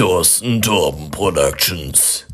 [0.00, 2.24] Thorsten Torben Productions.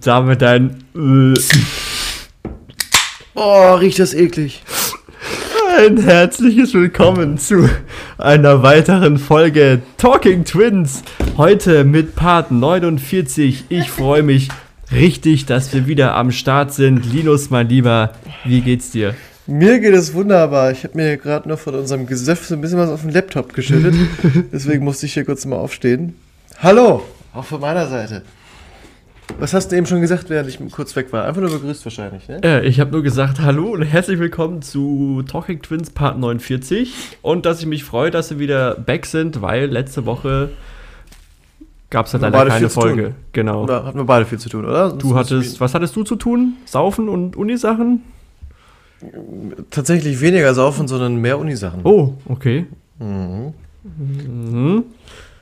[0.00, 0.82] Und damit ein
[3.34, 4.62] Oh, riecht das eklig.
[5.76, 7.68] ein herzliches Willkommen zu
[8.16, 11.02] einer weiteren Folge Talking Twins.
[11.36, 13.64] Heute mit Part 49.
[13.68, 14.48] Ich freue mich
[14.90, 17.04] richtig, dass wir wieder am Start sind.
[17.04, 18.14] Linus, mein Lieber,
[18.46, 19.14] wie geht's dir?
[19.46, 20.70] Mir geht es wunderbar.
[20.72, 23.52] Ich habe mir gerade noch von unserem Gesöff so ein bisschen was auf den Laptop
[23.52, 23.94] geschüttet.
[24.50, 26.14] Deswegen musste ich hier kurz mal aufstehen.
[26.62, 27.02] Hallo,
[27.34, 28.22] auch von meiner Seite.
[29.38, 31.24] Was hast du eben schon gesagt, während ich kurz weg war?
[31.24, 32.42] Einfach nur begrüßt wahrscheinlich, ne?
[32.42, 36.92] Äh, ich habe nur gesagt, hallo und herzlich willkommen zu Talking Twins Part 49
[37.22, 40.50] und dass ich mich freue, dass wir wieder back sind, weil letzte Woche
[41.88, 42.68] gab es halt leider keine.
[42.68, 43.14] Folge.
[43.32, 43.64] Genau.
[43.64, 44.92] Oder hatten wir beide viel zu tun, oder?
[44.92, 46.54] Du hattest, was hattest du zu tun?
[46.66, 48.02] Saufen und Unisachen?
[49.70, 51.80] tatsächlich weniger saufen, sondern mehr Unisachen.
[51.84, 52.66] Oh, okay.
[52.98, 53.54] Mhm.
[53.82, 54.84] Mhm.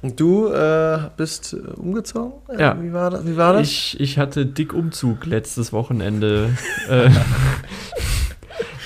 [0.00, 2.32] Und du äh, bist äh, umgezogen?
[2.48, 2.77] Äh, Ja.
[2.80, 3.27] Wie war das?
[3.27, 3.62] Wie war das?
[3.62, 6.50] Ich, ich hatte dick Umzug letztes Wochenende.
[6.88, 7.10] äh,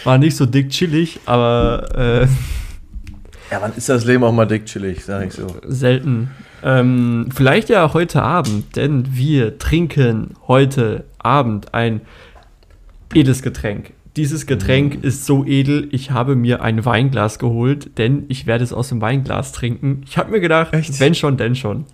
[0.04, 2.26] war nicht so dick chillig, aber äh,
[3.50, 5.46] ja, wann ist das Leben auch mal dick chillig, sag ich so.
[5.66, 6.30] selten.
[6.62, 12.00] Ähm, vielleicht ja heute Abend, denn wir trinken heute Abend ein
[13.12, 13.92] edles Getränk.
[14.16, 18.72] Dieses Getränk ist so edel, ich habe mir ein Weinglas geholt, denn ich werde es
[18.74, 20.02] aus dem Weinglas trinken.
[20.06, 21.00] Ich habe mir gedacht, Echt?
[21.00, 21.86] wenn schon, denn schon.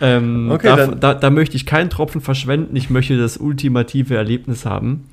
[0.00, 4.64] Ähm, Okay, da, da, da möchte ich keinen Tropfen verschwenden, ich möchte das ultimative Erlebnis
[4.64, 5.08] haben.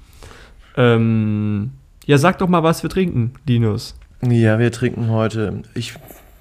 [0.76, 1.72] Ähm,
[2.06, 3.96] ja, sag doch mal, was wir trinken, Linus.
[4.22, 5.64] Ja, wir trinken heute.
[5.74, 5.96] Ich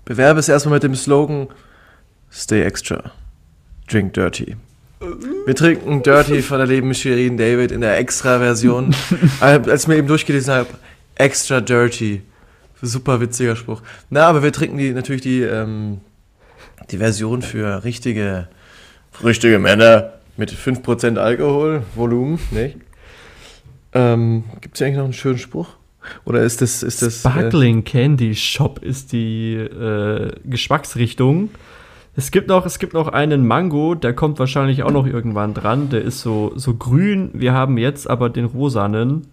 [0.04, 1.48] bewerbe es erstmal mit dem Slogan
[2.30, 3.12] Stay Extra.
[3.88, 4.56] Drink Dirty.
[4.98, 8.94] Wir trinken Dirty von der lieben Shirin David in der Extra-Version.
[9.40, 10.68] Als ich mir eben durchgelesen habe,
[11.16, 12.22] Extra Dirty.
[12.80, 13.82] Super witziger Spruch.
[14.10, 16.00] Na, aber wir trinken die natürlich die, ähm,
[16.90, 18.48] die Version für richtige,
[19.22, 22.76] richtige Männer mit 5% Alkohol, Volumen, nicht?
[23.92, 25.68] Ähm, Gibt es eigentlich noch einen schönen Spruch?
[26.24, 26.82] Oder ist das.
[26.82, 31.50] Ist das äh, Sparkling Candy Shop ist die äh, Geschmacksrichtung.
[32.16, 35.90] Es gibt, noch, es gibt noch einen Mango, der kommt wahrscheinlich auch noch irgendwann dran.
[35.90, 37.30] Der ist so, so grün.
[37.34, 39.26] Wir haben jetzt aber den rosanen.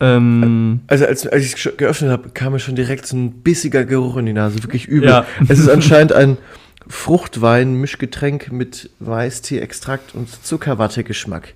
[0.00, 3.84] Ähm, Also als, als ich es geöffnet habe, kam mir schon direkt so ein bissiger
[3.84, 5.08] Geruch in die Nase, wirklich übel.
[5.08, 5.26] Ja.
[5.48, 6.38] Es ist anscheinend ein
[6.86, 11.54] Fruchtwein-Mischgetränk mit Weißtee-Extrakt und Zuckerwatte-Geschmack.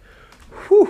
[0.67, 0.89] Puh.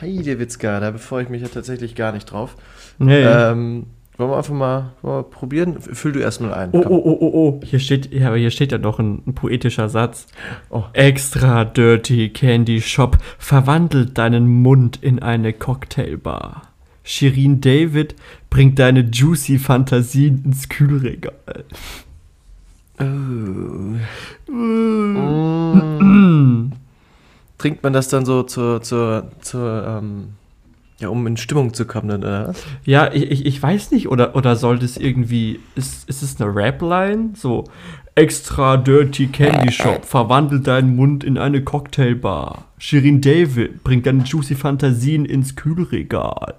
[0.00, 2.56] Heidewitzka, da befreue ich mich ja tatsächlich gar nicht drauf.
[2.98, 3.22] nee.
[3.22, 3.84] Ähm,
[4.20, 5.80] wollen wir einfach mal, wir probieren?
[5.80, 6.70] Füll du erstmal ein.
[6.72, 6.92] oh, komm.
[6.92, 7.60] oh, oh, oh, oh.
[7.64, 10.26] Hier steht, ja, aber hier steht ja noch ein, ein poetischer Satz.
[10.68, 10.84] Oh.
[10.92, 16.62] Extra Dirty Candy Shop verwandelt deinen Mund in eine Cocktailbar.
[17.02, 18.14] Shirin David
[18.50, 21.64] bringt deine juicy Fantasien ins Kühlregal.
[22.98, 24.52] Oh.
[24.52, 26.72] Mm.
[27.58, 30.34] Trinkt man das dann so zur, zur, zur ähm,
[31.00, 32.54] ja, um in Stimmung zu kommen, dann, oder?
[32.84, 36.54] Ja, ich, ich, ich weiß nicht, oder, oder sollte es irgendwie, ist, ist es eine
[36.54, 37.30] Rap-Line?
[37.34, 37.64] So,
[38.14, 42.64] extra dirty Candy Shop, verwandelt deinen Mund in eine Cocktailbar.
[42.78, 46.54] Shirin David bringt deine juicy Fantasien ins Kühlregal.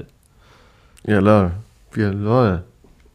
[1.05, 1.51] Ja, lol.
[1.95, 2.63] Ja, lol.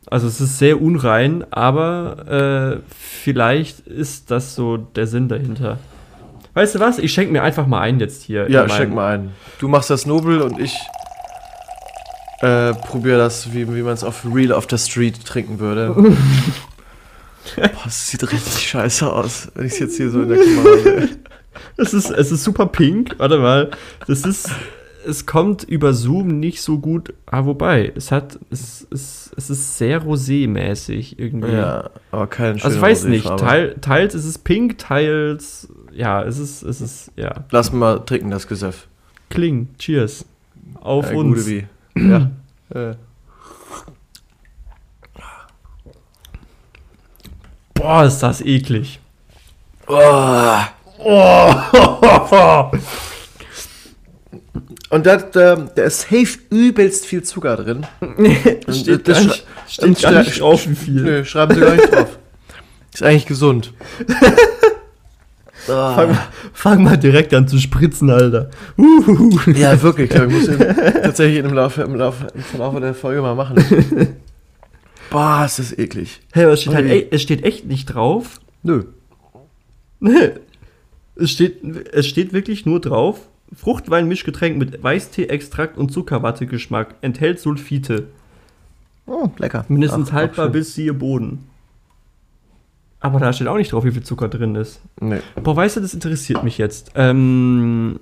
[0.09, 5.79] Also es ist sehr unrein, aber äh, vielleicht ist das so der Sinn dahinter.
[6.55, 6.99] Weißt du was?
[7.01, 8.49] Ich schenke mir einfach mal ein jetzt hier.
[8.51, 9.31] Ja, in meinem- schenk mal ein.
[9.59, 10.77] Du machst das Nobel und ich
[12.41, 15.95] äh, probiere das, wie, wie man es auf Real of the Street trinken würde.
[17.57, 20.83] Boah, das sieht richtig scheiße aus, wenn ich es jetzt hier so in der Kamera
[20.83, 21.09] sehe.
[21.77, 23.15] Es ist, es ist super pink.
[23.19, 23.71] Warte mal.
[24.07, 24.51] Das ist.
[25.07, 27.15] Es kommt über Zoom nicht so gut.
[27.27, 28.39] Ah, wobei, es hat.
[28.51, 31.53] Es, es, es ist sehr rosé-mäßig irgendwie.
[31.53, 33.25] Ja, aber kein also ich weiß nicht.
[33.39, 35.69] Teil, teils ist es pink, teils.
[35.95, 36.63] Ja, es ist.
[36.63, 37.13] Es ist.
[37.17, 37.45] Ja.
[37.51, 38.89] Lass mal trinken, das Gesöff.
[39.31, 39.69] Kling.
[39.79, 40.25] Cheers.
[40.81, 41.37] Auf Äh, uns.
[41.37, 41.67] Gute wie.
[41.97, 42.31] Ja.
[42.75, 42.95] Äh.
[47.75, 49.01] Boah, ist das eklig.
[49.87, 50.59] Oh,
[50.99, 51.55] Oh.
[54.89, 57.87] Und da, da, da ist safe übelst viel Zucker drin.
[58.69, 61.03] steht das gar nicht, steht gar nicht drauf, wie viel.
[61.03, 62.19] Nö, schreiben sie gar nicht drauf.
[62.95, 63.75] Ist eigentlich gesund.
[65.69, 65.95] Ah.
[65.95, 66.19] Fang,
[66.53, 68.51] fang mal direkt an zu spritzen, Alter.
[68.77, 69.51] Uhuhu.
[69.53, 70.15] Ja, wirklich.
[70.15, 73.57] Ich muss ihn tatsächlich im Laufe, im, Laufe, im Laufe der Folge mal machen.
[75.11, 76.21] Boah, ist das eklig.
[76.33, 78.41] Hey, es steht, halt, ey, es steht echt nicht drauf.
[78.63, 78.85] Nö.
[80.01, 80.31] Nee.
[81.17, 83.21] Es steht, es steht wirklich nur drauf.
[83.55, 86.97] Fruchtwein-Mischgetränk mit Weißtee-Extrakt und Zuckerwatte-Geschmack.
[87.01, 88.09] Enthält Sulfite.
[89.07, 89.65] Oh, lecker.
[89.69, 91.45] Mindestens Ach, haltbar bis siehe Boden.
[93.07, 94.81] Aber da steht auch nicht drauf, wie viel Zucker drin ist.
[95.01, 95.21] Nee.
[95.41, 96.91] Boah, weißt du, das interessiert mich jetzt.
[96.97, 98.01] Ähm,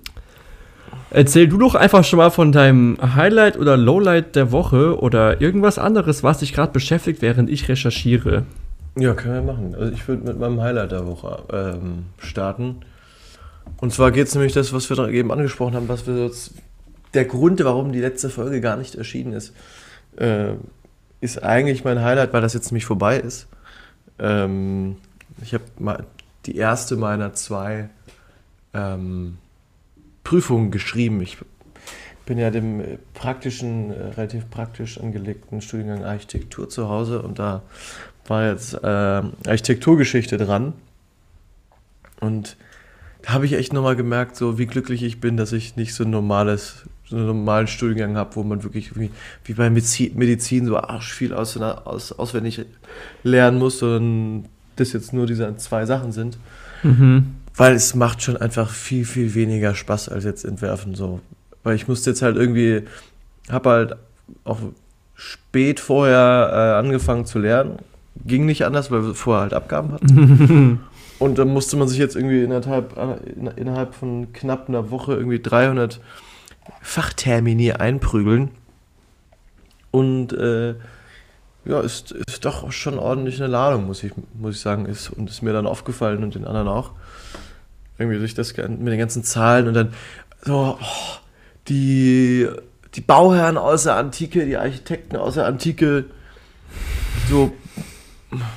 [1.10, 5.78] erzähl du doch einfach schon mal von deinem Highlight oder Lowlight der Woche oder irgendwas
[5.78, 8.44] anderes, was dich gerade beschäftigt, während ich recherchiere.
[8.98, 9.74] Ja, können wir machen.
[9.78, 12.76] Also ich würde mit meinem Highlight der Woche ähm, starten.
[13.76, 16.54] Und zwar geht es nämlich das, was wir eben angesprochen haben, was wir jetzt,
[17.12, 19.52] der Grund, warum die letzte Folge gar nicht erschienen ist,
[20.16, 20.54] äh,
[21.20, 23.48] ist eigentlich mein Highlight, weil das jetzt nämlich vorbei ist.
[24.18, 24.96] Ähm,
[25.42, 26.04] ich habe
[26.46, 27.88] die erste meiner zwei
[28.72, 29.38] ähm,
[30.22, 31.20] Prüfungen geschrieben.
[31.20, 31.38] Ich
[32.26, 37.62] bin ja dem äh, praktischen, äh, relativ praktisch angelegten Studiengang Architektur zu Hause und da
[38.26, 40.72] war jetzt äh, Architekturgeschichte dran.
[42.20, 42.56] Und
[43.22, 46.04] da habe ich echt nochmal gemerkt, so wie glücklich ich bin, dass ich nicht so
[46.04, 49.10] ein normales, so einen normalen Studiengang habe, wo man wirklich wie,
[49.44, 52.62] wie bei Medizi- Medizin so arsch viel aus, aus, auswendig
[53.22, 54.46] lernen muss, sondern
[54.76, 56.38] das jetzt nur diese zwei Sachen sind.
[56.82, 57.34] Mhm.
[57.56, 60.94] Weil es macht schon einfach viel, viel weniger Spaß als jetzt entwerfen.
[60.94, 61.20] So.
[61.62, 62.82] Weil ich musste jetzt halt irgendwie,
[63.50, 63.96] habe halt
[64.44, 64.58] auch
[65.14, 67.78] spät vorher äh, angefangen zu lernen.
[68.24, 70.80] Ging nicht anders, weil wir vorher halt Abgaben hatten.
[71.20, 72.96] Und dann musste man sich jetzt irgendwie innerhalb,
[73.36, 76.00] in- innerhalb von knapp einer Woche irgendwie 300
[76.80, 78.50] Fachtermini einprügeln.
[79.90, 80.74] Und äh,
[81.64, 84.86] ja, ist, ist doch schon ordentlich eine Ladung, muss ich, muss ich sagen.
[84.86, 86.92] Ist, und ist mir dann aufgefallen und den anderen auch.
[87.98, 89.94] Irgendwie durch das mit den ganzen Zahlen und dann
[90.44, 91.18] so, oh,
[91.68, 92.48] die,
[92.94, 96.06] die Bauherren aus der Antike, die Architekten aus der Antike,
[97.30, 97.52] so,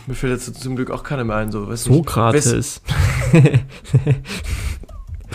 [0.07, 2.81] mir fällt jetzt zum Glück auch keiner mehr ein, so, weißt Sokrates.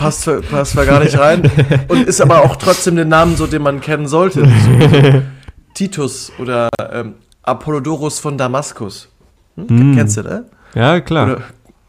[0.03, 1.49] passt, passt zwar gar nicht rein
[1.87, 4.41] und ist aber auch trotzdem den Namen so, den man kennen sollte.
[4.45, 5.21] So,
[5.73, 9.09] Titus oder ähm, Apollodorus von Damaskus.
[9.55, 9.67] Hm?
[9.69, 9.95] Hm.
[9.95, 10.45] Kennst du, ne?
[10.75, 11.25] Ja, klar.
[11.27, 11.41] Oder,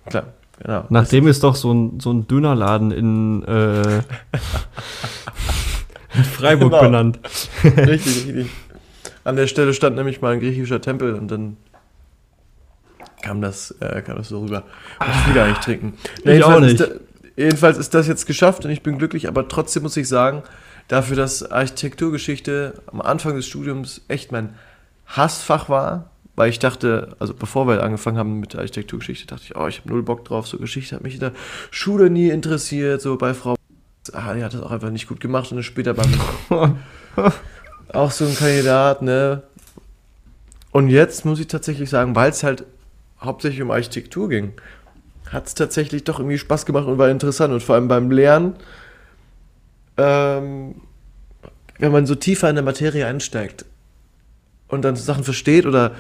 [0.06, 0.24] klar,
[0.62, 0.84] genau.
[0.90, 3.96] Nachdem ist doch so ein, so ein Dönerladen in, äh,
[6.14, 6.82] in Freiburg Genau.
[6.82, 7.20] benannt.
[7.64, 8.46] Richtig, richtig.
[9.24, 11.56] An der Stelle stand nämlich mal ein griechischer Tempel und dann
[13.22, 14.64] kam das, äh, kam das so rüber.
[15.00, 15.94] Und ich will gar nicht trinken.
[16.24, 16.78] Ich auch nicht.
[16.78, 16.94] Ist da,
[17.36, 20.42] jedenfalls ist das jetzt geschafft und ich bin glücklich, aber trotzdem muss ich sagen,
[20.88, 24.54] dafür, dass Architekturgeschichte am Anfang des Studiums echt mein
[25.06, 29.56] Hassfach war, weil ich dachte, also bevor wir angefangen haben mit der Architekturgeschichte, dachte ich,
[29.56, 31.32] oh, ich habe null Bock drauf, so Geschichte hat mich in der
[31.70, 33.54] Schule nie interessiert, so bei Frau
[34.12, 36.12] ah, die hat das auch einfach nicht gut gemacht und dann später beim
[37.92, 39.42] auch so ein Kandidat, ne?
[40.72, 42.64] Und jetzt muss ich tatsächlich sagen, weil es halt
[43.20, 44.52] hauptsächlich um Architektur ging,
[45.30, 47.52] hat es tatsächlich doch irgendwie Spaß gemacht und war interessant.
[47.52, 48.54] Und vor allem beim Lernen,
[49.96, 50.74] ähm,
[51.78, 53.64] wenn man so tiefer in der Materie einsteigt
[54.68, 55.92] und dann Sachen versteht oder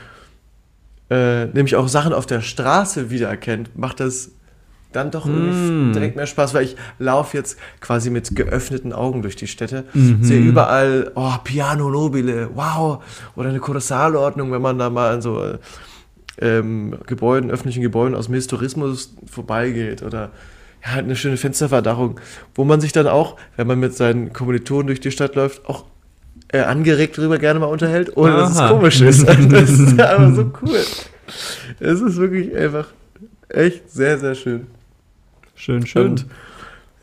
[1.10, 4.30] äh, nämlich auch Sachen auf der Straße wiedererkennt, macht das
[4.92, 5.92] dann doch irgendwie Mm.
[5.92, 10.22] direkt mehr Spaß, weil ich laufe jetzt quasi mit geöffneten Augen durch die Städte, Mhm.
[10.22, 13.02] sehe überall, oh, Piano Nobile, wow,
[13.34, 15.58] oder eine Kolossalordnung, wenn man da mal so äh,
[16.40, 20.30] ähm, Gebäuden, öffentlichen Gebäuden aus dem Historismus vorbeigeht oder
[20.84, 22.20] ja, halt eine schöne Fensterverdachung,
[22.54, 25.84] wo man sich dann auch, wenn man mit seinen Kommilitonen durch die Stadt läuft, auch
[26.48, 28.68] äh, angeregt darüber gerne mal unterhält, ohne dass es Aha.
[28.68, 29.26] komisch ist.
[29.48, 30.80] Das ist einfach so cool.
[31.80, 32.88] Es ist wirklich einfach
[33.48, 34.66] echt sehr, sehr schön.
[35.54, 36.10] Schön, schön.
[36.10, 36.26] Und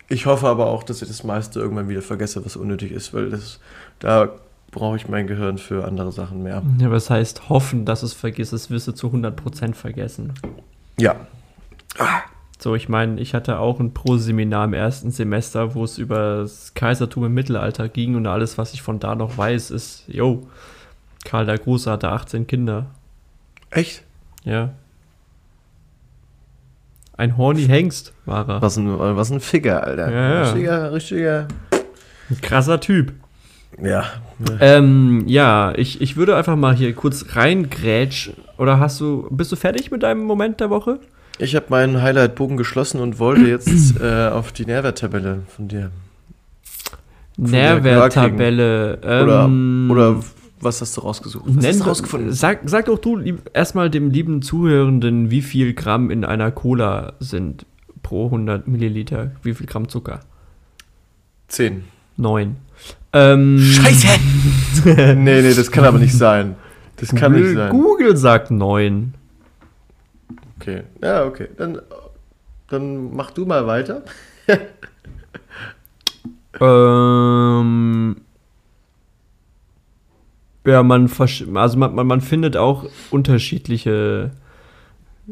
[0.09, 3.29] ich hoffe aber auch, dass ich das meiste irgendwann wieder vergesse, was unnötig ist, weil
[3.29, 3.59] das,
[3.99, 4.35] da
[4.71, 6.63] brauche ich mein Gehirn für andere Sachen mehr.
[6.79, 10.33] ja, was heißt hoffen, dass es vergisst, es wirst du zu 100% vergessen.
[10.97, 11.15] Ja.
[12.57, 16.73] So, ich meine, ich hatte auch ein Pro-Seminar im ersten Semester, wo es über das
[16.73, 20.47] Kaisertum im Mittelalter ging und alles, was ich von da noch weiß, ist, yo,
[21.25, 22.85] Karl der Große hatte 18 Kinder.
[23.71, 24.03] Echt?
[24.43, 24.73] Ja.
[27.17, 28.61] Ein horny Hengst war er.
[28.61, 30.11] Was ein, was ein Ficker, Alter.
[30.11, 30.41] Ja, ja.
[30.43, 31.47] Richtiger, richtiger.
[32.29, 33.13] Ein krasser Typ.
[33.81, 34.05] Ja.
[34.59, 38.35] Ähm, ja, ich, ich würde einfach mal hier kurz reingrätschen.
[38.57, 40.99] Oder hast du, bist du fertig mit deinem Moment der Woche?
[41.39, 45.91] Ich habe meinen Highlight-Bogen geschlossen und wollte jetzt äh, auf die Nährwerttabelle von dir.
[47.37, 48.99] Nährwerttabelle.
[48.99, 50.19] Oder, ähm, oder
[50.59, 51.45] was hast du rausgesucht?
[51.47, 52.31] Was nenn hast du rausgefunden?
[52.33, 57.13] Sag, sag doch du lieb, erstmal dem lieben Zuhörenden, wie viel Gramm in einer Cola
[57.19, 57.65] sind
[58.03, 59.31] pro 100 Milliliter.
[59.41, 60.19] Wie viel Gramm Zucker?
[61.47, 61.83] Zehn.
[62.17, 62.57] Neun.
[63.13, 63.55] Ähm,
[64.85, 66.55] nee, nee, das kann aber nicht sein.
[66.97, 67.69] Das kann nicht Google, sein.
[67.71, 69.13] Google sagt neun.
[70.59, 70.83] Okay.
[71.01, 71.47] Ja, okay.
[71.57, 71.81] Dann,
[72.69, 74.03] dann mach du mal weiter.
[76.59, 78.17] Ähm,
[80.65, 84.31] ja, man, versch- also man, man, man findet auch unterschiedliche,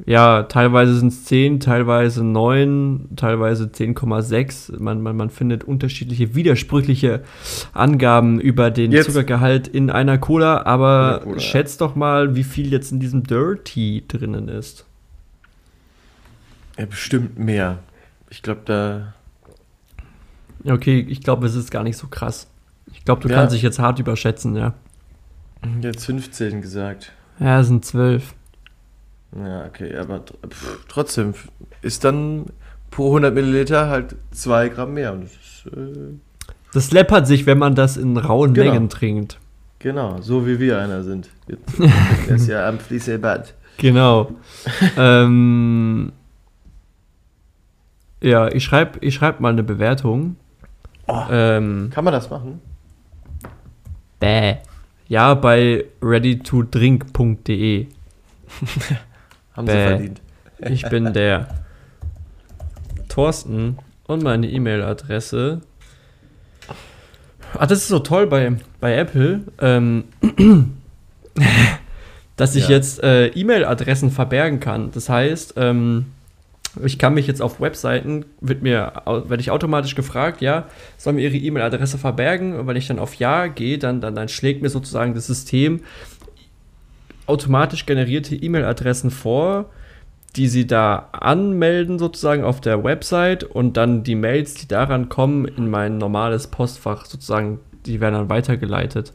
[0.06, 4.80] ja, teilweise sind es 10, teilweise 9, teilweise 10,6.
[4.82, 7.24] Man, man, man findet unterschiedliche, widersprüchliche
[7.74, 12.72] Angaben über den Jetzt- Zuckergehalt in einer Cola, aber Cola, schätzt doch mal, wie viel
[12.72, 14.86] jetzt in diesem Dirty drinnen ist.
[16.78, 17.80] Ja, bestimmt mehr.
[18.30, 19.14] Ich glaube, da.
[20.66, 22.48] Okay, ich glaube, es ist gar nicht so krass.
[22.94, 23.36] Ich glaube, du Ja.
[23.36, 24.74] kannst dich jetzt hart überschätzen, ja.
[25.82, 27.12] Jetzt 15 gesagt.
[27.40, 28.34] Ja, es sind 12.
[29.36, 31.34] Ja, okay, aber tr- pff, trotzdem
[31.82, 32.46] ist dann
[32.90, 35.14] pro 100 Milliliter halt 2 Gramm mehr.
[35.14, 36.14] Und das ist, äh,
[36.74, 38.72] Das läppert sich, wenn man das in rauen Genau.
[38.72, 39.38] Mengen trinkt.
[39.78, 41.30] genau, so wie wir einer sind.
[41.48, 41.58] Der
[42.36, 43.54] ist ja am Fließbad.
[43.78, 44.32] Genau.
[44.98, 46.12] ähm,
[48.22, 50.36] ja, ich schreibe ich schreib mal eine Bewertung.
[51.08, 51.22] Oh.
[51.32, 52.62] Ähm, Kann man das machen?
[54.20, 54.58] bäh.
[55.08, 57.88] Ja, bei readytodrink.de.
[59.60, 59.74] Haben Bäh.
[59.74, 60.22] sie verdient.
[60.72, 61.48] Ich bin der
[63.08, 65.62] Thorsten und meine E-Mail-Adresse.
[67.58, 70.04] Ah, das ist so toll bei, bei Apple, ähm,
[72.36, 72.76] dass ich Ja.
[72.76, 74.92] jetzt äh, E-Mail-Adressen verbergen kann.
[74.92, 76.06] Das heißt, ähm,
[76.84, 80.66] ich kann mich jetzt auf Webseiten, wird mir, werde ich automatisch gefragt, ja,
[80.98, 82.60] soll mir Ihre E-Mail-Adresse verbergen?
[82.60, 85.82] Und wenn ich dann auf Ja gehe, dann, dann, dann schlägt mir sozusagen das System
[87.30, 89.70] automatisch generierte E-Mail-Adressen vor,
[90.36, 95.46] die sie da anmelden sozusagen auf der Website und dann die Mails, die daran kommen,
[95.46, 99.14] in mein normales Postfach sozusagen, die werden dann weitergeleitet.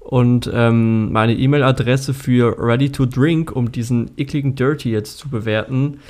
[0.00, 6.00] Und ähm, meine E-Mail-Adresse für Ready to Drink, um diesen ekligen Dirty jetzt zu bewerten,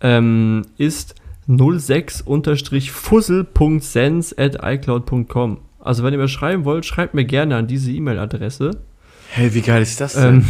[0.00, 1.16] ähm, ist
[1.48, 5.58] 06-fussel.sense at icloud.com.
[5.78, 8.82] Also wenn ihr mir schreiben wollt, schreibt mir gerne an diese E-Mail-Adresse.
[9.30, 10.36] Hey, wie geil ist das denn?
[10.36, 10.44] Ähm,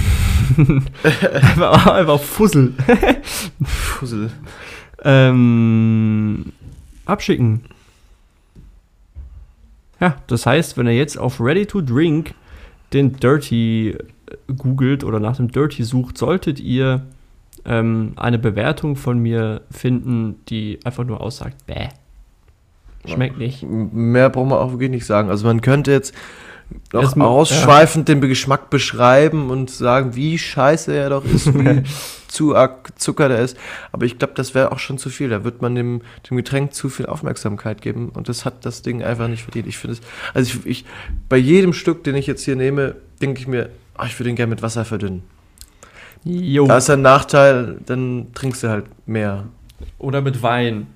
[1.02, 2.74] einfach, einfach Fussel.
[3.62, 4.30] Fussel.
[5.04, 6.52] ähm,
[7.04, 7.62] abschicken.
[10.00, 12.34] Ja, das heißt, wenn ihr jetzt auf Ready to Drink
[12.92, 17.02] den Dirty äh, googelt oder nach dem Dirty sucht, solltet ihr
[17.64, 21.88] ähm, eine Bewertung von mir finden, die einfach nur aussagt, bäh.
[23.06, 23.62] Schmeckt nicht.
[23.62, 25.30] Mehr braucht man auch wirklich nicht sagen.
[25.30, 26.14] Also man könnte jetzt
[26.92, 31.82] noch Erstmal- ausschweifend den Geschmack beschreiben und sagen, wie scheiße er doch ist, wie
[32.28, 33.56] zu arg Zucker der ist.
[33.92, 35.28] Aber ich glaube, das wäre auch schon zu viel.
[35.28, 39.02] Da wird man dem, dem Getränk zu viel Aufmerksamkeit geben und das hat das Ding
[39.02, 39.66] einfach nicht verdient.
[39.66, 40.00] Ich finde es,
[40.34, 40.84] also ich, ich,
[41.28, 44.36] bei jedem Stück, den ich jetzt hier nehme, denke ich mir, ach, ich würde ihn
[44.36, 45.22] gerne mit Wasser verdünnen.
[46.24, 46.66] Jo.
[46.66, 49.44] Da ist ein Nachteil, dann trinkst du halt mehr.
[49.98, 50.86] Oder mit Wein.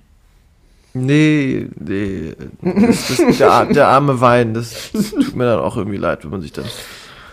[0.94, 2.32] Nee, nee.
[2.62, 6.30] Das, das, der, der arme Wein, das, das tut mir dann auch irgendwie leid, wenn
[6.30, 6.64] man sich dann.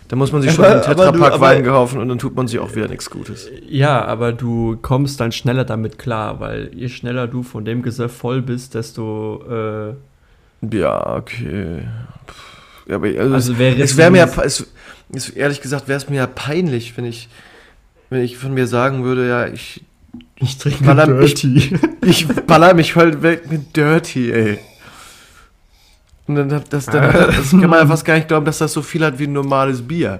[0.07, 2.59] Da muss man sich schon Aber- einen Tetrapack Wein kaufen und dann tut man sich
[2.59, 3.47] auch wieder nichts Gutes.
[3.69, 8.11] Ja, aber du kommst dann schneller damit klar, weil je schneller du von dem Gesöff
[8.17, 11.83] voll bist, desto äh, Ja, okay.
[12.87, 14.65] Ja, aber also, Also wäre es, es wäre mir, ja es,
[15.35, 17.29] ehrlich gesagt, wäre es mir ja peinlich, wenn ich,
[18.09, 19.81] wenn ich von mir sagen würde, ja, ich,
[20.41, 21.73] ich trinke Weil er- Dirty.
[22.05, 24.59] ich baller mich voll weg mit Dirty, ey.
[26.27, 28.71] Und dann, hat das, dann das kann man ja fast gar nicht glauben, dass das
[28.73, 30.19] so viel hat wie ein normales Bier.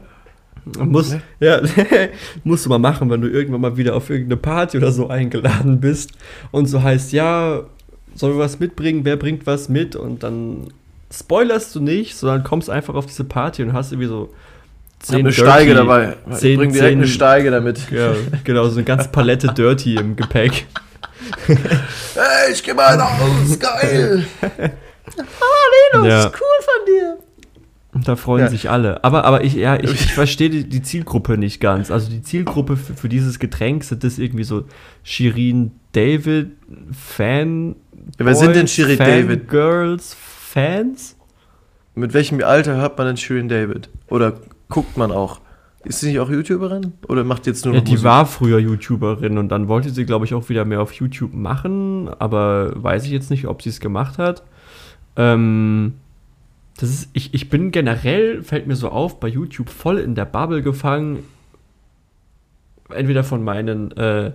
[0.77, 1.21] Muss, Ne?
[1.39, 1.59] ja,
[2.43, 5.79] musst du mal machen, wenn du irgendwann mal wieder auf irgendeine Party oder so eingeladen
[5.79, 6.11] bist
[6.51, 7.61] und so heißt, ja,
[8.13, 10.67] sollen wir was mitbringen, wer bringt was mit und dann
[11.11, 14.33] spoilerst du nicht, sondern kommst einfach auf diese Party und hast irgendwie so
[15.03, 16.15] Ich habe eine Steige dabei.
[16.29, 17.89] Ich zehn- bring direkt eine zehn- Steige damit.
[17.91, 20.65] Ja, genau, so eine ganze Palette Dirty im Gepäck.
[21.47, 24.25] Hey, ich geh mal raus, geil.
[25.93, 26.25] Ja.
[26.27, 27.17] cool von dir.
[28.05, 28.49] Da freuen Ja.
[28.49, 29.03] sich alle.
[29.03, 31.91] Aber, aber ich, ja, ich, ich verstehe die, die Zielgruppe nicht ganz.
[31.91, 34.65] Also die Zielgruppe für, für dieses Getränk sind das irgendwie so
[35.03, 36.51] Shirin David
[36.97, 37.75] Fan.
[38.19, 39.49] Ja, wer sind denn Shirin David?
[39.49, 41.17] Girls, Fans?
[41.93, 43.89] Mit welchem Alter hört man denn Shirin David?
[44.07, 44.39] Oder
[44.71, 45.39] guckt man auch?
[45.83, 46.93] Ist sie nicht auch YouTuberin?
[47.07, 48.05] Oder macht jetzt nur Ja, noch die Musik?
[48.05, 52.09] war früher YouTuberin und dann wollte sie, glaube ich, auch wieder mehr auf YouTube machen,
[52.19, 54.43] aber weiß ich jetzt nicht, ob sie es gemacht hat.
[55.15, 55.93] Ähm,
[56.77, 60.25] das ist, ich, ich bin generell, fällt mir so auf, bei YouTube voll in der
[60.25, 61.23] Bubble gefangen.
[62.89, 64.31] Entweder von meinen, äh,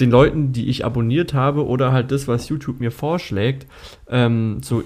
[0.00, 3.66] den Leuten, die ich abonniert habe, oder halt das, was YouTube mir vorschlägt.
[4.08, 4.82] Ähm, so,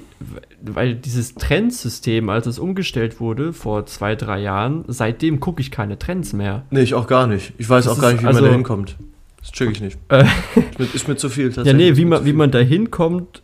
[0.63, 5.99] weil dieses Trendsystem, als es umgestellt wurde vor zwei, drei Jahren, seitdem gucke ich keine
[5.99, 6.65] Trends mehr.
[6.71, 7.53] Nee, ich auch gar nicht.
[7.59, 8.97] Ich weiß Das auch gar nicht, wie also- man da hinkommt.
[9.41, 9.99] Das check ich nicht.
[10.09, 10.25] Äh,
[10.57, 11.91] Ist mir, ist mir zu viel Ja, tatsächlich.
[11.91, 13.43] nee, wie man, wie man da hinkommt,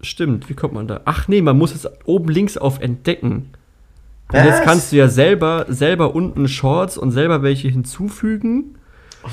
[0.00, 0.48] stimmt.
[0.48, 1.00] Wie kommt man da?
[1.06, 3.50] Ach nee, man muss es oben links auf Entdecken.
[4.32, 8.76] Und jetzt kannst du ja selber, selber unten Shorts und selber welche hinzufügen.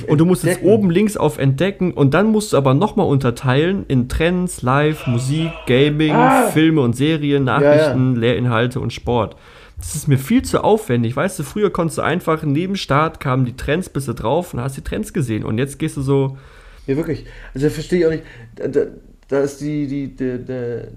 [0.07, 0.67] Und du musst Entdecken.
[0.67, 5.51] oben links auf Entdecken und dann musst du aber nochmal unterteilen in Trends, Live, Musik,
[5.65, 6.13] Gaming,
[6.51, 9.35] Filme und Serien, Nachrichten, Lehrinhalte und Sport.
[9.77, 11.15] Das ist mir viel zu aufwendig.
[11.15, 14.59] Weißt du, früher konntest du einfach neben Start kamen die Trends, bist du drauf und
[14.59, 15.43] hast die Trends gesehen.
[15.45, 16.37] Und jetzt gehst du so,
[16.87, 17.25] Ja, wirklich.
[17.53, 18.23] Also verstehe ich auch nicht.
[18.55, 18.81] Da, da,
[19.27, 20.87] da ist die, die, der, der,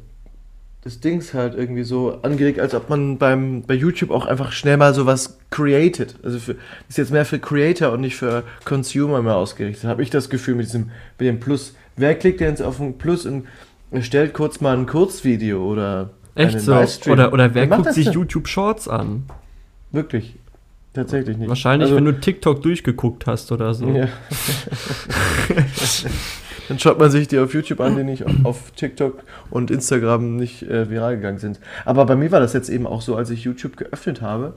[0.82, 4.78] das Dings halt irgendwie so angelegt, als ob man beim, bei YouTube auch einfach schnell
[4.78, 6.14] mal sowas created.
[6.22, 6.56] Also für,
[6.88, 9.84] ist jetzt mehr für Creator und nicht für Consumer mehr ausgerichtet.
[9.84, 11.75] Habe ich das Gefühl mit diesem, mit dem Plus.
[11.96, 13.46] Wer klickt denn jetzt auf ein Plus und
[13.90, 16.72] erstellt kurz mal ein Kurzvideo oder echt so.
[16.72, 17.12] Livestream?
[17.12, 18.14] Oder, oder wer macht guckt sich denn?
[18.14, 19.25] YouTube Shorts an?
[19.92, 20.37] Wirklich.
[20.94, 21.49] Tatsächlich nicht.
[21.49, 23.87] Wahrscheinlich, Also- wenn du TikTok durchgeguckt hast oder so.
[23.90, 24.08] Ja.
[26.69, 30.62] Dann schaut man sich die auf YouTube an, die nicht auf TikTok und Instagram nicht
[30.62, 31.61] äh, viral gegangen sind.
[31.85, 34.55] Aber bei mir war das jetzt eben auch so, als ich YouTube geöffnet habe.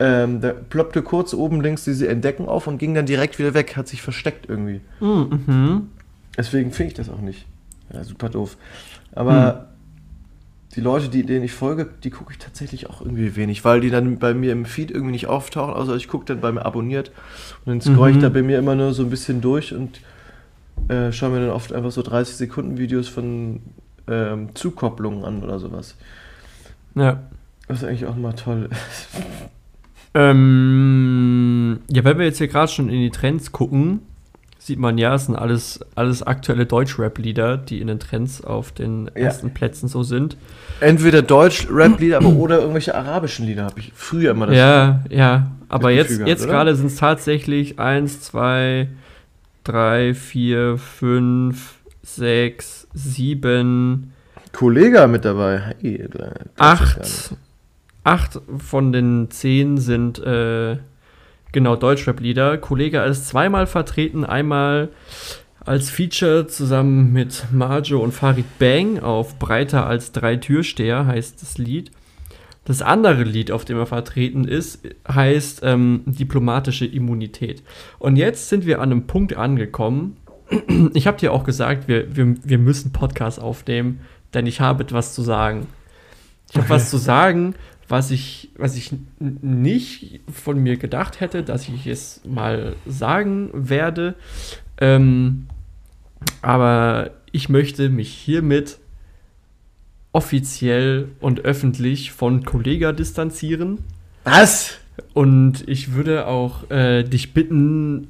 [0.00, 3.76] Ähm, da ploppte kurz oben links diese Entdecken auf und ging dann direkt wieder weg,
[3.76, 4.80] hat sich versteckt irgendwie.
[5.00, 5.42] Mhm.
[5.46, 5.88] mhm.
[6.36, 7.46] Deswegen finde ich das auch nicht.
[7.92, 8.56] Ja, super doof.
[9.12, 9.70] Aber
[10.76, 13.90] die Leute, die, denen ich folge, die gucke ich tatsächlich auch irgendwie wenig, weil die
[13.90, 17.10] dann bei mir im Feed irgendwie nicht auftauchen, außer ich gucke dann bei mir abonniert
[17.64, 18.20] und dann scroll ich Mhm.
[18.20, 20.00] da bei mir immer nur so ein bisschen durch und
[20.88, 23.60] äh, schaue mir dann oft einfach so 30 Sekunden Videos von
[24.08, 25.96] ähm, Zukopplungen an oder sowas.
[26.94, 27.20] Ja.
[27.66, 29.08] Was eigentlich auch mal toll ist.
[30.14, 34.00] Ähm, ja, wenn wir jetzt hier gerade schon in die Trends gucken,
[34.58, 39.06] sieht man ja, es sind alles, alles aktuelle Deutsch-Rap-Lieder, die in den Trends auf den
[39.14, 39.22] Ja.
[39.26, 40.36] ersten Plätzen so sind.
[40.80, 44.56] Entweder Deutsch-Rap-Lieder, aber oder irgendwelche arabischen Lieder habe ich früher immer das.
[44.56, 45.50] ja, ja.
[45.70, 48.88] Aber jetzt, jetzt gerade sind es tatsächlich 1, 2,
[49.68, 54.12] 3, 4, 5, 6, 7,
[54.52, 55.74] Kollege mit dabei.
[55.80, 56.08] Hey,
[56.56, 57.36] acht,
[58.04, 60.78] acht von den zehn sind äh,
[61.52, 62.58] genau Deutschrap-Lieder.
[62.58, 64.88] Kollege ist zweimal vertreten, einmal
[65.60, 71.58] als Feature zusammen mit Marjo und Farid Bang auf Breiter als drei Türsteher heißt das
[71.58, 71.90] Lied.
[72.68, 77.62] Das andere Lied, auf dem er vertreten ist, heißt ähm, Diplomatische Immunität.
[77.98, 80.18] Und jetzt sind wir an einem Punkt angekommen.
[80.92, 84.00] Ich habe dir auch gesagt, wir, wir, wir müssen Podcast aufnehmen,
[84.34, 85.66] denn ich habe etwas zu sagen.
[86.50, 87.54] Ich habe was zu sagen,
[87.88, 94.14] was ich, was ich nicht von mir gedacht hätte, dass ich es mal sagen werde.
[94.78, 95.46] Ähm,
[96.42, 98.78] aber ich möchte mich hiermit
[100.12, 103.78] offiziell und öffentlich von Kollega distanzieren.
[104.24, 104.74] Was?
[105.14, 108.08] Und ich würde auch äh, dich bitten,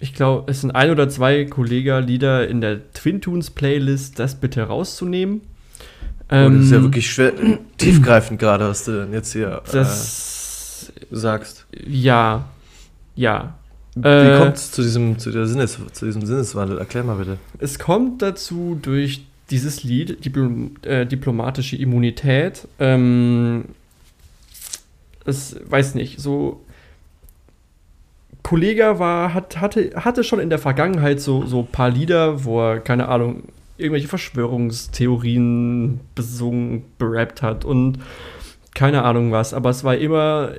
[0.00, 4.62] ich glaube, es sind ein oder zwei Kollega-Lieder in der Twin Tunes Playlist, das bitte
[4.62, 5.42] rauszunehmen.
[6.30, 7.32] Oh, das ist ja Ähm, wirklich schwer,
[7.78, 11.66] tiefgreifend gerade, was du denn jetzt hier Das, äh, sagst.
[11.86, 12.46] ja,
[13.14, 13.54] ja.
[13.94, 16.78] Wie Äh, kommt es zu diesem, zu, der Sinnes, zu diesem Sinneswandel?
[16.78, 17.38] Erklär mal bitte.
[17.58, 22.68] Es kommt dazu durch dieses Lied, Dipl äh, diplomatische Immunität.
[22.78, 23.66] Ähm,
[25.24, 26.60] es weiß nicht, so.
[28.42, 32.62] Kollega war, hat, hatte, hatte schon in der Vergangenheit so, so ein paar Lieder, wo
[32.62, 33.42] er, keine Ahnung,
[33.76, 37.98] irgendwelche Verschwörungstheorien besungen, berappt hat und
[38.74, 40.52] keine Ahnung was, aber es war immer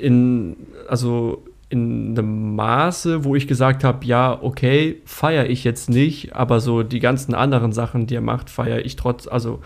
[0.00, 0.56] in,
[0.88, 1.42] also
[1.74, 6.82] in einem Maße, wo ich gesagt habe, ja, okay, feiere ich jetzt nicht, aber so
[6.82, 9.60] die ganzen anderen Sachen, die er macht, feiere ich trotz, also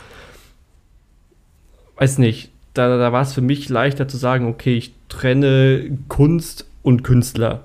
[1.96, 6.66] weiß nicht, da, da war es für mich leichter zu sagen, okay, ich trenne Kunst
[6.82, 7.64] und Künstler.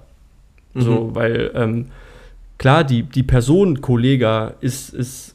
[0.75, 1.15] So, Mhm.
[1.15, 1.85] weil ähm,
[2.57, 5.33] klar, die, die Person Kollega ist, ist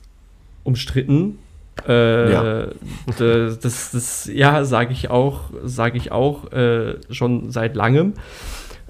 [0.65, 1.39] umstritten.
[1.87, 2.67] Äh, Ja.
[2.67, 8.15] d- Das, das, ja, sage ich auch, sage ich auch äh, schon seit langem.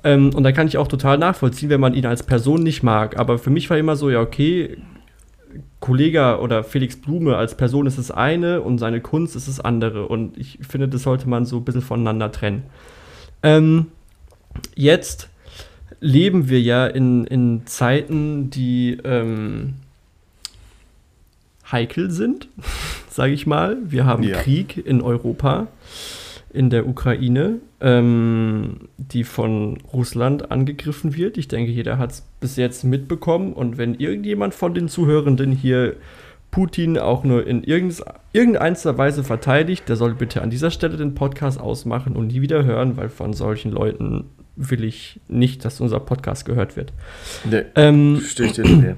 [0.04, 3.18] Ähm, und da kann ich auch total nachvollziehen, wenn man ihn als Person nicht mag.
[3.18, 4.76] Aber für mich war immer so, ja, okay,
[5.80, 10.06] Kollega oder Felix Blume als Person ist das eine und seine Kunst ist das andere.
[10.06, 12.64] Und ich finde, das sollte man so ein bisschen voneinander trennen.
[13.42, 13.86] Ähm,
[14.74, 15.28] jetzt
[16.00, 19.74] leben wir ja in, in Zeiten, die ähm,
[21.70, 22.48] heikel sind,
[23.10, 23.76] sage ich mal.
[23.84, 24.38] Wir haben Ja.
[24.38, 25.68] Krieg in Europa,
[26.52, 31.36] in der Ukraine, ähm, die von Russland angegriffen wird.
[31.36, 33.52] Ich denke, jeder hat es bis jetzt mitbekommen.
[33.52, 35.96] Und wenn irgendjemand von den Zuhörenden hier
[36.50, 41.60] Putin auch nur in irgendeiner Weise verteidigt, der soll bitte an dieser Stelle den Podcast
[41.60, 44.24] ausmachen und nie wieder hören, weil von solchen Leuten
[44.56, 46.92] will ich nicht, dass unser Podcast gehört wird.
[47.48, 48.96] Nee, Ähm, ich dir nicht mehr.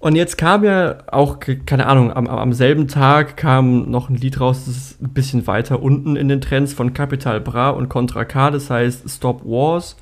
[0.00, 4.16] Und jetzt kam ja auch, ke- keine Ahnung, am, am selben Tag kam noch ein
[4.16, 7.88] Lied raus, das ist ein bisschen weiter unten in den Trends von Capital Bra und
[7.88, 9.96] Contra K, das heißt Stop Wars.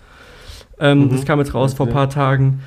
[0.81, 1.11] Ähm, Mhm.
[1.11, 1.95] Das kam jetzt raus vor ein Okay.
[1.99, 2.61] paar Tagen.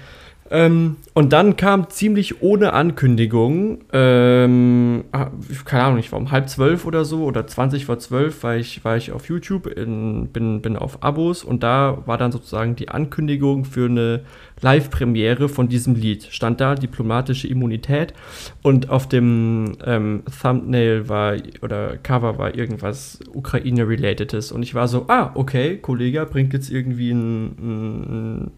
[0.53, 5.31] Ähm, und dann kam ziemlich ohne Ankündigung, ähm, ah,
[5.63, 8.83] keine Ahnung, ich war um halb zwölf oder so oder 20 vor zwölf war ich,
[8.83, 12.89] war ich auf YouTube, in, bin, bin auf Abos und da war dann sozusagen die
[12.89, 14.23] Ankündigung für eine
[14.59, 16.27] Live-Premiere von diesem Lied.
[16.29, 18.13] Stand da diplomatische Immunität
[18.61, 25.05] und auf dem ähm, Thumbnail war oder Cover war irgendwas Ukraine-relatedes und ich war so,
[25.07, 28.51] ah, okay, Kollege bringt jetzt irgendwie ein, ein, ein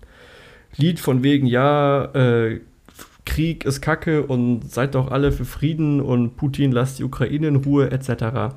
[0.77, 2.59] Lied von wegen, ja, äh,
[3.25, 7.55] Krieg ist Kacke und seid doch alle für Frieden und Putin lasst die Ukraine in
[7.57, 8.53] Ruhe etc.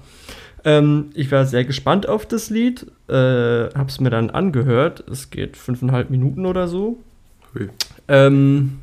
[0.65, 5.05] Ähm, ich war sehr gespannt auf das Lied, äh, hab's mir dann angehört.
[5.09, 6.99] Es geht fünfeinhalb Minuten oder so.
[7.55, 7.69] Hui.
[8.09, 8.79] Ähm,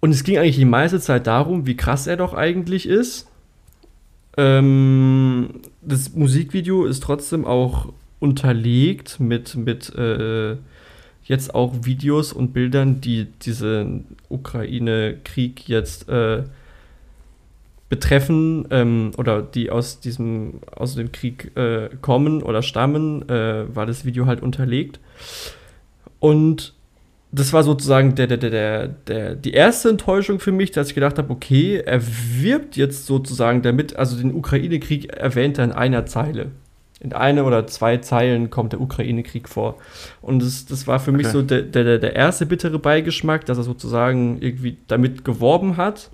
[0.00, 3.28] und es ging eigentlich die meiste Zeit darum, wie krass er doch eigentlich ist.
[4.36, 10.56] Ähm, das Musikvideo ist trotzdem auch unterlegt mit, mit äh,
[11.24, 16.44] jetzt auch Videos und Bildern, die diesen Ukraine-Krieg jetzt äh,
[17.88, 23.86] betreffen ähm, oder die aus diesem aus dem Krieg äh, kommen oder stammen, äh, war
[23.86, 25.00] das Video halt unterlegt.
[26.20, 26.74] Und
[27.32, 31.18] das war sozusagen der, der, der, der, die erste Enttäuschung für mich, dass ich gedacht
[31.18, 32.00] habe, okay, er
[32.38, 36.52] wirbt jetzt sozusagen damit, also den Ukraine-Krieg erwähnt er in einer Zeile.
[37.02, 39.74] In einer oder zwei Zeilen kommt der Ukraine-Krieg vor.
[40.20, 41.32] Und das, das war für mich Okay.
[41.32, 46.10] so der, der, der erste bittere Beigeschmack, dass er sozusagen irgendwie damit geworben hat.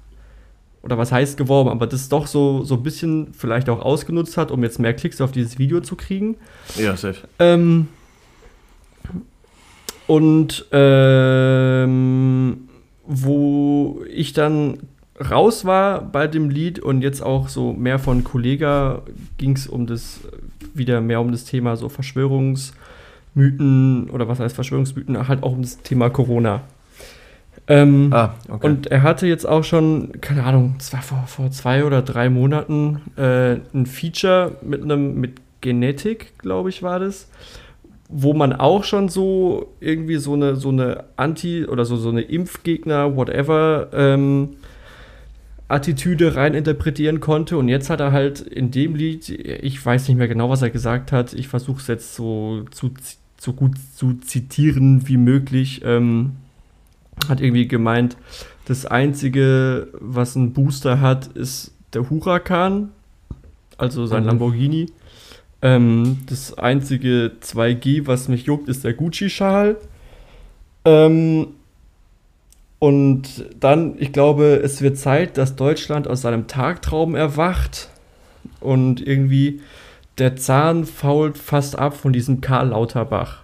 [0.80, 4.50] Oder was heißt geworben, aber das doch so, so ein bisschen vielleicht auch ausgenutzt hat,
[4.50, 6.36] um jetzt mehr Klicks auf dieses Video zu kriegen.
[6.76, 7.28] Ja, safe.
[7.38, 7.88] Ähm,
[10.06, 12.68] und ähm,
[13.04, 14.78] wo ich dann
[15.30, 19.02] raus war bei dem Lied und jetzt auch so mehr von Kollega
[19.36, 20.20] ging es um das,
[20.74, 25.78] wieder mehr um das Thema so Verschwörungsmythen oder was heißt Verschwörungsmythen, halt auch um das
[25.78, 26.62] Thema Corona.
[27.66, 28.66] Ähm, Ah, okay.
[28.66, 32.30] und er hatte jetzt auch schon, keine Ahnung, es war vor, vor zwei oder drei
[32.30, 37.28] Monaten äh, ein Feature mit einem, mit Genetik, glaube ich, war das,
[38.08, 42.22] wo man auch schon so irgendwie so eine, so eine Anti- oder so, so eine
[42.22, 44.50] Impfgegner, whatever, ähm,
[45.68, 47.58] Attitüde rein interpretieren konnte.
[47.58, 50.70] Und jetzt hat er halt in dem Lied, ich weiß nicht mehr genau, was er
[50.70, 52.90] gesagt hat, ich versuche es jetzt so, zu,
[53.38, 56.32] so gut zu zitieren wie möglich, ähm,
[57.28, 58.16] hat irgendwie gemeint,
[58.64, 62.90] das Einzige, was ein Booster hat, ist der Huracan,
[63.76, 64.28] also sein Mhm.
[64.28, 64.86] Lamborghini.
[65.60, 69.76] Ähm, das einzige 2G, was mich juckt, ist der Gucci-Schal.
[70.84, 71.48] Ähm,
[72.78, 77.88] und dann, ich glaube, es wird Zeit, dass Deutschland aus seinem Tagtraum erwacht
[78.60, 79.60] und irgendwie
[80.18, 83.42] der Zahn fault fast ab von diesem Karl Lauterbach.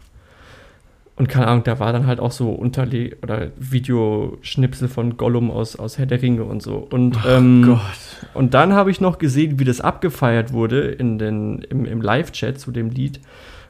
[1.17, 5.77] Und keine Ahnung, da war dann halt auch so Unterle oder Videoschnipsel von Gollum aus,
[5.77, 6.89] aus Herr der Ringe und so.
[6.91, 8.31] Und, ähm, Gott.
[8.35, 12.59] und dann habe ich noch gesehen, wie das abgefeiert wurde in den, im, im Live-Chat
[12.59, 13.21] zu dem Lied.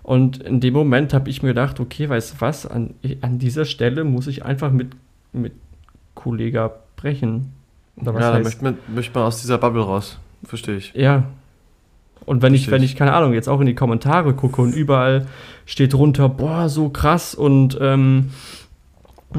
[0.03, 3.67] Und in dem Moment habe ich mir gedacht, okay, weißt du was, an, an dieser
[3.67, 4.93] Stelle muss ich einfach mit,
[5.35, 5.53] mit
[6.15, 7.53] Kollega brechen.
[8.03, 10.19] Ja, da heißt, möchte man, möchte man aus dieser Bubble raus.
[10.45, 10.93] Verstehe ich.
[10.95, 11.25] ja.
[12.27, 12.93] Und wenn ich, wenn ich.
[12.93, 15.27] ich, keine Ahnung, jetzt auch in die Kommentare gucke und überall
[15.67, 18.31] steht drunter, boah, so krass und ähm,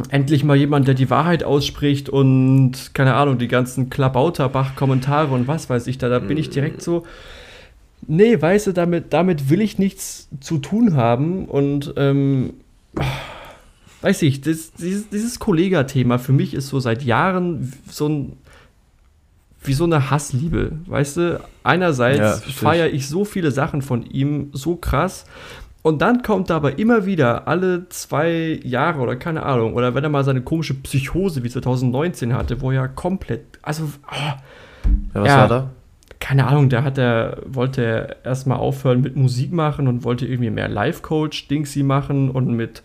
[0.09, 5.69] endlich mal jemand, der die Wahrheit ausspricht und keine Ahnung, die ganzen Klabauterbach-Kommentare und was
[5.69, 7.05] weiß ich, da, da bin ich direkt so,
[8.07, 12.53] nee, weißt du, damit, damit will ich nichts zu tun haben und ähm,
[14.05, 18.33] weiß ich, das, dieses, dieses Kollega-Thema für mich ist so seit Jahren so ein
[19.63, 21.21] wie so eine Hassliebe, weißt du?
[21.21, 22.55] Ja, Einerseits ich.
[22.55, 25.25] feiere ich so viele Sachen von ihm so krass
[25.81, 30.03] und dann kommt er aber immer wieder alle zwei Jahre oder keine Ahnung oder wenn
[30.03, 34.39] er mal seine komische Psychose wie 2019 hatte, wo er komplett, also oh, Ja,
[35.13, 35.37] was Ja.
[35.37, 35.69] war da?
[36.19, 40.49] keine Ahnung, da hat er, wollte er erstmal aufhören mit Musik machen und wollte irgendwie
[40.49, 42.81] mehr Life-Coach-Dingsy machen und mit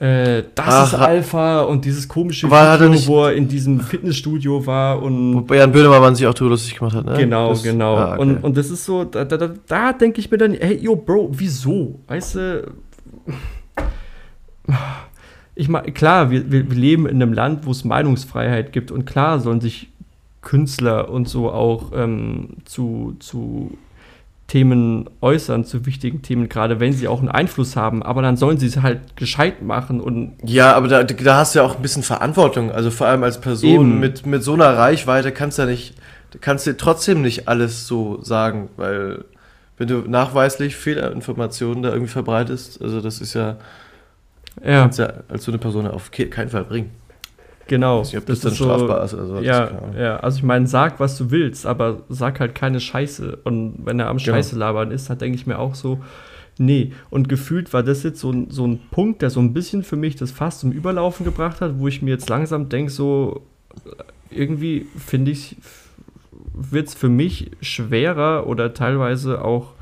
[0.00, 3.46] äh, das Ach, ist Alpha und dieses komische War- er Video, nicht- wo er in
[3.48, 7.16] diesem Fitnessstudio war und Wobei Jan Böhmermann sich auch drüber lustig gemacht hat, ne?
[7.18, 7.96] Genau, Das- genau.
[7.96, 8.22] Ah, okay.
[8.22, 10.96] und, und das ist so, da, da, da, da denke ich mir dann, hey, yo,
[10.96, 12.00] Bro, wieso?
[12.08, 12.72] Weißt du,
[15.54, 19.04] ich meine, klar, wir, wir, wir leben in einem Land, wo es Meinungsfreiheit gibt und
[19.04, 19.88] klar sollen sich
[20.42, 23.76] Künstler und so auch ähm, zu, zu
[24.50, 28.58] Themen äußern, zu wichtigen Themen, gerade wenn sie auch einen Einfluss haben, aber dann sollen
[28.58, 31.82] sie es halt gescheit machen und Ja, aber da, da hast du ja auch ein
[31.82, 32.72] bisschen Verantwortung.
[32.72, 34.00] Also vor allem als Person Eben.
[34.00, 35.94] mit, mit so einer Reichweite kannst du ja nicht,
[36.32, 39.24] du kannst dir trotzdem nicht alles so sagen, weil
[39.78, 43.56] wenn du nachweislich Fehlinformationen da irgendwie verbreitest, also das ist ja,
[44.64, 46.90] ja, kannst ja als so eine Person auf ke- keinen Fall bringen.
[47.70, 48.02] Genau.
[48.02, 49.14] Ich weiß nicht, ob das, dann ist so- strafbar ist.
[49.14, 52.80] Also, das Ja, ja, also ich meine, sag, was du willst, aber sag halt keine
[52.80, 53.38] Scheiße.
[53.44, 54.36] Und wenn er am Genau.
[54.36, 56.00] Scheiße labern ist, dann denke ich mir auch so,
[56.58, 56.92] nee.
[57.08, 59.96] Und gefühlt war das jetzt so, ein- so ein Punkt, der so ein bisschen für
[59.96, 63.42] mich das fast zum Überlaufen gebracht hat, wo ich mir jetzt langsam denke, so
[64.30, 65.56] irgendwie finde ich,
[66.52, 69.72] wird es für mich schwerer oder teilweise auch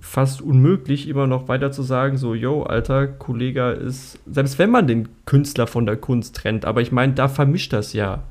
[0.00, 4.86] fast unmöglich, immer noch weiter zu sagen, so, yo, alter Kollege ist, selbst wenn man
[4.86, 8.22] den Künstler von der Kunst trennt, aber ich meine, da vermischt das ja.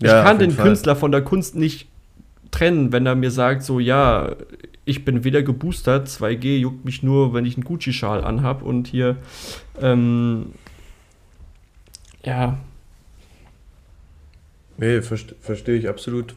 [0.00, 0.66] Ich Ja, kann den Fall.
[0.68, 1.88] Künstler von der Kunst nicht
[2.50, 4.34] trennen, wenn er mir sagt, so, ja,
[4.84, 9.16] ich bin weder geboostert, 2G juckt mich nur, wenn ich einen Gucci-Schal anhab und hier,
[9.80, 10.46] ähm,
[12.24, 12.58] ja,
[14.76, 16.34] Nee, verste- verstehe ich absolut.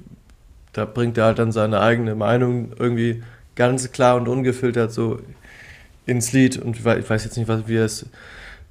[0.73, 3.23] Da bringt er halt dann seine eigene Meinung irgendwie
[3.55, 5.19] ganz klar und ungefiltert so
[6.05, 6.57] ins Lied.
[6.57, 8.05] Und ich wei- ich weiß jetzt nicht, was, wie, er es,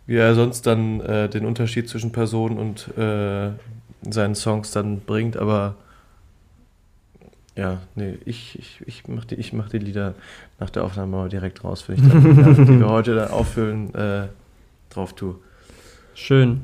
[0.06, 3.50] wie er sonst dann äh, den Unterschied zwischen Person und äh,
[4.08, 5.76] seinen Songs dann bringt, aber
[7.56, 10.14] ja, nee, ich, ich, ich mache die, mach die Lieder
[10.58, 14.26] nach der Aufnahme direkt raus, wenn ich dann, die wir heute dann auffüllen, äh,
[14.90, 15.36] drauf tue.
[16.14, 16.62] Schön.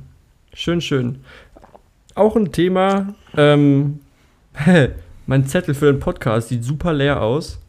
[0.52, 1.20] Schön, schön.
[2.16, 3.14] Auch ein Thema.
[3.36, 4.00] Ähm,
[5.26, 7.59] mein Zettel für den Podcast sieht super leer aus.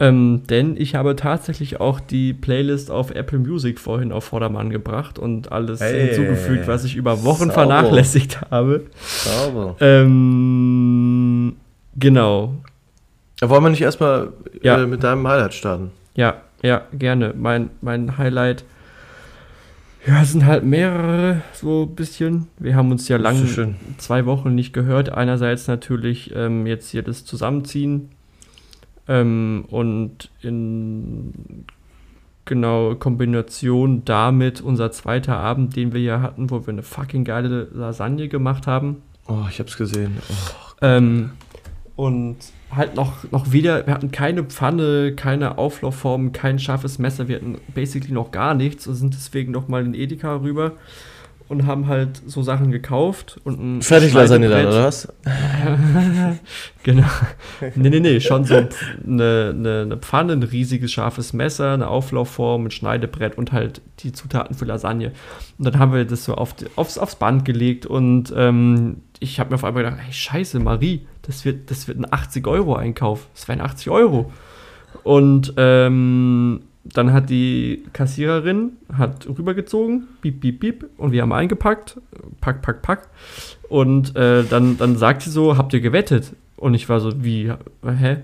[0.00, 5.18] Ähm, denn ich habe tatsächlich auch die Playlist auf Apple Music vorhin auf Vordermann gebracht
[5.20, 6.08] und alles Hey.
[6.08, 7.52] hinzugefügt, was ich über Wochen Sauber.
[7.54, 8.86] vernachlässigt habe.
[8.98, 9.76] Sauber.
[9.78, 11.56] Ähm,
[11.96, 12.54] genau.
[13.40, 14.28] Wollen wir nicht erstmal
[14.62, 14.82] Ja.
[14.82, 15.90] äh, mit deinem Highlight starten?
[16.16, 17.34] Ja, ja, gerne.
[17.36, 18.64] Mein, mein Highlight.
[20.06, 22.48] Ja, es sind halt mehrere, so ein bisschen.
[22.58, 23.74] Wir haben uns ja Das ist lang so schön.
[23.98, 25.10] zwei Wochen nicht gehört.
[25.10, 28.10] Einerseits natürlich ähm, jetzt hier das Zusammenziehen
[29.08, 31.64] ähm, und in
[32.44, 37.68] genau Kombination damit unser zweiter Abend, den wir ja hatten, wo wir eine fucking geile
[37.72, 39.02] Lasagne gemacht haben.
[39.26, 40.18] Oh, ich hab's gesehen.
[40.28, 40.34] Oh.
[40.82, 41.30] Ähm,
[41.96, 42.36] und
[42.70, 47.58] halt noch, noch wieder, wir hatten keine Pfanne, keine Auflaufform, kein scharfes Messer, wir hatten
[47.72, 50.72] basically noch gar nichts und sind deswegen noch mal in Edeka rüber
[51.48, 55.12] und haben halt so Sachen gekauft und ein Fertiglasagne dann, oder was?
[56.82, 57.06] genau.
[57.74, 58.68] Nee, nee, nee, schon so eine,
[59.06, 64.56] eine, eine Pfanne, ein riesiges scharfes Messer, eine Auflaufform, ein Schneidebrett und halt die Zutaten
[64.56, 65.12] für Lasagne.
[65.58, 69.50] Und dann haben wir das so auf, aufs, aufs Band gelegt und ähm, ich habe
[69.50, 73.28] mir auf einmal gedacht, hey, scheiße, Marie, das wird, das wird ein 80-Euro-Einkauf.
[73.34, 74.32] Das wären 80 Euro.
[75.02, 81.98] Und ähm, dann hat die Kassiererin hat rübergezogen, piep, piep, piep, und wir haben eingepackt,
[82.40, 83.08] pack, pack, pack.
[83.68, 86.32] Und äh, dann, dann sagt sie so, habt ihr gewettet?
[86.56, 87.52] Und ich war so, wie,
[87.84, 88.18] hä?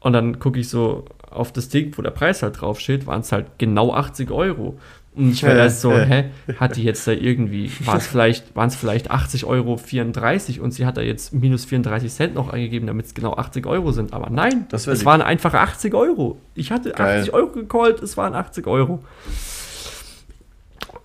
[0.00, 3.32] Und dann gucke ich so auf das Ding, wo der Preis halt draufsteht, waren es
[3.32, 4.78] halt genau 80 Euro.
[5.16, 6.24] Und ich war erst so, hä?
[6.58, 10.72] Hat die jetzt da irgendwie, war es vielleicht, waren es vielleicht 80 Euro 34 und
[10.72, 14.12] sie hat da jetzt minus 34 Cent noch eingegeben, damit es genau 80 Euro sind.
[14.12, 16.38] Aber nein, Das es waren einfach 80 Euro.
[16.54, 17.20] Ich hatte Geil.
[17.20, 19.04] 80 Euro gecallt, es waren 80 Euro.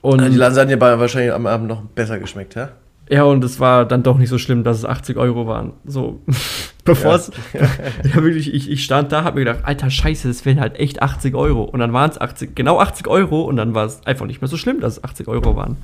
[0.01, 2.69] Und Die Lasagne war wahrscheinlich am Abend noch besser geschmeckt, ja?
[3.09, 5.73] Ja, und es war dann doch nicht so schlimm, dass es 80 Euro waren.
[5.85, 6.21] So,
[6.85, 7.15] bevor Ja.
[7.17, 7.31] es.
[8.13, 11.01] Ja, wirklich, ich, ich stand da, hab mir gedacht, alter Scheiße, das wären halt echt
[11.01, 11.63] 80 Euro.
[11.63, 14.47] Und dann waren es 80, genau 80 Euro und dann war es einfach nicht mehr
[14.47, 15.77] so schlimm, dass es 80 Euro waren.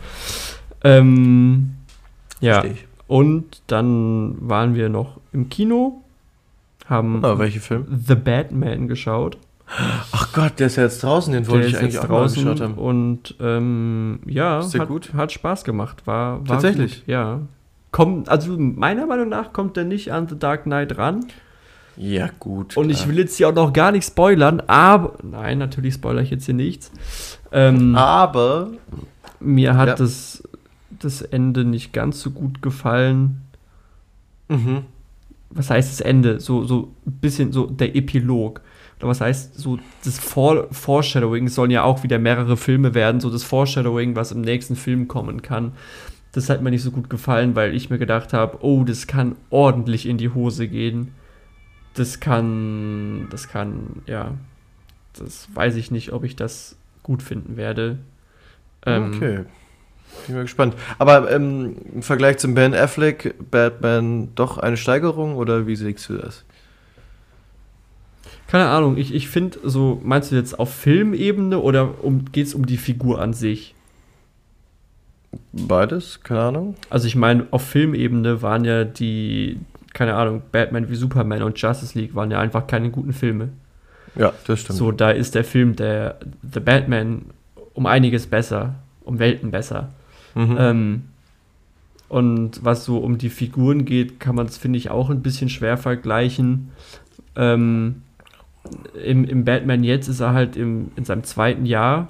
[0.83, 1.71] Ähm,
[2.41, 2.63] ja.
[2.63, 2.85] Ich.
[3.07, 6.01] Und dann waren wir noch im Kino,
[6.87, 7.85] haben Ah, welche Film?
[8.05, 9.37] The Batman geschaut.
[9.67, 12.75] Ach Gott, der ist ja jetzt draußen, den wollte ich eigentlich auch draußen geschaut haben.
[12.75, 15.13] und ähm, ja, hat, gut?
[15.13, 16.05] hat Spaß gemacht.
[16.05, 16.99] War, war Tatsächlich?
[16.99, 17.41] Gut, ja.
[17.91, 21.25] Kommt, also meiner Meinung nach kommt der nicht an The Dark Knight ran.
[21.97, 22.75] Ja, gut.
[22.77, 23.09] Und ich klar.
[23.09, 26.53] will jetzt hier auch noch gar nicht spoilern, aber nein, natürlich spoilere ich jetzt hier
[26.53, 26.91] nichts.
[27.51, 28.69] Ähm, Aber.
[29.39, 29.95] Mir hat Ja.
[29.95, 30.43] das,
[30.99, 33.41] das Ende nicht ganz so gut gefallen.
[34.47, 34.81] Mhm.
[35.49, 36.39] was heißt das Ende?
[36.39, 38.61] So, so ein bisschen so der Epilog.
[38.99, 41.47] Oder was heißt so das For Foreshadowing?
[41.47, 45.07] Es sollen ja auch wieder mehrere Filme werden, so das Foreshadowing, was im nächsten Film
[45.07, 45.73] kommen kann.
[46.31, 49.35] Das hat mir nicht so gut gefallen, weil ich mir gedacht habe, oh, das kann
[49.49, 51.13] ordentlich in die Hose gehen.
[51.93, 54.33] Das kann, das kann, ja,
[55.13, 57.99] das weiß ich nicht, ob ich das gut finden werde.
[58.85, 59.45] Ähm, okay.
[60.27, 60.75] Bin mal gespannt.
[60.97, 66.17] Aber ähm, im Vergleich zum Ben Affleck, Batman doch eine Steigerung oder wie siehst du
[66.17, 66.43] das?
[68.55, 72.53] Keine Ahnung, ich, ich finde so, meinst du jetzt auf Filmebene oder um, geht es
[72.53, 73.75] um die Figur an sich?
[75.51, 76.75] Beides, keine Ahnung.
[76.89, 79.59] Also ich meine, auf Filmebene waren ja die,
[79.93, 83.49] keine Ahnung, Batman wie Superman und Justice League waren ja einfach keine guten Filme.
[84.15, 84.79] Ja, das stimmt.
[84.79, 86.17] So, da ist der Film, der
[86.49, 87.23] The Batman,
[87.73, 89.91] um einiges besser, um Welten besser.
[90.33, 90.55] Mhm.
[90.57, 91.03] Ähm,
[92.07, 95.49] und was so um die Figuren geht, kann man es, finde ich, auch ein bisschen
[95.49, 96.71] schwer vergleichen.
[97.35, 98.01] Ähm,
[99.03, 102.09] im, Im Batman jetzt ist er halt im, in seinem zweiten Jahr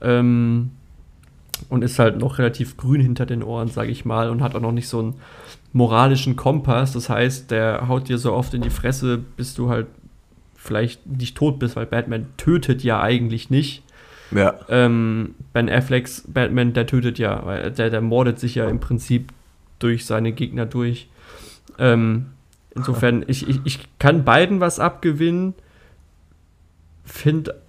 [0.00, 0.70] ähm,
[1.68, 4.60] und ist halt noch relativ grün hinter den Ohren, sage ich mal, und hat auch
[4.60, 5.14] noch nicht so einen
[5.72, 6.92] moralischen Kompass.
[6.92, 9.86] Das heißt, der haut dir so oft in die Fresse, bis du halt
[10.54, 13.82] vielleicht nicht tot bist, weil Batman tötet ja eigentlich nicht.
[14.32, 14.54] Ja.
[14.68, 19.32] Ähm, ben Afflecks Batman, der tötet ja, weil der, der mordet sich ja im Prinzip
[19.78, 21.08] durch seine Gegner durch.
[21.78, 22.26] Ähm,
[22.76, 25.54] insofern, ich, ich, ich kann beiden was abgewinnen.
[27.04, 27.60] Finde,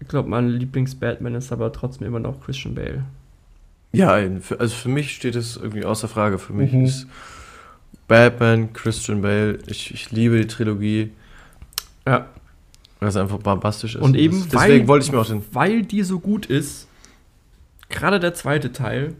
[0.00, 3.04] ich glaube, mein Lieblings-Batman ist aber trotzdem immer noch Christian Bale.
[3.92, 6.38] Ja, also für mich steht es irgendwie außer Frage.
[6.38, 6.84] Für mich mhm.
[6.84, 7.06] ist
[8.08, 11.12] Batman, Christian Bale, ich, ich liebe die Trilogie.
[12.06, 12.26] Ja.
[13.00, 14.02] Weil es einfach bombastisch ist.
[14.02, 15.42] Und eben, deswegen weil, wollte ich mir auch den.
[15.52, 16.88] Weil die so gut ist,
[17.88, 19.14] gerade der zweite Teil,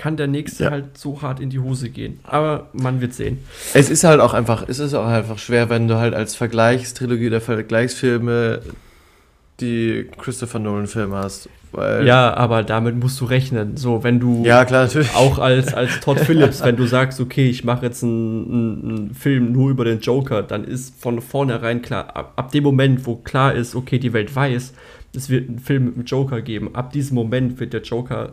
[0.00, 0.70] kann der nächste ja.
[0.70, 2.20] halt so hart in die Hose gehen.
[2.22, 3.36] Aber man wird sehen.
[3.74, 7.26] Es ist halt auch einfach, es ist auch einfach schwer, wenn du halt als Vergleichstrilogie
[7.26, 8.62] oder Vergleichsfilme
[9.60, 11.50] die Christopher Nolan-Filme hast.
[11.76, 13.76] ja, aber damit musst du rechnen.
[13.76, 15.14] So, wenn du ja, klar, natürlich.
[15.14, 19.52] auch als, als Todd Phillips, wenn du sagst, okay, ich mache jetzt einen, einen, Film
[19.52, 23.52] nur über den Joker, dann ist von vornherein klar, ab, ab, dem Moment, wo klar
[23.54, 24.72] ist, okay, die Welt weiß,
[25.14, 28.32] es wird einen Film mit dem Joker geben, ab diesem Moment wird der Joker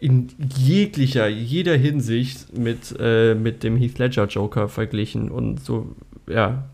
[0.00, 5.94] in jeglicher, jeder Hinsicht mit, äh, mit dem Heath Ledger Joker verglichen und so,
[6.28, 6.64] ja.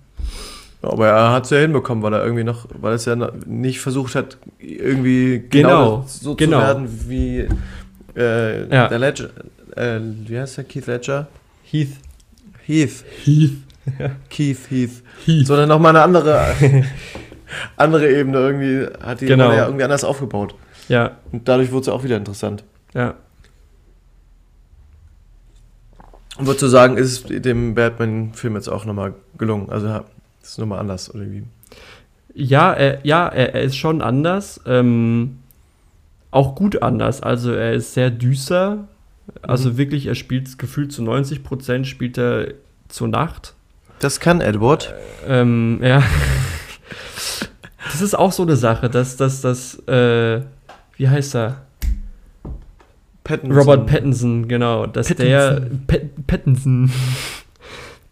[0.83, 3.15] Aber er hat es ja hinbekommen, weil er irgendwie noch, weil es ja
[3.47, 6.59] nicht versucht hat, irgendwie genau, genau so genau.
[6.59, 7.49] zu werden wie
[8.17, 8.89] äh, ja.
[8.89, 9.31] der Ledger.
[9.77, 10.65] Äh, wie heißt der?
[10.65, 11.29] Keith Ledger?
[11.71, 11.97] Heath.
[12.65, 13.05] Heath.
[13.25, 13.53] Heath.
[14.31, 15.03] Keith Heath.
[15.27, 15.47] Heath.
[15.47, 16.55] Sondern nochmal eine andere,
[17.77, 19.53] andere Ebene irgendwie, hat die genau.
[19.53, 20.55] ja irgendwie anders aufgebaut.
[20.89, 21.19] Ja.
[21.31, 22.65] Und dadurch wurde es auch wieder interessant.
[22.95, 23.15] Ja.
[26.39, 29.69] Und würdest du sagen, ist es dem Batman-Film jetzt auch nochmal gelungen?
[29.69, 31.45] Also das ist nochmal anders, oder wie?
[32.35, 34.61] Ja, er, ja, er, er ist schon anders.
[34.65, 35.41] Ähm,
[36.31, 37.23] auch gut anders.
[37.23, 38.89] Also er ist sehr düster.
[39.43, 39.77] Also mhm.
[39.77, 42.55] wirklich, er spielt gefühlt zu 90 Prozent spielt er
[42.89, 43.55] zur Nacht.
[43.99, 44.95] Das kann Edward.
[45.27, 46.03] Äh, ähm, ja.
[47.93, 50.41] das ist auch so eine Sache, dass das, das, äh,
[50.97, 51.63] wie heißt er?
[53.31, 53.59] Pattinson.
[53.59, 54.87] Robert Pattinson, genau.
[54.87, 55.27] Dass Pattinson.
[55.29, 56.91] der Pat Pattinson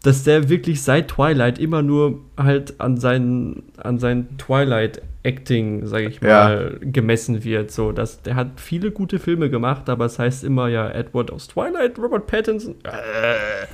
[0.02, 6.22] dass der wirklich seit Twilight immer nur halt an seinen, an sein Twilight-Acting, sag ich
[6.22, 6.90] mal, ja.
[6.90, 7.70] gemessen wird.
[7.72, 11.48] So, dass der hat viele gute Filme gemacht, aber es heißt immer ja Edward aus
[11.48, 12.76] Twilight, Robert Pattinson.
[12.84, 13.66] Äh,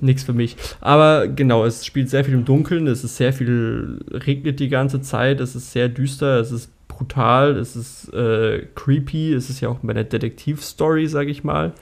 [0.00, 0.56] nix für mich.
[0.80, 5.00] Aber genau, es spielt sehr viel im Dunkeln, es ist sehr viel, regnet die ganze
[5.00, 9.68] Zeit, es ist sehr düster, es ist brutal, es ist äh, creepy, es ist ja
[9.68, 11.72] auch eine Detektivstory, sag ich mal.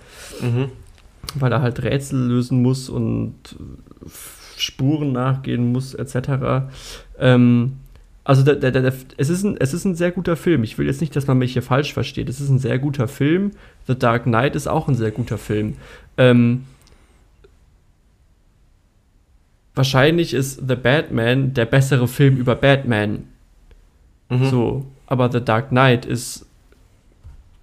[0.41, 0.71] Mhm
[1.35, 3.35] weil er halt Rätsel lösen muss und
[4.57, 6.69] Spuren nachgehen muss, etc.
[7.19, 7.73] Ähm,
[8.25, 10.65] also der, der, der, es, ist ein, es ist ein sehr guter Film.
[10.65, 12.29] Ich will jetzt nicht, dass man mich hier falsch versteht.
[12.29, 13.53] Es ist ein sehr guter Film.
[13.87, 15.77] The Dark Knight ist auch ein sehr guter Film.
[16.17, 16.65] Ähm,
[19.77, 23.29] wahrscheinlich ist The Batman der bessere Film über Batman.
[24.29, 24.51] Mhm.
[24.51, 26.47] So, aber The Dark Knight ist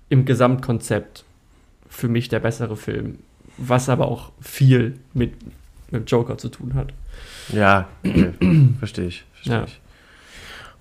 [0.07, 1.25] im Gesamtkonzept
[1.89, 3.19] für mich der bessere Film
[3.57, 5.33] was aber auch viel mit,
[5.91, 6.93] mit Joker zu tun hat.
[7.49, 8.33] Ja, okay.
[8.79, 9.25] verstehe ich.
[9.33, 9.63] Versteh ja.
[9.63, 9.79] ich.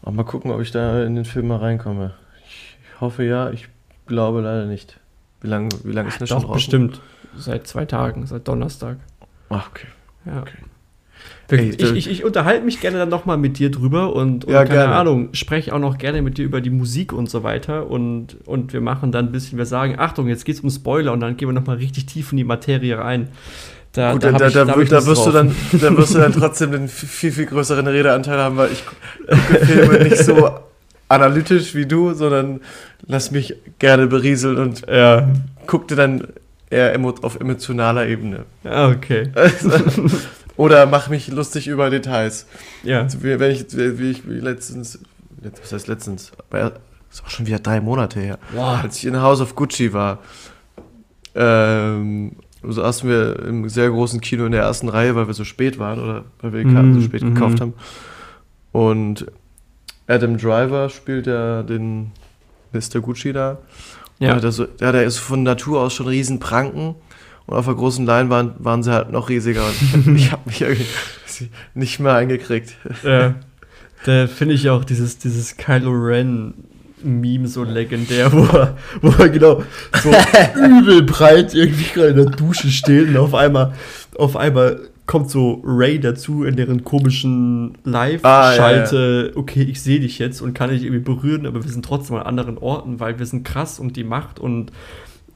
[0.02, 2.14] Auch mal gucken, ob ich da in den Film mal reinkomme.
[2.46, 3.68] Ich hoffe ja, ich
[4.06, 4.98] glaube leider nicht.
[5.40, 6.54] Wie lange wie lang ist das schon draußen?
[6.54, 7.00] bestimmt.
[7.36, 8.98] Seit zwei Tagen, seit Donnerstag.
[9.48, 9.86] Ach, okay.
[10.26, 10.42] Ja.
[10.42, 10.59] Okay.
[11.53, 14.78] Ich, ich, ich, unterhalte mich gerne dann nochmal mit dir drüber und, und ja, keine
[14.80, 14.94] gerne.
[14.94, 17.90] Ahnung, spreche auch noch gerne mit dir über die Musik und so weiter.
[17.90, 21.12] Und, und wir machen dann ein bisschen, wir sagen, Achtung, jetzt geht es um Spoiler
[21.12, 23.28] und dann gehen wir nochmal richtig tief in die Materie rein.
[23.92, 25.32] Da, Gut, da, da, da, ich- da, da Lust wirst du drauf.
[25.32, 29.66] dann, da wirst du dann trotzdem den viel, viel größeren Redeanteil haben, weil ich gucke
[29.66, 30.50] Filme nicht so
[31.09, 32.61] analytisch wie du, sondern
[33.07, 35.28] lass mich gerne berieseln und Ja,
[35.66, 36.26] guckte dann
[36.70, 38.44] eher auf emotionaler Ebene.
[38.64, 39.30] ah, okay.
[40.62, 42.46] Oder mach mich lustig über Details.
[42.84, 43.02] Ja.
[43.02, 44.98] Also, wie, wenn ich, wie ich letztens,
[45.42, 46.30] letzt- was heißt letztens?
[46.50, 46.72] Aber
[47.10, 48.38] ist auch schon wieder drei Monate her.
[48.54, 48.80] Boah.
[48.82, 50.18] Als ich in House of Gucci war,
[51.34, 52.32] ähm,
[52.62, 55.98] saßen wir im sehr großen Kino in der ersten Reihe, weil wir so spät waren
[56.02, 57.34] oder weil wir die Karten Mhm, so spät mhm.
[57.34, 57.74] gekauft haben.
[58.70, 59.26] Und
[60.06, 62.12] Adam Driver spielt ja den
[62.72, 63.00] Mr.
[63.00, 63.58] Gucci da.
[64.18, 64.38] Ja.
[64.38, 66.94] Der, so, ja, der ist von Natur aus schon riesen Pranken.
[67.47, 69.64] Und auf der großen Leinwand waren sie halt noch riesiger.
[69.95, 70.86] Und ich habe mich irgendwie
[71.74, 72.76] nicht mehr eingekriegt.
[73.05, 73.34] Ja.
[74.05, 76.55] Da finde ich auch dieses, dieses Kylo Ren
[77.05, 79.62] Meme so legendär, wo er, wo er genau
[80.03, 80.11] so
[80.57, 83.72] übel breit irgendwie gerade in der Dusche steht und auf einmal,
[84.16, 90.01] auf einmal kommt so Ray dazu in deren komischen Ah, ja, Live-Schalte, okay, ich sehe
[90.01, 93.18] dich jetzt und kann dich irgendwie berühren, aber wir sind trotzdem an anderen Orten, weil
[93.18, 94.70] wir sind krass und die Macht und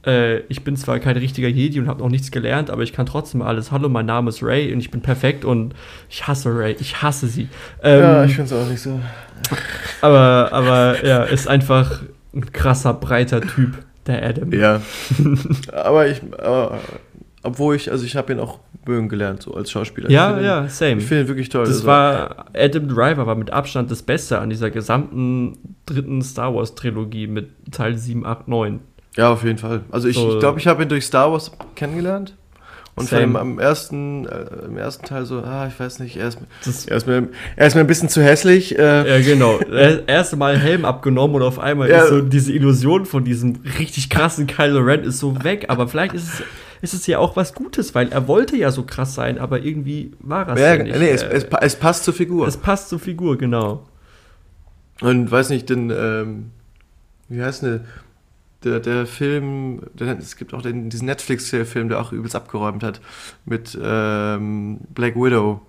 [0.07, 3.05] äh, ich bin zwar kein richtiger Jedi und habe noch nichts gelernt, aber ich kann
[3.05, 3.71] trotzdem alles.
[3.71, 5.75] Hallo, mein Name ist Ray und ich bin perfekt und
[6.09, 7.49] ich hasse Ray, ich hasse sie.
[7.83, 8.99] Ähm, ja, ich finde es auch nicht so.
[10.01, 12.01] aber, aber ja, ist einfach
[12.33, 13.77] ein krasser, breiter Typ,
[14.07, 14.51] der Adam.
[14.53, 14.81] Ja.
[15.73, 16.79] aber ich, aber,
[17.43, 20.09] obwohl ich, also ich habe ihn auch mögen gelernt, so als Schauspieler.
[20.09, 20.91] ja, ja, same.
[20.93, 21.65] Ihn, ich finde ihn wirklich toll.
[21.65, 26.55] Das Also, war, Adam Driver war mit Abstand das Beste an dieser gesamten dritten Star
[26.55, 28.79] Wars Trilogie mit Teil 7, 8, 9.
[29.17, 29.81] Ja, auf jeden Fall.
[29.91, 32.35] Also ich So- glaube, ich, glaub, ich habe ihn durch Star Wars kennengelernt.
[32.95, 33.21] Und Same.
[33.21, 36.39] dem, am ersten, äh, im ersten Teil so, ah, ich weiß nicht, er ist,
[36.87, 38.75] er ist, mir, er ist mir ein bisschen zu hässlich.
[38.79, 39.59] Äh, ja, genau.
[39.59, 42.01] Er- Erste Mal Helm abgenommen und auf einmal Ja.
[42.03, 45.65] ist so diese Illusion von diesem richtig krassen Kylo Ren ist so weg.
[45.67, 46.43] Aber vielleicht ist es,
[46.81, 50.13] ist es ja auch was Gutes, weil er wollte ja so krass sein, aber irgendwie
[50.19, 50.99] war er es ja, ja, nicht.
[50.99, 52.47] nee, es, Äh, es, es passt zur Figur.
[52.47, 53.85] es passt zur Figur, genau.
[55.01, 56.51] Und weiß nicht, denn, ähm,
[57.29, 57.81] wie heißt denn
[58.63, 63.01] der, der Film, der, es gibt auch den, diesen Netflix-Film, der auch übelst abgeräumt hat,
[63.45, 65.61] mit ähm, Black Widow.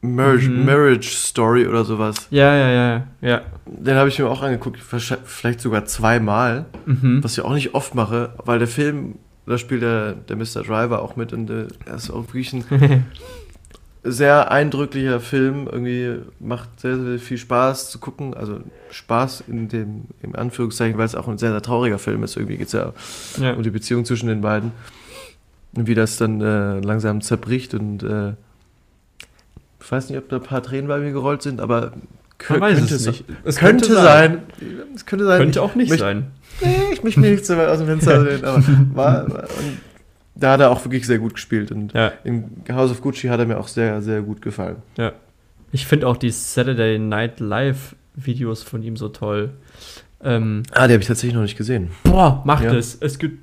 [0.00, 0.64] Marriage, Mhm.
[0.64, 2.28] Marriage Story oder sowas.
[2.30, 3.40] Ja, ja, ja, ja.
[3.66, 7.22] Den habe ich mir auch angeguckt, vielleicht sogar zweimal, Mhm.
[7.24, 9.16] was ich auch nicht oft mache, weil der Film,
[9.46, 10.62] da spielt der, der Mr.
[10.64, 12.64] Driver auch mit und äh, er ist auch wirklich ein
[14.12, 15.68] sehr eindrücklicher Film.
[15.70, 18.34] Irgendwie macht sehr, sehr viel Spaß zu gucken.
[18.34, 22.36] Also Spaß in dem, im Anführungszeichen, weil es auch ein sehr, sehr trauriger Film ist.
[22.36, 22.92] Irgendwie geht es ja
[23.40, 23.54] ja.
[23.54, 24.72] um die Beziehung zwischen den beiden.
[25.74, 28.32] Und wie das dann äh, langsam zerbricht und äh,
[29.80, 31.92] ich weiß nicht, ob da ein paar Tränen bei mir gerollt sind, aber
[32.38, 33.12] könnte es sein.
[33.12, 33.24] nicht.
[33.44, 34.42] Es Könnte, sein.
[34.94, 35.40] Es könnte sein.
[35.40, 36.28] Könnte auch nicht mich- sein.
[36.60, 38.62] Nee, ich mich nicht so weit aus dem Fenster sehen, aber
[38.94, 39.78] war, war, und
[40.38, 43.40] da hat er auch wirklich sehr gut gespielt und Ja, in House of Gucci hat
[43.40, 44.76] er mir auch sehr, sehr gut gefallen.
[44.96, 45.12] ja.
[45.70, 49.50] Ich finde auch die Saturday Night Live Videos von ihm so toll.
[50.24, 51.90] Ähm, Ah, die habe ich tatsächlich noch nicht gesehen.
[52.04, 52.72] boah, macht Ja.
[52.74, 52.96] es.
[53.00, 53.38] Es gibt,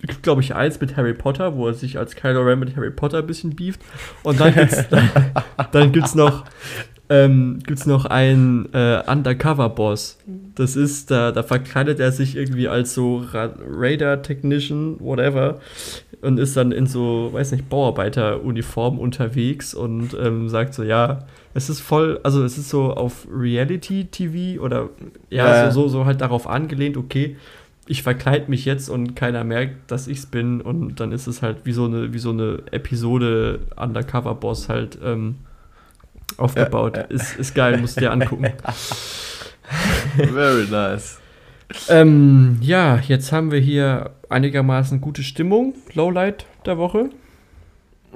[0.00, 2.90] gibt glaube ich, eins mit Harry Potter, wo er sich als Kylo Ren mit Harry
[2.90, 3.80] Potter ein bisschen beeft.
[4.22, 5.10] Und dann gibt's, dann,
[5.70, 6.44] dann gibt's noch,
[7.10, 10.18] ähm, gibt's noch einen äh, Undercover-Boss.
[10.54, 15.58] Das ist, da, da verkleidet er sich irgendwie als so Ra Radar-Technician, whatever,
[16.22, 21.68] und ist dann in so, weiß nicht, Bauarbeiter-Uniform unterwegs und ähm, sagt so, ja, es
[21.68, 24.90] ist voll, also es ist so auf Reality-TV oder
[25.30, 25.70] ja, Ja.
[25.72, 27.36] so, so, so halt darauf angelehnt, okay,
[27.88, 31.58] ich verkleide mich jetzt und keiner merkt, dass ich's bin und dann ist es halt
[31.64, 35.36] wie so eine, wie so eine Episode Undercover-Boss halt ähm,
[36.38, 36.96] aufgebaut.
[36.96, 37.08] Ja, ja.
[37.08, 38.46] Ist, ist geil, musst du dir angucken.
[40.16, 41.18] Very nice.
[41.88, 45.74] ähm, ja, jetzt haben wir hier einigermaßen gute Stimmung.
[45.94, 47.10] Lowlight der Woche.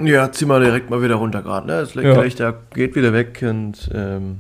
[0.01, 1.67] Ja, zieh mal direkt mal wieder runter gerade.
[1.69, 1.75] Ne?
[1.81, 2.21] Das Ja.
[2.21, 4.39] Lichter geht wieder weg und ähm,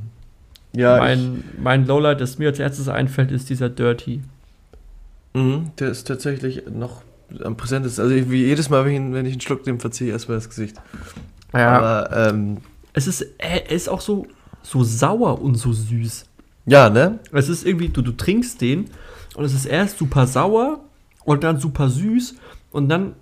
[0.72, 4.20] ja, mein, mein Lowlight, das mir als erstes einfällt, ist dieser Dirty.
[5.32, 7.02] ich, mh, der ist tatsächlich noch
[7.44, 8.02] am präsentesten.
[8.02, 10.38] Also ich- wie jedes Mal, wenn ich, wenn ich einen Schluck nehme, verziehe ich erstmal
[10.38, 10.76] das Gesicht.
[11.52, 12.56] Aber ähm,
[12.94, 14.26] Es ist, er ist auch so,
[14.62, 16.24] so sauer und so süß.
[16.66, 17.18] ja, ne?
[17.32, 18.86] Es ist irgendwie, du, du trinkst den
[19.34, 20.80] und es ist erst super sauer
[21.24, 22.36] und dann super süß
[22.70, 23.14] und dann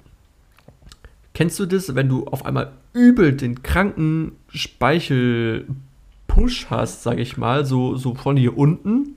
[1.34, 7.64] kennst du das, wenn du auf einmal übel den kranken Speichel-Push hast, sag ich mal,
[7.64, 9.14] so, so von hier unten,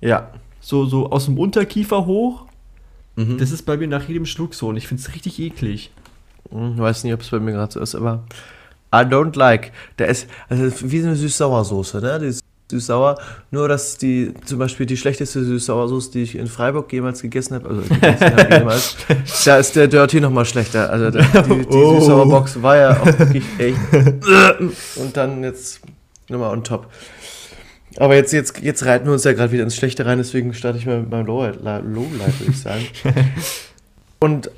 [0.00, 0.30] Ja.
[0.60, 2.46] so, so aus dem Unterkiefer hoch.
[3.16, 3.38] Mhm.
[3.38, 5.90] Das ist bei mir nach jedem Schluck so und ich finde es richtig eklig.
[6.50, 8.24] Hm, Ich weiß nicht, ob es bei mir gerade so ist, aber
[8.94, 9.72] I don't like.
[9.98, 12.18] Der ist also wie so eine Süß-Sauersoße, ne?
[12.20, 12.40] Die ist
[12.70, 13.18] süß-sauer.
[13.50, 17.68] Nur, dass die, zum Beispiel die schlechteste süß-sauer-Sauce, die ich in Freiburg jemals gegessen habe,
[17.68, 18.96] also gegessen habe jemals,
[19.44, 20.90] da ist der Dirty nochmal schlechter.
[20.90, 21.18] Also die,
[21.66, 21.98] die Oh.
[21.98, 23.78] süß-sauer-Box war ja auch wirklich echt.
[24.96, 25.80] Und dann jetzt
[26.28, 26.86] nochmal on top.
[27.98, 30.78] Aber jetzt, jetzt, jetzt reiten wir uns ja gerade wieder ins Schlechte rein, deswegen starte
[30.78, 32.86] ich mal mit meinem Lowlight, Lowlight würde ich sagen.
[34.18, 34.50] Und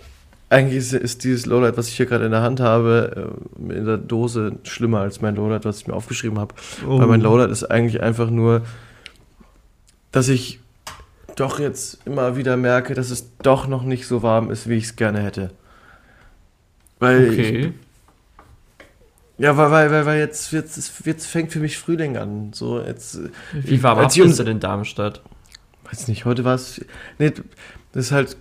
[0.55, 3.33] eigentlich ist, ist dieses Lowlight, was ich hier gerade in der Hand habe,
[3.69, 6.55] äh, in der Dose schlimmer als mein Lowlight, was ich mir aufgeschrieben habe.
[6.87, 6.99] Oh.
[6.99, 8.63] Weil mein Lowlight ist eigentlich einfach nur,
[10.13, 10.61] dass ich
[11.37, 14.85] doch jetzt immer wieder merke, dass es doch noch nicht so warm ist, wie ich
[14.85, 15.51] es gerne hätte.
[17.01, 17.73] Weil ich, Okay.
[19.39, 22.53] ja, weil, weil, weil, weil jetzt, jetzt, jetzt fängt für mich Frühling an.
[22.53, 25.23] So, jetzt, äh, Wie warm ich bist um- denn in Darmstadt?
[25.91, 26.81] weiß nicht, heute war es.
[27.19, 27.33] Nee,
[27.95, 28.37] das halt,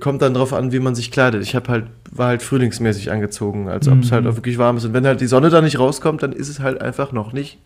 [0.00, 1.42] kommt dann drauf an, wie man sich kleidet.
[1.42, 4.14] Ich habe halt, war halt frühlingsmäßig angezogen, als ob es Mhm.
[4.14, 4.84] halt auch wirklich warm ist.
[4.86, 7.58] Und wenn halt die Sonne da nicht rauskommt, dann ist es halt einfach noch nicht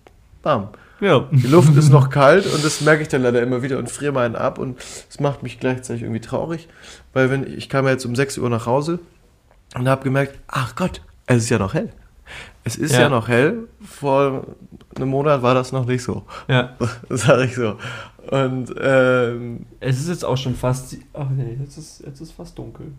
[0.43, 0.68] warm.
[1.01, 1.26] Ja.
[1.30, 4.11] Die Luft ist noch kalt und das merke ich dann leider immer wieder und friere
[4.12, 4.78] meinen ab und
[5.09, 6.66] es macht mich gleichzeitig irgendwie traurig,
[7.12, 8.99] weil wenn ich kam ja jetzt um 6 Uhr nach Hause
[9.76, 11.91] und habe gemerkt, ach Gott, es ist ja noch hell.
[12.64, 13.03] Es ist ja.
[13.03, 13.09] Ja.
[13.09, 13.68] noch hell.
[13.80, 14.45] Vor
[14.97, 16.70] einem Monat war das noch nicht so, Ja.
[17.09, 17.76] sage ich so.
[18.31, 20.97] Und ähm, Es ist jetzt auch schon fast.
[21.14, 22.93] Ach nee, jetzt ist, jetzt ist fast dunkel.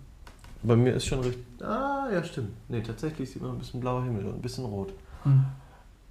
[0.64, 1.44] bei mir ist schon richtig.
[1.62, 2.52] Ah, ja, stimmt.
[2.68, 4.92] Nee, tatsächlich sieht man ein bisschen blauer Himmel und ein bisschen rot.
[5.24, 5.46] Hm.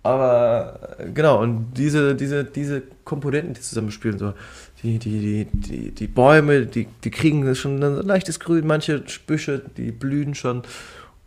[0.04, 4.34] Aber äh, genau, und diese, diese, diese Komponenten, die zusammenspielen, so
[4.82, 9.90] die, die, die, die, Bäume, die, die kriegen schon ein leichtes Grün, manche Büsche, die
[9.90, 10.62] blühen schon.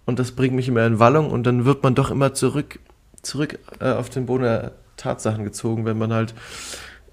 [0.06, 2.80] Und das bringt mich immer in Wallung und dann wird man doch immer zurück,
[3.22, 6.34] zurück äh, auf den Boden der Tatsachen gezogen, wenn man halt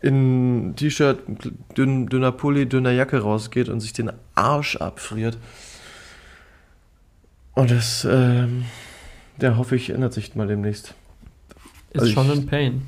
[0.00, 1.18] in T-Shirt,
[1.76, 5.38] dünn, dünner Pulli, dünner Jacke rausgeht und sich den Arsch abfriert.
[7.54, 8.64] Und das, ähm,
[9.40, 10.94] ja, hoffe ich, ändert sich mal demnächst.
[11.92, 12.82] Ist Also schon ein Pain.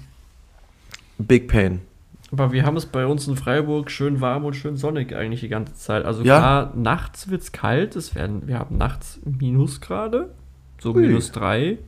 [1.18, 1.80] Big Pain.
[2.32, 5.48] Aber wir haben es bei uns in Freiburg schön warm und schön sonnig eigentlich die
[5.48, 6.04] ganze Zeit.
[6.04, 6.38] Also Ja.
[6.38, 7.96] klar, nachts wird es kalt.
[7.96, 10.32] Es werden, wir haben nachts Minusgrade.
[10.80, 11.02] So Ui.
[11.02, 11.78] minus drei.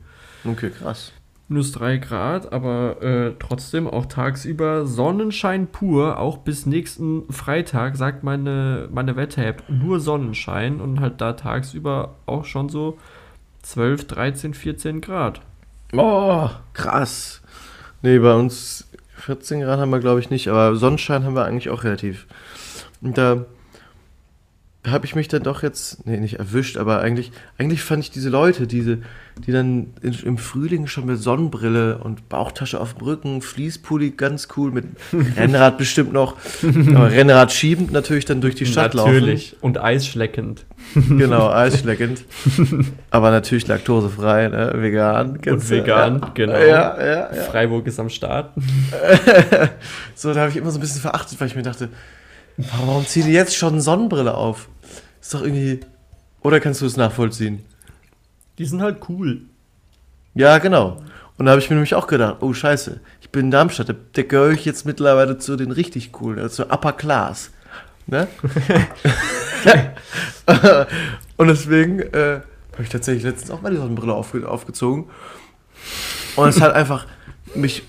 [0.43, 1.13] Okay, krass.
[1.49, 6.17] Minus drei Grad, aber äh, trotzdem auch tagsüber Sonnenschein pur.
[6.17, 12.45] Auch bis nächsten Freitag sagt meine, meine Wetter-App nur Sonnenschein und halt da tagsüber auch
[12.45, 12.97] schon so
[13.63, 15.41] 12, 13, 14 Grad.
[15.91, 17.41] Oh, krass.
[18.01, 18.87] Nee, bei uns
[19.17, 22.25] 14 Grad haben wir, glaube ich, nicht, aber Sonnenschein haben wir eigentlich auch relativ.
[23.01, 23.45] Und da
[24.85, 28.29] habe ich mich dann doch jetzt, nee, nicht erwischt, aber eigentlich, eigentlich fand ich diese
[28.29, 28.99] Leute, diese,
[29.45, 34.49] die dann in, im Frühling schon mit Sonnenbrille und Bauchtasche auf dem Rücken, Fließpulli ganz
[34.57, 34.85] cool, mit
[35.37, 39.55] Rennrad bestimmt noch, aber Rennrad schiebend natürlich dann durch die Stadt Natürlich.
[39.61, 40.65] Und eisschleckend.
[40.93, 41.17] laufen.
[41.17, 42.25] Genau, eisschleckend.
[43.09, 44.73] aber natürlich laktosefrei, ne?
[44.75, 45.39] vegan.
[45.41, 45.69] du?
[45.69, 46.31] vegan, ja.
[46.33, 46.59] genau.
[46.59, 47.33] Ja, ja.
[47.49, 48.51] Freiburg ist am Start.
[50.15, 51.89] So, da habe ich immer so ein bisschen verachtet, weil ich mir dachte,
[52.57, 54.69] warum ziehen die jetzt schon Sonnenbrille auf?
[55.21, 55.79] Ist doch irgendwie.
[56.41, 57.63] Oder kannst du es nachvollziehen?
[58.57, 59.41] Die sind halt cool.
[60.35, 61.01] Ja, genau.
[61.37, 63.93] Und da habe ich mir nämlich auch gedacht, oh Scheiße, ich bin in Darmstadt, da,
[64.13, 67.51] da gehöre ich jetzt mittlerweile zu den richtig coolen, also Upper Class.
[68.05, 68.27] Ne?
[71.37, 72.41] Und deswegen äh,
[72.73, 75.05] habe ich tatsächlich letztens auch mal die Sonnenbrille aufge aufgezogen.
[76.35, 77.07] Und es hat einfach
[77.55, 77.83] mich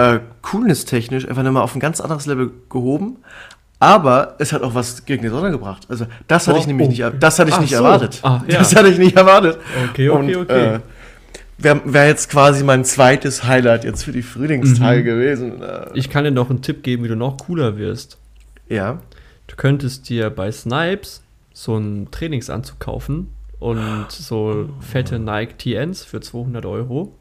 [0.00, 3.16] äh, coolness-technisch einfach nochmal auf ein ganz anderes Level gehoben.
[3.78, 5.86] Aber es hat auch was gegen die Sonne gebracht.
[5.88, 6.90] Also das hatte Oh, ich nämlich oh.
[6.90, 7.76] nicht, das hatte ich Ach nicht so.
[7.76, 8.20] erwartet.
[8.22, 8.58] Ah, ja.
[8.58, 9.58] Das hatte ich nicht erwartet.
[9.90, 10.74] Okay, okay, Und, okay.
[10.76, 10.80] Äh,
[11.62, 15.04] Wäre wär jetzt quasi mein zweites Highlight jetzt für die Frühlingstage Mhm.
[15.04, 15.52] gewesen.
[15.94, 18.18] Ich kann dir noch einen Tipp geben, wie du noch cooler wirst.
[18.68, 18.98] ja.
[19.46, 21.22] Du könntest dir bei Snipes
[21.52, 27.12] so einen Trainingsanzug kaufen und so fette Nike TNs für 200 Euro.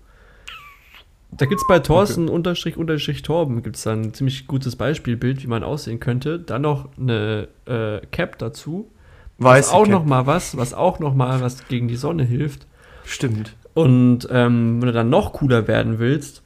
[1.32, 5.48] Da gibt es bei Thorsten unterstrich unterstrich Torben gibt's dann ein ziemlich gutes Beispielbild, wie
[5.48, 6.40] man aussehen könnte.
[6.40, 8.90] Dann noch eine äh, Cap dazu.
[9.38, 12.66] Weiß was auch noch mal was, was auch noch mal was gegen die Sonne hilft.
[13.06, 13.54] Stimmt.
[13.74, 16.42] Und ähm, wenn du dann noch cooler werden willst,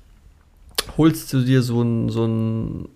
[0.98, 2.90] holst du dir so ein, so ein,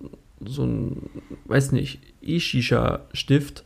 [0.46, 1.10] so ein,
[1.46, 3.64] weiß nicht, E-Shisha-Stift.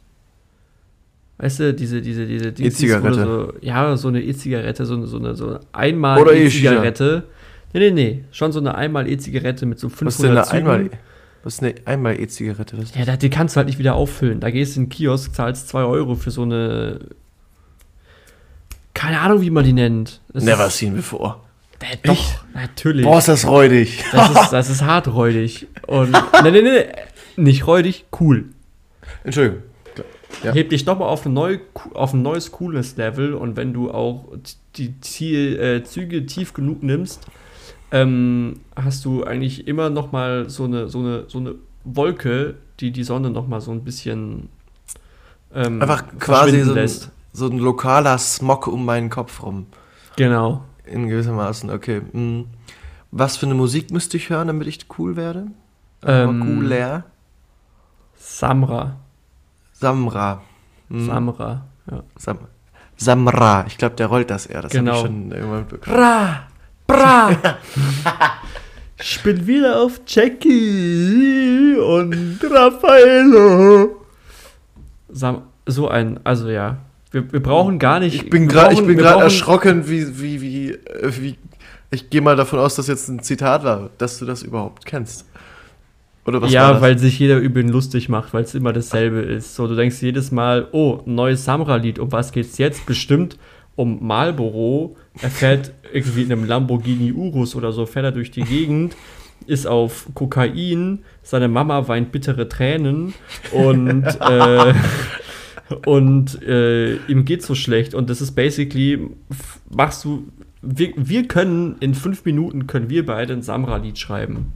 [1.40, 3.24] Weißt du, diese, diese, diese du E-Zigarette.
[3.26, 7.24] So, ja, so eine E-Zigarette, so, eine- so eine, so eine einmal E-Zigarette.
[7.74, 10.52] Nee, nee, nee, schon so eine einmal E-Zigarette mit so 500 Was ist denn eine
[10.52, 10.90] einmal,
[11.44, 12.78] was ist eine einmal E-Zigarette?
[12.78, 14.40] Was ist Ja, die kannst du halt nicht wieder auffüllen.
[14.40, 17.00] Da gehst du in den Kiosk, zahlst 2 Euro für so eine.
[18.94, 20.22] Keine Ahnung, wie man die nennt.
[20.34, 21.38] Das Never ist, seen before.
[21.80, 23.06] äh, doch, natürlich.
[23.06, 24.04] Boah, ist das räudig.
[24.12, 25.68] Das ist, das ist hart räudig.
[25.88, 26.12] Und.
[26.44, 26.86] nee, nee, nee.
[27.38, 28.46] Nicht räudig, cool.
[29.24, 29.64] Entschuldigung.
[30.44, 30.54] Ja.
[30.54, 31.60] Hebt dich nochmal auf, ein neu,
[31.94, 34.26] auf ein neues cooles Level und wenn du auch
[34.76, 37.28] die Ziel, äh, Züge tief genug nimmst,
[37.92, 42.92] ähm, hast du eigentlich immer noch mal so eine, so eine, so eine Wolke, die
[42.92, 44.50] die Sonne noch mal so ein bisschen
[45.54, 46.89] ähm, Einfach quasi so ein,
[47.34, 49.68] so ein lokaler Smog um meinen Kopf rum.
[50.16, 50.64] Genau.
[50.86, 52.02] In gewissermaßen, okay.
[52.02, 52.46] mm.
[53.12, 55.48] Was für eine Musik müsste ich hören, damit ich cool werde?
[56.06, 57.04] Ähm, Cooler.
[58.16, 58.96] Samra.
[59.74, 60.42] Samra.
[60.88, 61.06] Mm.
[61.06, 61.66] Samra.
[61.89, 62.04] Ja.
[62.16, 62.38] Sam
[62.96, 63.66] Samra.
[63.68, 64.62] Ich glaube, der rollt das eher.
[64.62, 64.92] Das Genau.
[64.92, 65.96] habe ich schon irgendwann bekommen.
[65.98, 66.48] Bra!
[66.92, 67.32] Bra!
[69.02, 74.02] ich bin wieder auf Jackie und Raffaello.
[75.66, 76.78] So ein, also ja.
[77.12, 78.16] Wir, wir brauchen gar nicht.
[78.16, 78.76] Ich bin gerade
[79.22, 81.38] erschrocken, wie, wie, wie, äh, wie.
[81.92, 85.26] Ich gehe mal davon aus, dass jetzt ein Zitat war, dass du das überhaupt kennst.
[86.26, 86.82] Oder was war ja, das?
[86.82, 89.56] weil sich jeder über ihn lustig macht, weil es immer dasselbe ist.
[89.56, 92.86] So, du denkst jedes Mal, oh, neues Samra-Lied, um was geht's jetzt?
[92.86, 93.38] Bestimmt
[93.76, 94.96] um Marlboro.
[95.22, 98.96] Er fährt irgendwie in einem Lamborghini Urus oder so, fährt er durch die Gegend,
[99.48, 103.14] ist auf Kokain, seine Mama weint bittere Tränen
[103.52, 104.74] und, äh,
[105.86, 107.94] und äh, ihm geht so schlecht.
[107.94, 109.10] Und das ist basically,
[109.70, 110.28] machst du,
[110.62, 114.54] wir, wir können, in fünf Minuten können wir beide ein Samra-Lied schreiben.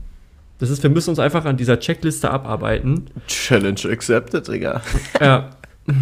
[0.58, 3.06] Das ist, wir müssen uns einfach an dieser Checkliste abarbeiten.
[3.26, 4.80] Challenge accepted, Digga.
[5.20, 5.50] Ja.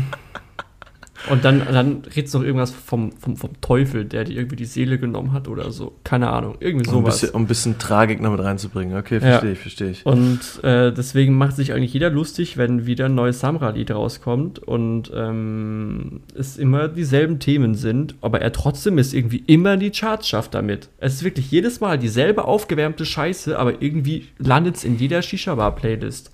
[1.30, 4.66] Und dann, dann redest du noch irgendwas vom, vom, vom Teufel, der dir irgendwie die
[4.66, 5.92] Seele genommen hat oder so.
[6.04, 6.56] Keine Ahnung.
[6.60, 7.20] Irgendwie Um ein, sowas.
[7.20, 8.96] bisschen, um ein bisschen Tragik noch mit reinzubringen.
[8.98, 9.20] Okay, Ja.
[9.20, 10.04] verstehe ich, verstehe ich.
[10.04, 15.10] Und äh, deswegen macht sich eigentlich jeder lustig, wenn wieder ein neues Samra-Lied rauskommt und
[15.14, 20.28] ähm, es immer dieselben Themen sind, aber er trotzdem ist irgendwie immer in die Charts
[20.28, 20.90] schafft damit.
[20.98, 26.30] Es ist wirklich jedes Mal dieselbe aufgewärmte Scheiße, aber irgendwie landet es in jeder Shisha-Bar-Playlist.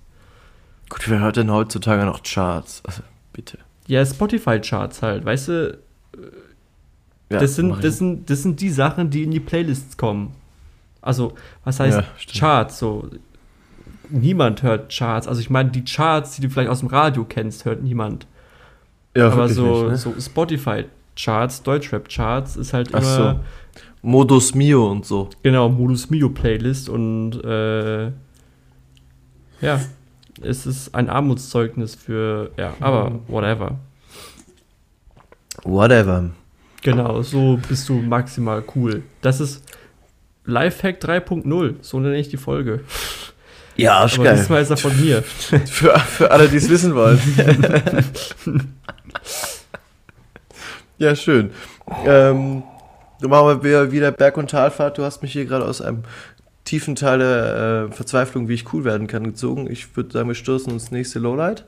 [0.89, 2.83] Gut, wer hört denn heutzutage noch Charts?
[2.85, 3.59] Also, bitte.
[3.91, 5.79] Ja, Spotify-Charts halt, weißt du,
[7.31, 10.33] Ja, das, sind, das, sind, das sind die Sachen, die in die Playlists kommen.
[11.03, 11.33] Also,
[11.65, 12.05] was heißt Ja.
[12.39, 12.79] Charts?
[12.79, 13.09] So,
[14.09, 15.27] niemand hört Charts.
[15.29, 18.27] Also, ich meine, die Charts, die du vielleicht aus dem Radio kennst, hört niemand.
[19.17, 19.97] ja, Aber so, nicht, ne?
[19.97, 23.41] so Spotify-Charts, Deutschrap-Charts ist halt Ach immer, so.
[24.03, 25.29] Modus Mio und so.
[25.43, 28.07] genau, Modus Mio-Playlist und äh,
[29.61, 29.81] ja,
[30.43, 33.79] es ist ein Armutszeugnis für, ja, aber whatever.
[35.65, 36.31] Whatever.
[36.83, 39.03] Genau, so bist du maximal cool.
[39.21, 39.63] Das ist
[40.45, 42.81] Lifehack 3.0, so nenne ich die Folge.
[43.77, 45.23] Ja, Aber diesmal ist er von mir.
[45.67, 47.19] Für, für alle, die es wissen wollen.
[50.99, 51.51] ja, schön.
[52.05, 52.63] Ähm,
[53.21, 54.99] dann machen wir wieder Berg- und Talfahrt.
[54.99, 56.05] Du hast mich hier gerade aus einem
[56.71, 59.69] tiefen Teil der äh, Verzweiflung, wie ich cool werden kann, gezogen.
[59.71, 61.65] Ich würde sagen, wir stoßen ins nächste Lowlight.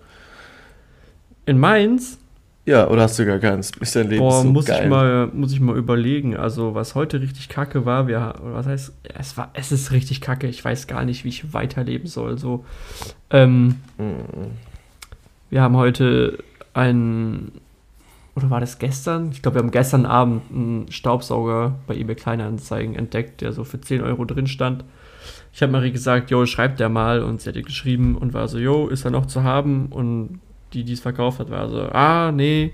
[1.44, 2.18] In Mainz,
[2.66, 3.72] Ja, oder hast du gar keins?
[3.80, 4.84] Ist dein Leben boah, so muss, geil?
[4.84, 6.36] ich mal, muss ich mal überlegen.
[6.36, 10.20] Also, was heute richtig kacke war, wir, oder was heißt, es, war, es ist richtig
[10.20, 10.46] kacke.
[10.46, 12.38] Ich weiß gar nicht, wie ich weiterleben soll.
[12.38, 12.64] So,
[13.30, 14.52] ähm, Mhm.
[15.50, 16.38] wir haben heute
[16.74, 17.50] einen,
[18.34, 19.30] oder war das gestern?
[19.32, 23.80] Ich glaube, wir haben gestern Abend einen Staubsauger bei eBay Kleinanzeigen entdeckt, der so für
[23.80, 24.84] 10 Euro drin stand.
[25.52, 27.22] Ich habe Marie gesagt, jo, schreibt der mal.
[27.22, 29.86] Und sie hat ihr geschrieben und war so, jo, ist er noch zu haben?
[29.86, 30.40] Und
[30.72, 32.72] die, die es verkauft hat, war so, ah, nee.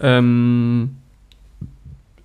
[0.00, 0.96] Ähm,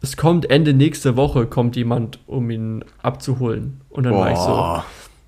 [0.02, 3.82] es kommt Ende nächste Woche, kommt jemand, um ihn abzuholen.
[3.90, 4.86] Und dann war ich so, Boah.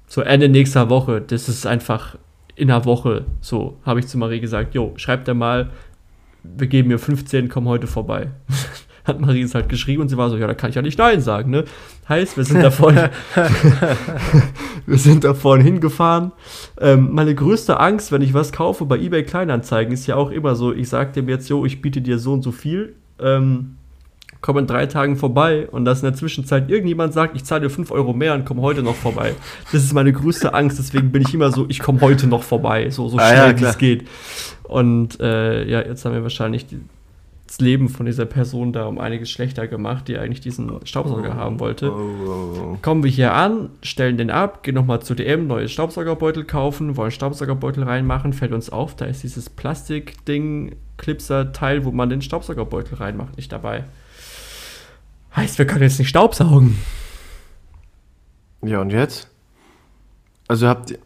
[0.08, 2.18] so Ende nächster Woche, das ist einfach
[2.56, 3.26] in einer Woche.
[3.42, 5.70] So, habe ich zu Marie gesagt, jo, schreibt er mal,
[6.56, 8.32] wir geben mir 15, komm heute vorbei.
[9.06, 11.00] Hat Marie es halt geschrieben und sie war so, ja, da kann ich ja nicht
[11.00, 11.64] Nein sagen, ne?
[12.10, 12.94] Heißt, wir sind davon,
[14.86, 16.34] wir sind da vorhin hingefahren.
[16.80, 20.56] Ähm, meine größte Angst, wenn ich was kaufe bei eBay Kleinanzeigen, ist ja auch immer
[20.56, 23.77] so, ich sag dem jetzt, jo, ich biete dir so und so viel, ähm,
[24.42, 27.70] komm in drei Tagen vorbei und dass in der Zwischenzeit irgendjemand sagt, ich zahle dir
[27.70, 29.34] 5 Euro mehr und komm heute noch vorbei.
[29.72, 32.90] Das ist meine größte Angst, deswegen bin ich immer so, ich komme heute noch vorbei,
[32.90, 34.08] so, so Ah, schnell ja, wie es geht.
[34.64, 36.80] Und äh, ja, jetzt haben wir wahrscheinlich die,
[37.48, 41.62] das Leben von dieser Person da um einiges schlechter gemacht, die eigentlich diesen Staubsauger haben
[41.62, 41.92] wollte.
[41.94, 46.98] Oh, Kommen wir hier an, stellen den ab, gehen nochmal zu DM, neues Staubsaugerbeutel kaufen,
[46.98, 52.98] wollen Staubsaugerbeutel reinmachen, fällt uns auf, da ist dieses Plastikding, Clipser-Teil, wo man den Staubsaugerbeutel
[52.98, 53.86] reinmacht, nicht dabei.
[55.38, 56.78] Heißt, wir können jetzt nicht staubsaugen.
[58.64, 59.30] Ja, und jetzt?
[60.48, 60.98] Also habt ihr.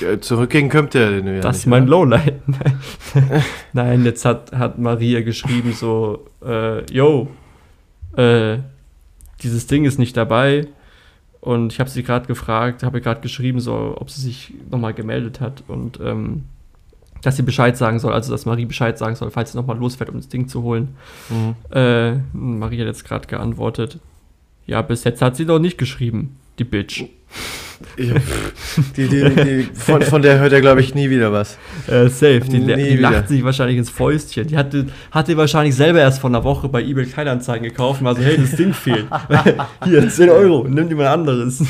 [0.00, 1.90] Ja, Zurückgehen könnt ihr den ja das nicht, ist mein oder?
[1.90, 2.42] Lowlight.
[3.72, 7.26] Nein, jetzt hat, hat Maria geschrieben so, äh, yo,
[8.16, 8.58] äh,
[9.42, 10.68] dieses Ding ist nicht dabei.
[11.40, 14.94] Und ich habe sie gerade gefragt, habe ihr gerade geschrieben, so, ob sie sich nochmal
[14.94, 16.44] gemeldet hat und ähm,
[17.22, 20.10] dass sie Bescheid sagen soll, also dass Marie Bescheid sagen soll, falls sie nochmal losfährt,
[20.10, 20.96] um das Ding zu holen.
[21.28, 21.54] Mhm.
[21.74, 23.98] Äh, Marie hat jetzt gerade geantwortet.
[24.66, 26.36] Ja, bis jetzt hat sie noch nicht geschrieben.
[26.58, 27.04] Die Bitch.
[27.96, 28.12] Ich,
[28.96, 31.56] die, die, die, von, von der hört er, glaube ich, nie wieder was.
[31.86, 32.40] Äh, safe.
[32.40, 34.46] Die, die lacht sich wahrscheinlich ins Fäustchen.
[34.46, 38.14] Die hatte, hatte wahrscheinlich selber erst vor einer Woche bei eBay Kleinanzeigen gekauft und war
[38.14, 39.06] so, hey, das Ding fehlt.
[39.84, 41.64] Hier, 10 Euro, nimm dir mal ein anderes.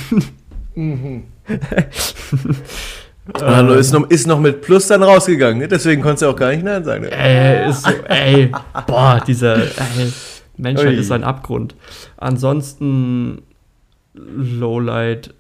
[3.35, 5.69] Hallo, Also ist noch, ist noch mit Plus dann rausgegangen, ne?
[5.69, 7.03] deswegen konntest du auch gar nicht Nein sagen.
[7.05, 7.11] Ne?
[7.13, 8.51] Ey, ist so, ey,
[8.87, 10.13] boah, dieser ey,
[10.57, 10.97] Menschheit Ui.
[10.97, 11.75] ist ein Abgrund.
[12.17, 13.43] Ansonsten
[14.15, 15.33] Lowlight,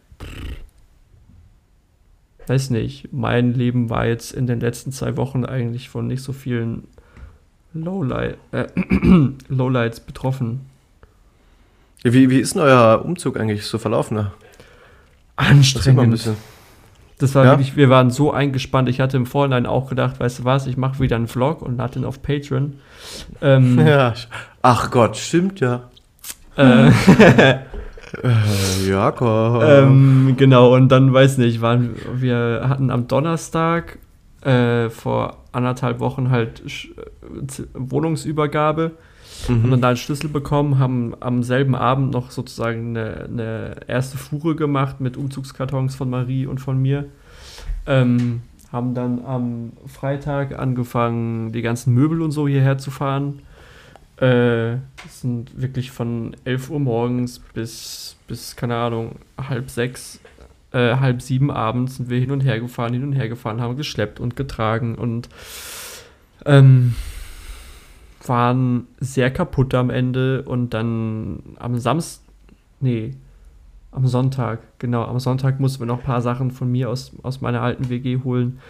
[2.47, 6.33] weiß nicht, mein Leben war jetzt in den letzten zwei Wochen eigentlich von nicht so
[6.33, 6.87] vielen
[7.73, 8.67] Lowlight, äh,
[9.49, 10.61] Lowlights betroffen.
[12.03, 14.17] Wie, wie ist denn euer Umzug eigentlich so verlaufen?
[14.17, 14.23] ne?
[14.23, 14.31] Mal
[15.37, 16.11] ein Anstrengend.
[16.13, 16.37] bisschen.
[17.21, 17.51] Das war Ja?
[17.53, 18.89] wirklich, wir waren so eingespannt.
[18.89, 21.77] Ich hatte im Vorhinein auch gedacht, weißt du was, ich mache wieder einen Vlog und
[21.79, 22.75] lade den auf Patreon.
[23.43, 24.15] Ähm, Ja.
[24.63, 25.83] Ach Gott, stimmt ja.
[26.57, 26.91] äh,
[28.23, 29.63] Äh, Jakob.
[29.63, 33.99] Ähm, genau, und dann weiß nicht, waren, wir hatten am Donnerstag
[34.43, 36.89] äh, vor anderthalb Wochen halt Sch-
[39.49, 43.77] Wohnungsübergabe haben dann da einen Schlüssel bekommen, haben am selben Abend noch sozusagen eine, eine
[43.87, 47.07] erste Fuhre gemacht mit Umzugskartons von Marie und von mir.
[47.87, 53.43] Ähm, haben dann am Freitag angefangen, die ganzen Möbel und so hierher zu fahren.
[54.17, 54.77] Äh,
[55.09, 60.21] sind wirklich von 11 Uhr morgens bis, bis keine Ahnung, halb sechs,
[60.73, 63.77] äh, halb sieben abends sind wir hin und her gefahren, hin und her gefahren, haben
[63.77, 65.31] geschleppt und getragen und
[66.45, 66.95] ähm,
[68.27, 72.25] waren sehr kaputt am Ende und dann am Samstag,
[72.81, 73.15] nee,
[73.93, 77.41] am Sonntag, genau, am Sonntag mussten wir noch ein paar Sachen von mir aus, aus
[77.41, 78.61] meiner alten WG holen.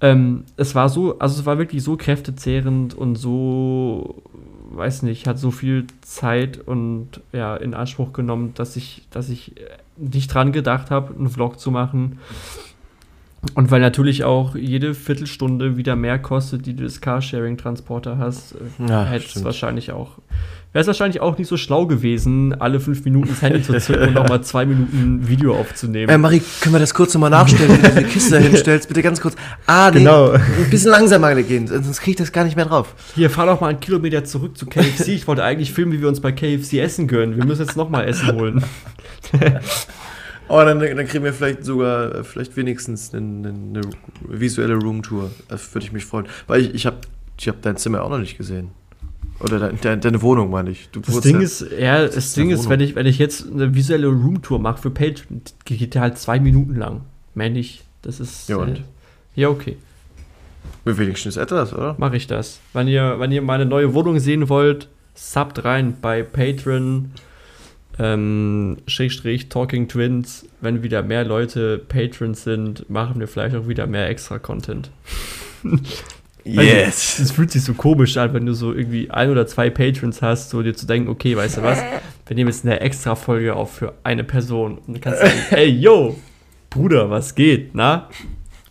[0.00, 4.22] Ähm, es war so, also es war wirklich so kräftezehrend und so,
[4.70, 9.54] weiß nicht, hat so viel Zeit und ja, in Anspruch genommen, dass ich, dass ich
[9.96, 12.18] nicht dran gedacht habe, einen Vlog zu machen.
[13.54, 18.88] Und weil natürlich auch jede Viertelstunde wieder mehr kostet, die du das Carsharing-Transporter hast, äh,
[18.88, 20.18] Ja, hätte es wahrscheinlich auch.
[20.72, 24.08] Wäre es wahrscheinlich auch nicht so schlau gewesen, alle fünf Minuten das Handy zu zücken
[24.08, 26.10] und nochmal zwei Minuten Video aufzunehmen.
[26.10, 28.88] Äh, Marie, können wir das kurz nochmal nachstellen, wenn du diese Kiste da hinstellst?
[28.88, 29.34] Bitte ganz kurz.
[29.66, 30.32] Ah, nee, Genau.
[30.32, 32.94] ein bisschen langsamer gehen, sonst krieg ich das gar nicht mehr drauf.
[33.14, 35.08] Hier, fahr doch mal einen Kilometer zurück zu KFC.
[35.08, 37.36] Ich wollte eigentlich filmen, wie wir uns bei KFC essen gönnen.
[37.36, 38.62] Wir müssen jetzt nochmal Essen holen.
[40.48, 43.80] Aber dann, dann kriegen wir vielleicht sogar, äh, vielleicht wenigstens eine, eine
[44.26, 45.30] visuelle Roomtour.
[45.48, 46.26] Das würde ich mich freuen.
[46.46, 46.96] Weil ich, ich habe
[47.38, 48.70] ich hab dein Zimmer auch noch nicht gesehen.
[49.40, 50.88] Oder dein, dein, deine Wohnung, meine ich.
[50.90, 52.70] Du Das Ding ja- ist, ja, das, ist Ding ist, Wohnung.
[52.70, 56.18] wenn ich, wenn ich jetzt eine visuelle Roomtour mache für Patreon, die geht ja halt
[56.18, 57.02] zwei Minuten lang.
[57.34, 57.84] Mehr nicht.
[58.02, 58.48] Das ist.
[58.48, 58.78] Ja, und?
[58.78, 58.82] Äh,
[59.36, 59.76] ja, okay.
[60.84, 61.94] wenigstens etwas, oder?
[61.98, 62.58] Mache ich das.
[62.72, 67.12] Wenn ihr, wenn ihr meine neue Wohnung sehen wollt, subt rein bei Patreon.
[67.98, 70.46] Ähm, Schrägstrich Talking Twins.
[70.60, 74.90] Wenn wieder mehr Leute Patrons sind, machen wir vielleicht auch wieder mehr extra Content.
[76.44, 77.18] Yes.
[77.18, 80.50] Es fühlt sich so komisch an, wenn du so irgendwie ein oder zwei Patrons hast,
[80.50, 81.82] so dir zu denken, okay, weißt du was,
[82.26, 84.78] wir nehmen jetzt eine extra Folge auf für eine Person.
[84.78, 86.16] Und du kannst sagen, hey, yo,
[86.70, 88.08] Bruder, was geht, na?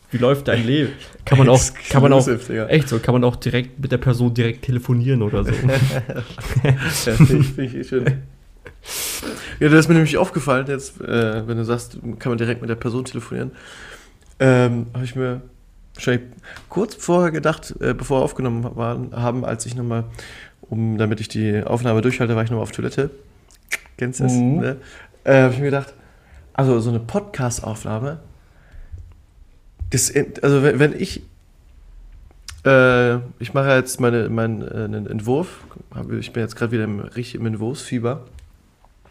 [0.09, 0.93] Wie läuft dein Leben?
[1.25, 2.27] Kann man auch, kann man auch,
[2.69, 5.51] echt so, kann man auch direkt mit der Person direkt telefonieren oder so.
[6.63, 6.71] Ja,
[7.13, 8.05] finde ich, find ich schön.
[9.59, 12.69] Ja, das ist mir nämlich aufgefallen, jetzt, äh, wenn du sagst, kann man direkt mit
[12.69, 13.51] der Person telefonieren.
[14.39, 15.41] Ähm, Habe ich mir
[15.95, 16.27] wahrscheinlich
[16.69, 20.03] kurz vorher gedacht, äh, bevor wir aufgenommen waren, haben, als ich nochmal,
[20.61, 23.09] um, damit ich die Aufnahme durchhalte, war ich nochmal auf Toilette.
[23.97, 24.33] Kennst du das?
[24.33, 24.59] Mhm.
[24.59, 24.77] Ne?
[25.23, 25.93] Äh, Habe ich mir gedacht,
[26.53, 28.19] also so eine Podcast-Aufnahme,
[29.89, 31.23] das, also wenn, wenn ich
[32.65, 35.59] äh, ich mache jetzt meine, meinen äh, Entwurf.
[36.19, 38.25] Ich bin jetzt gerade wieder im, richtig im Entwurfsfieber.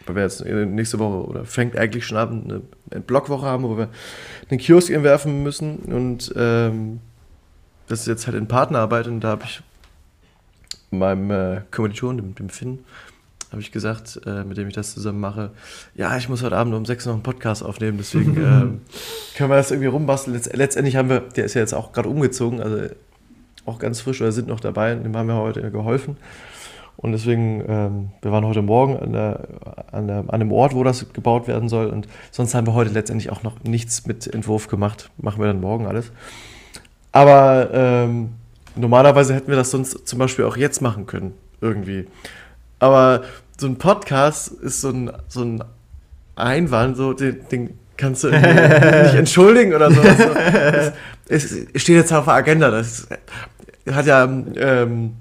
[0.07, 3.77] Weil wir jetzt äh, nächste Woche oder fängt eigentlich schon an, eine, Blockwoche haben, wo
[3.77, 3.89] wir
[4.49, 5.77] einen Kiosk entwerfen müssen.
[5.79, 7.01] Und ähm,
[7.89, 9.63] das ist jetzt halt in Partnerarbeit und da habe ich
[10.91, 12.81] meinem äh, Kommilitonen, dem, dem Finn,
[13.51, 15.51] habe ich gesagt, äh, mit dem ich das zusammen mache,
[15.95, 18.81] ja, ich muss heute Abend um sechs noch einen Podcast aufnehmen, deswegen ähm,
[19.37, 20.35] können wir das irgendwie rumbasteln.
[20.35, 22.89] Letzt, letztendlich haben wir, der ist ja jetzt auch gerade umgezogen, also
[23.65, 26.17] auch ganz frisch oder sind noch dabei, dem haben wir heute geholfen.
[27.07, 29.47] Und deswegen, ähm, wir waren heute Morgen an, der,
[29.93, 31.87] an, der, an dem Ort, wo das gebaut werden soll.
[31.87, 35.09] Und sonst haben wir heute letztendlich auch noch nichts mit Entwurf gemacht.
[35.17, 36.11] Machen wir dann morgen alles.
[37.13, 38.31] Aber ähm,
[38.75, 42.09] normalerweise hätten wir das sonst zum Beispiel auch jetzt machen können, irgendwie.
[42.81, 43.23] Aber
[43.57, 45.63] so ein Podcast ist so ein, so ein
[46.35, 48.45] Einwand, so, den, den kannst du nicht
[49.15, 50.01] entschuldigen oder so.
[50.01, 50.25] Also,
[51.29, 52.73] es, es steht jetzt auf der Agenda.
[52.73, 53.07] Das
[53.93, 55.13] hat ja ähm,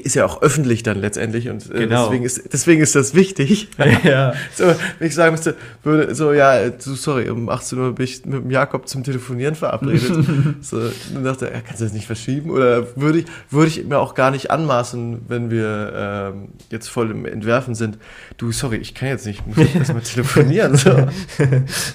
[0.00, 2.04] ist ja auch öffentlich dann letztendlich und äh, Genau.
[2.06, 3.68] deswegen, ist, deswegen ist das wichtig.
[4.04, 4.32] ja.
[4.54, 4.66] So,
[4.98, 8.44] wenn ich sagen müsste, würde so, ja, du, sorry, um 18 Uhr bin ich mit
[8.44, 10.12] dem Jakob zum Telefonieren verabredet.
[10.60, 10.80] so,
[11.12, 12.50] dann dachte er, ja, kannst du das nicht verschieben?
[12.50, 15.92] Oder würde ich, würde ich mir auch gar nicht anmaßen, wenn wir
[16.34, 17.98] ähm, jetzt voll im Entwerfen sind.
[18.36, 20.76] Du, sorry, ich kann jetzt nicht, ich muss erstmal telefonieren.
[20.76, 20.90] So.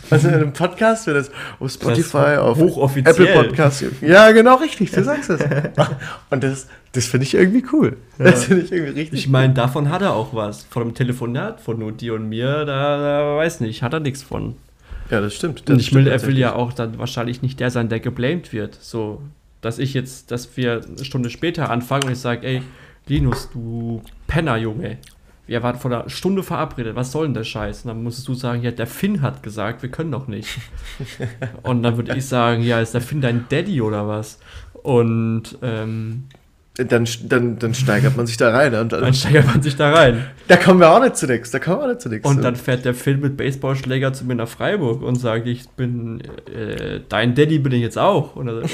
[0.09, 3.27] Also in einem Podcast, wenn das auf Spotify, auf hochoffiziell.
[3.27, 3.83] Apple Podcast.
[4.01, 5.41] Ja, genau, richtig, du sagst es.
[6.29, 7.97] Und das, das finde ich irgendwie cool.
[8.17, 10.63] Das finde ich irgendwie richtig Ich meine, davon hat er auch was.
[10.63, 14.23] Von dem Telefonat von nur dir und mir, da, da weiß nicht, hat er nichts
[14.23, 14.55] von.
[15.11, 15.63] Ja, das stimmt.
[15.65, 18.53] Das Und ich will, er will ja auch dann wahrscheinlich nicht der sein, der geblamed
[18.53, 18.75] wird.
[18.75, 19.21] So,
[19.61, 22.61] dass ich jetzt, dass wir eine Stunde später anfangen und ich sage, ey,
[23.07, 24.97] Linus, du Penner, Junge.
[25.47, 27.83] Wir waren vor einer Stunde verabredet, was soll denn der Scheiß?
[27.83, 30.59] Und dann musstest du sagen, ja, der Finn hat gesagt, wir können noch nicht.
[31.63, 34.39] und dann würde ich sagen, ja, ist der Finn dein Daddy oder was?
[34.83, 36.25] Und ähm,
[36.87, 38.73] dann, dann, dann steigert man sich da rein.
[38.75, 40.25] Und dann dann, steigert man sich da rein.
[40.47, 41.51] da kommen wir auch nicht zu nichts.
[41.51, 42.27] Da kommen wir auch nicht zu nichts.
[42.27, 46.21] Und dann fährt der Finn mit Baseballschläger zu mir nach Freiburg und sagt, ich bin,
[46.53, 48.35] äh, dein Daddy bin ich jetzt auch.
[48.35, 48.71] Und er sagt,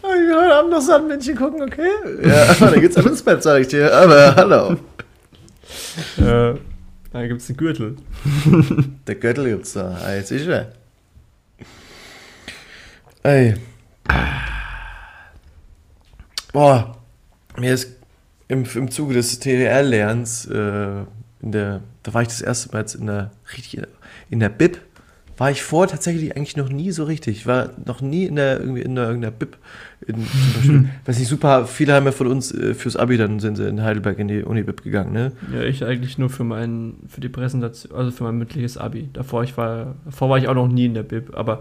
[0.00, 1.90] Oh, wir heute Abend noch Sandmännchen gucken, okay?
[2.22, 3.92] Ja, dann geht's ab ins Bett, sag ich dir.
[3.94, 4.76] Aber hallo.
[6.18, 6.54] äh,
[7.12, 7.96] da gibt es einen Gürtel.
[9.06, 9.98] Der Gürtel gibt's da.
[10.02, 10.72] Ah, Jetzt ist er.
[13.22, 13.56] Ey.
[16.52, 16.96] Boah.
[17.56, 17.96] Mir ist
[18.48, 21.04] im, im Zuge des TWR-Lernens, äh,
[21.40, 23.82] in der, da war ich das erste Mal jetzt in der, richtig,
[24.30, 24.78] in der Bib,
[25.36, 27.36] war ich vor tatsächlich eigentlich noch nie so richtig.
[27.36, 29.56] Ich war noch nie in der, irgendwie in der, irgendeiner Bib.
[30.06, 33.38] In, zum Beispiel, weiß nicht, super, viele haben ja von uns äh, fürs Abi, dann
[33.38, 35.32] sind sie in Heidelberg in die Uni-Bib gegangen, ne?
[35.54, 39.10] Ja, ich eigentlich nur für mein, für die Präsentation, also für mein mündliches Abi.
[39.12, 41.60] Davor, ich war, davor war ich auch noch nie in der Bib, aber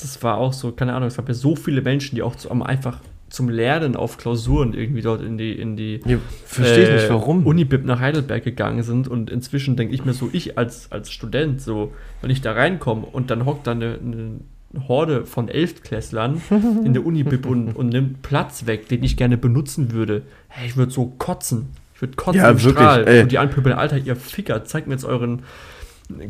[0.00, 2.50] das, war auch so, keine Ahnung, es gab ja so viele Menschen, die auch zu,
[2.50, 7.10] einfach zum Lernen auf Klausuren irgendwie dort in die, in die Ja, Verstehe äh, nicht,
[7.10, 7.44] warum.
[7.46, 11.60] Unibib nach Heidelberg gegangen sind und inzwischen denke ich mir so, ich als, als Student,
[11.60, 11.92] so,
[12.22, 14.40] wenn ich da reinkomme und dann hockt da eine, eine
[14.88, 16.40] Horde von Elftklässlern
[16.84, 20.22] in der Unibib und, und nimmt Platz weg, den ich gerne benutzen würde.
[20.48, 21.68] Hey, ich würde so kotzen.
[21.94, 23.08] Ich würde kotzen Ja, im wirklich, Strahl.
[23.08, 23.22] ey.
[23.22, 25.42] Und die anpöbeln, Alter, ihr Ficker, zeigt mir jetzt euren,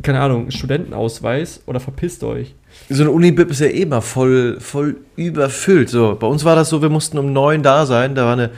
[0.01, 2.55] keine Ahnung, Studentenausweis oder verpisst euch.
[2.89, 5.89] So eine Uni-Bib ist ja eh immer voll, voll überfüllt.
[5.89, 8.15] So, bei uns war das so, wir mussten um neun da sein.
[8.15, 8.51] Da war eine,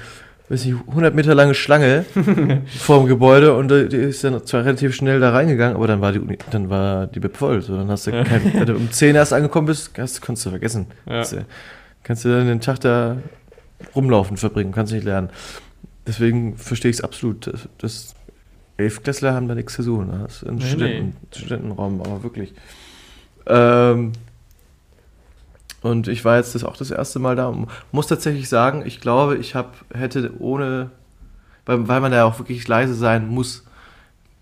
[0.50, 2.06] weiß nicht, 100 Meter lange Schlange
[2.80, 6.12] vor dem Gebäude und die ist dann zwar relativ schnell da reingegangen, aber dann war
[6.12, 7.62] die Uni, dann war die Bib voll.
[7.62, 10.50] So, dann hast du, kein, wenn du um 10 erst angekommen bist, hast, kannst du
[10.50, 10.88] vergessen.
[11.06, 11.16] Ja.
[11.16, 11.46] Kannst, du-
[12.04, 13.18] kannst du dann den Tag da
[13.96, 15.30] rumlaufen verbringen, kannst nicht lernen.
[16.08, 17.48] Deswegen verstehe ich es absolut.
[17.48, 18.16] Das, das
[18.80, 20.08] Elfklässler haben da nichts zu suchen.
[20.08, 20.20] ne?
[20.24, 22.54] Das ist ein Nee, Studenten, Studentenraum, aber wirklich.
[23.46, 24.14] Ähm,
[25.82, 27.54] und ich war jetzt das auch das erste Mal da.
[27.92, 30.92] Muss tatsächlich sagen, ich glaube, ich habe hätte ohne,
[31.66, 33.66] weil, weil man ja auch wirklich leise sein muss,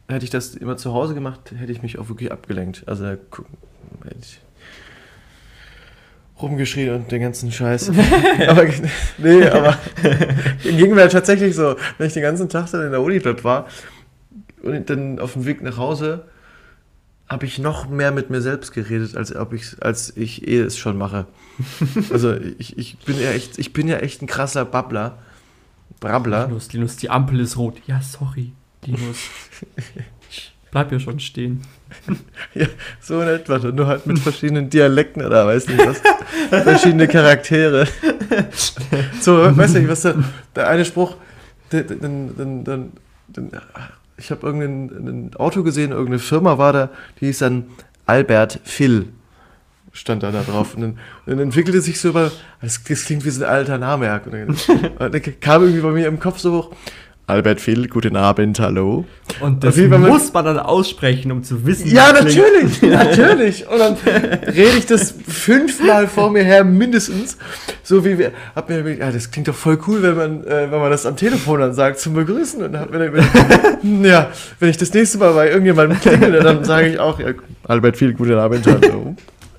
[0.08, 2.84] hätte ich das immer zu Hause gemacht, hätte ich mich auch wirklich abgelenkt.
[2.88, 4.40] Also da hätte ich
[6.42, 7.90] rumgeschrien und den ganzen Scheiß.
[8.48, 8.66] aber
[9.18, 9.78] nee, aber
[10.64, 13.68] ging mir tatsächlich so, wenn ich den ganzen Tag dann in der Uni dort war
[14.68, 16.26] und dann auf dem Weg nach Hause
[17.30, 20.78] habe ich noch mehr mit mir selbst geredet, als ob ich als ich eh es
[20.78, 21.26] schon mache.
[22.12, 25.18] Also ich, ich bin ja echt, ich bin ja echt ein krasser Babbler.
[26.00, 26.46] Brabbler.
[26.48, 27.78] Linus, Linus, die Ampel ist rot.
[27.88, 28.52] Ja, sorry,
[28.86, 29.18] Linus.
[30.72, 31.62] Bleib ja schon stehen.
[32.54, 32.68] Ja,
[33.02, 33.58] so in etwa.
[33.58, 36.02] Nur halt mit verschiedenen Dialekten oder weiß nicht was.
[36.64, 37.88] verschiedene Charaktere.
[39.22, 40.16] So, weiß nicht, was der,
[40.56, 41.16] der eine Spruch,
[41.72, 42.92] der- der- dann, dann, dann,
[43.30, 43.52] dann,
[44.18, 46.90] ich habe irgendein ein Auto gesehen, irgendeine Firma war da,
[47.20, 47.66] die hieß dann
[48.06, 49.10] Albert Phil.
[49.94, 50.76] Stand da, da drauf.
[50.76, 54.22] Und dann, dann entwickelte sich so über, das, das klingt wie so ein alter Name.
[54.26, 54.50] Und dann,
[55.00, 56.76] und dann kam irgendwie bei mir im Kopf so hoch,
[57.30, 59.04] Albert Phil, guten Abend, hallo.
[59.42, 63.68] Und das mal- muss man dann aussprechen, um zu wissen, Ja, natürlich, natürlich.
[63.68, 63.98] Und dann
[64.48, 67.38] rede ich das fünfmal vor mir her mindestens.
[67.84, 70.80] So wie wir, hab mir ja, das klingt doch voll cool, wenn man, äh, wenn
[70.80, 72.64] man das am Telefon dann sagt, zum Begrüßen.
[72.64, 73.34] Und dann hab mir dann überlegt,
[74.06, 74.30] ja,
[74.62, 77.34] wenn ich das nächste Mal bei irgendjemandem klingel, dann sage ich auch, ja,
[77.66, 79.18] Albert, viel guten Abend, hallo.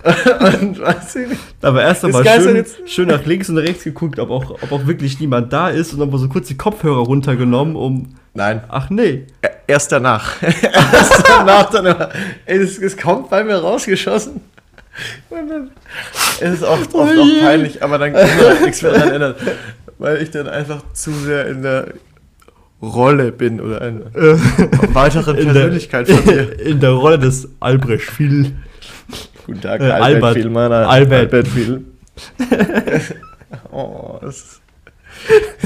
[0.61, 1.41] Und weiß ich nicht.
[1.63, 5.19] Aber erst einmal schön, schön nach links und rechts geguckt, ob auch, ob auch wirklich
[5.21, 8.15] niemand da ist und dann mal so kurz die Kopfhörer runtergenommen, um.
[8.35, 9.27] Nein, Ach nee.
[9.67, 10.35] erst danach.
[10.43, 12.09] erst danach dann immer,
[12.47, 14.41] ey, das, das kommt bei mir rausgeschossen.
[15.31, 15.71] Dann,
[16.41, 19.11] es ist oft, oft Oh auch peinlich, aber dann kann man halt nichts mehr daran
[19.11, 19.35] ändern.
[19.99, 21.89] Weil ich dann einfach zu sehr in der
[22.81, 24.03] Rolle bin oder einer
[24.95, 26.61] weiteren In der- Persönlichkeit von mir.
[26.65, 28.53] In der Rolle des Albrecht Viel.
[29.47, 30.73] Guten Tag, Äh, Albert, Albert- Vielmann.
[30.73, 31.19] Albert.
[31.33, 31.85] Albert Viel.
[33.73, 34.61] Oh, das ist.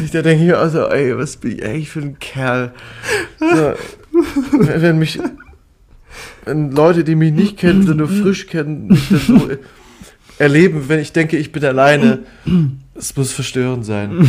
[0.05, 2.73] Ich da denke ich also, ey, was bin ich eigentlich für ein Kerl?
[3.41, 3.73] So,
[4.53, 5.19] wenn wenn mich.
[6.45, 9.49] Wenn Leute, die mich nicht kennen, so nur frisch kennen, mich dann so
[10.39, 12.21] erleben, wenn ich denke, ich bin alleine.
[12.95, 14.27] Es muss verstörend sein.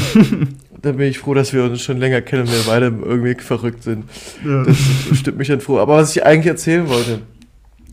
[0.82, 3.84] Da bin ich froh, dass wir uns schon länger kennen und wir beide irgendwie verrückt
[3.84, 4.05] sind.
[4.45, 4.64] Ja.
[4.64, 4.78] Das
[5.18, 5.80] stimmt mich dann froh.
[5.80, 7.20] Aber was ich eigentlich erzählen wollte.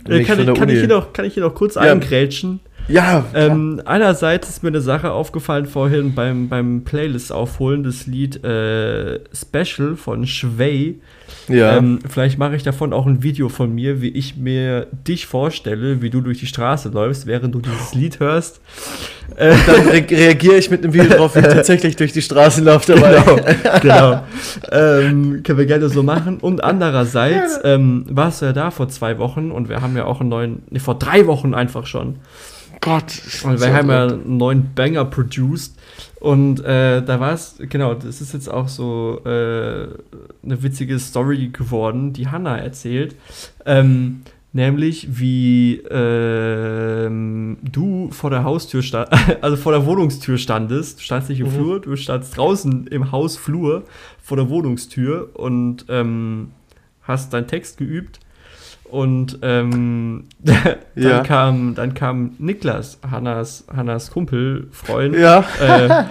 [0.08, 1.82] Äh, kann, ich, kann, ich hier noch, kann ich hier noch kurz Ja.
[1.82, 2.60] eingrätschen?
[2.90, 8.44] Ja, Ähm, einerseits ist mir eine Sache aufgefallen vorhin beim, beim Playlist aufholen, das Lied
[8.44, 11.00] äh, Special von Schwey.
[11.48, 11.76] ja.
[11.76, 16.02] Ähm, vielleicht mache ich davon auch ein Video von mir, wie ich mir dich vorstelle,
[16.02, 18.60] wie du durch die Straße läufst, während du dieses Lied hörst.
[19.36, 22.62] Äh, dann re reagiere ich mit einem Video drauf, wie ich tatsächlich durch die Straße
[22.62, 23.22] laufe dabei.
[23.22, 24.24] genau, genau.
[24.72, 26.38] ähm, können wir gerne so machen.
[26.38, 30.20] Und andererseits ähm, warst du ja da vor zwei Wochen und wir haben ja auch
[30.20, 32.16] einen neuen, nee, vor drei Wochen einfach schon.
[32.80, 33.20] Gott.
[33.44, 35.74] Und wir haben ja einen neuen Banger produced.
[36.18, 39.88] Und äh, da war es, genau, das ist jetzt auch so äh,
[40.42, 43.16] eine witzige Story geworden, die Hannah erzählt.
[43.66, 44.22] Ähm,
[44.52, 49.10] nämlich, wie ähm, du vor der Haustür stand,
[49.42, 51.00] also vor der Wohnungstür standest.
[51.00, 51.52] Du standst nicht im Mhm.
[51.52, 53.84] Flur, du standst draußen im Hausflur
[54.22, 56.50] vor der Wohnungstür und ähm,
[57.02, 58.20] hast deinen Text geübt.
[58.90, 60.56] Und ähm, dann,
[60.94, 61.20] Ja.
[61.22, 65.44] kam, dann kam Niklas, Hannas, Hannas Kumpel, Freund, Ja.
[65.60, 66.04] äh,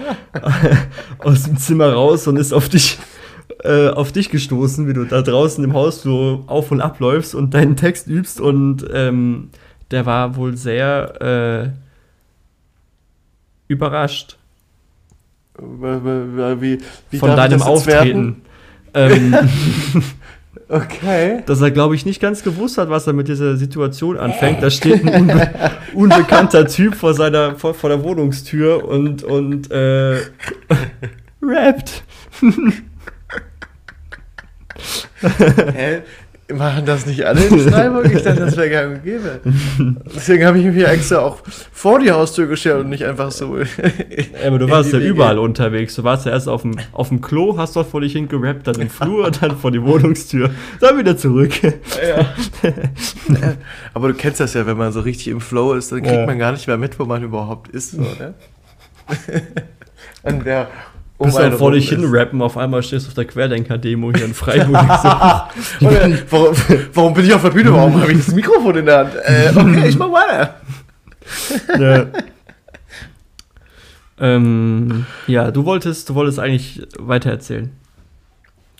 [1.18, 2.98] aus dem Zimmer raus und ist auf dich,
[3.64, 7.52] äh, auf dich gestoßen, wie du da draußen im Haus so auf und abläufst und
[7.54, 8.40] deinen Text übst.
[8.40, 9.50] Und ähm,
[9.90, 11.68] der war wohl sehr äh,
[13.68, 14.36] überrascht
[15.58, 16.78] Wie,
[17.10, 18.42] wie von darf ich deinem das jetzt werten?
[18.94, 19.34] Auftreten.
[19.34, 19.34] ähm,
[20.70, 21.42] Okay.
[21.46, 24.62] dass er, glaube ich, nicht ganz gewusst hat, was er mit dieser Situation anfängt.
[24.62, 25.50] Da steht ein unbe
[25.94, 30.18] unbekannter Typ vor seiner vor, vor der Wohnungstür und und äh,
[31.42, 32.04] rappt.
[35.74, 36.02] Hä?
[36.54, 38.06] Machen das nicht alle in Freiburg?
[38.12, 39.40] Ich dachte, das wäre gang und gäbe.
[40.14, 41.38] Deswegen habe ich mich hier extra auch
[41.72, 43.58] vor die Haustür gestellt und nicht einfach so.
[44.46, 45.08] Aber du warst ja Wege.
[45.10, 45.94] überall unterwegs.
[45.96, 48.66] Du warst ja erst auf dem, auf dem Klo, hast dort vor dich hin gerappt,
[48.66, 51.52] dann im Flur, dann vor die Wohnungstür, dann wieder zurück.
[53.94, 56.26] Aber du kennst das ja, wenn man so richtig im Flow ist, dann kriegt Ja.
[56.26, 57.92] man gar nicht mehr mit, wo man überhaupt ist.
[57.92, 58.34] So, ne?
[60.22, 60.68] und wer
[61.20, 61.98] um Bist dann vor dich ist.
[61.98, 64.70] hin rappen, auf einmal stehst du auf der Querdenker-Demo hier in Freiburg.
[65.80, 66.54] so, äh, warum,
[66.94, 67.74] warum bin ich auf der Bühne?
[67.74, 69.14] Warum habe ich das Mikrofon in der Hand?
[69.16, 70.54] Äh, okay, ich mach weiter.
[71.78, 72.06] ja.
[74.18, 77.70] ähm, ja, du wolltest, du wolltest eigentlich weitererzählen.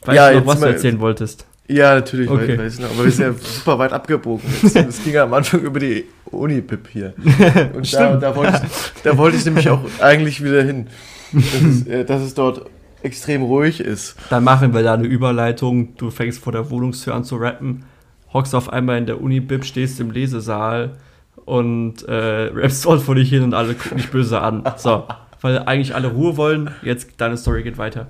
[0.07, 1.45] Weißt Ja, du noch, was du erzählen wolltest?
[1.68, 2.57] Ja, natürlich, Okay.
[2.59, 4.49] weiß, noch, aber wir sind ja super weit abgebogen.
[4.62, 7.12] Es ging ja am Anfang über die Uni-Pip hier.
[7.74, 10.86] Und da, da, wollte ich, da wollte ich nämlich auch eigentlich wieder hin.
[11.32, 12.66] Dass es, äh, dass es dort
[13.02, 14.16] extrem ruhig ist.
[14.28, 15.96] Dann machen wir da eine Überleitung.
[15.96, 17.84] Du fängst vor der Wohnungstür an zu rappen,
[18.32, 20.98] hockst auf einmal in der Uni-Bib, stehst im Lesesaal
[21.44, 24.64] und äh, rappst dort vor dich hin und alle gucken dich böse an.
[24.76, 25.04] So,
[25.40, 26.70] weil eigentlich alle Ruhe wollen.
[26.82, 28.08] Jetzt deine Story geht weiter.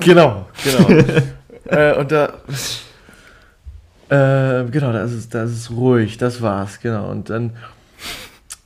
[0.00, 1.02] Genau, genau.
[1.66, 2.34] äh, und da.
[4.08, 7.10] Äh, genau, da ist, es, da ist es ruhig, das war's, genau.
[7.10, 7.52] Und dann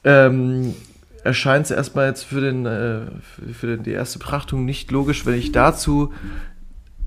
[0.03, 0.75] ähm,
[1.27, 5.27] erscheint es erstmal jetzt für, den, äh, für, für den, die erste Betrachtung nicht logisch,
[5.27, 6.13] wenn ich dazu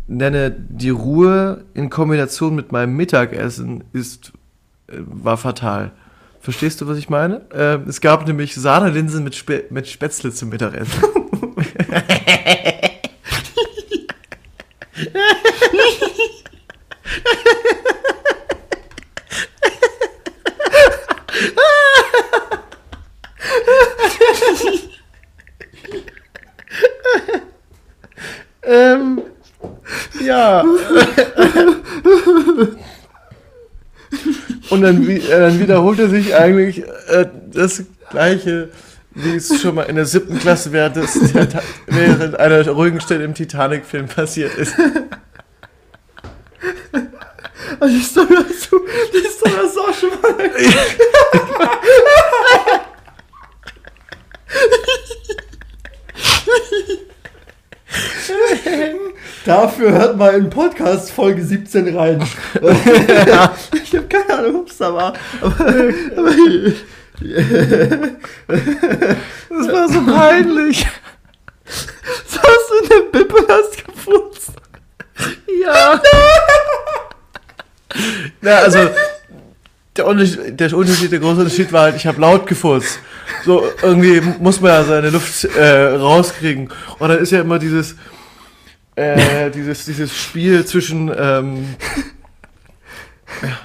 [0.08, 4.34] nenne, die Ruhe in Kombination mit meinem Mittagessen ist,
[4.88, 5.92] äh, war fatal.
[6.42, 7.42] Verstehst du, was ich meine?
[7.54, 11.04] Ähm, es gab nämlich Sahnelinsen mit, Spe mit Spätzle zum Mittagessen.
[28.64, 29.22] ähm,
[30.22, 30.64] ja.
[34.70, 38.70] Und dann, äh, dann wiederholte sich eigentlich äh, das Gleiche,
[39.12, 41.34] wie es schon mal in der siebten Klasse während, des,
[41.88, 44.76] während einer ruhigen Stelle im Titanic-Film passiert ist.
[47.80, 48.80] Also die Story hast du,
[49.14, 50.36] die Story hast du auch schon mal.
[59.50, 62.22] Dafür hört mal in Podcast Folge 17 rein.
[63.84, 65.14] ich habe keine Ahnung, ob es da war.
[65.42, 66.32] Aber, aber
[69.50, 70.86] Das war so peinlich.
[71.66, 74.52] saß du in der Bib und hast gefurzt.
[75.64, 76.00] Ja.
[78.42, 78.88] Na, also,
[79.98, 83.00] der Unterschied, der Unterschied, der große Unterschied war halt, ich habe laut gefurzt.
[83.44, 86.72] So, irgendwie muss man ja seine Luft äh, rauskriegen.
[87.00, 87.96] Und dann ist ja immer dieses,
[89.00, 91.76] äh, dieses, dieses Spiel zwischen, ähm,
[93.42, 93.58] ja,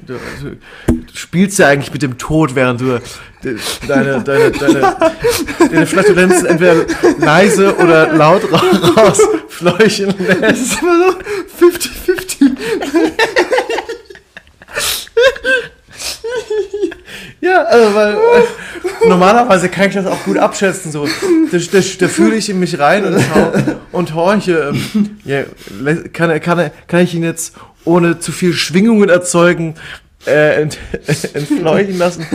[0.00, 0.56] du, du,
[1.02, 3.00] du spielst ja eigentlich mit dem Tod, während du
[3.42, 3.56] de-
[3.88, 4.96] deine, deine, deine,
[5.58, 6.84] deine Flatulenzen entweder
[7.18, 8.60] leise oder laut ra
[8.96, 10.42] rausfleuchen lässt.
[10.42, 11.16] Es ist immer
[11.58, 12.50] so 50-50.
[17.40, 20.92] Ja, also weil äh, normalerweise kann ich das auch gut abschätzen.
[20.92, 23.52] So, da, da, da fühle ich in mich rein und, schau,
[23.92, 24.72] und horche.
[24.72, 25.44] Ähm, ja,
[26.12, 27.54] kann, kann, kann ich ihn jetzt
[27.84, 29.74] ohne zu viel Schwingungen erzeugen
[30.26, 30.78] äh, ent,
[31.34, 32.26] entfleuchen lassen?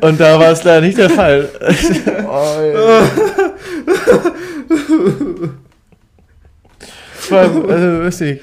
[0.00, 1.48] Und da war es leider nicht der Fall.
[2.26, 3.02] oh.
[7.14, 8.42] Vor allem, also, weiß nicht,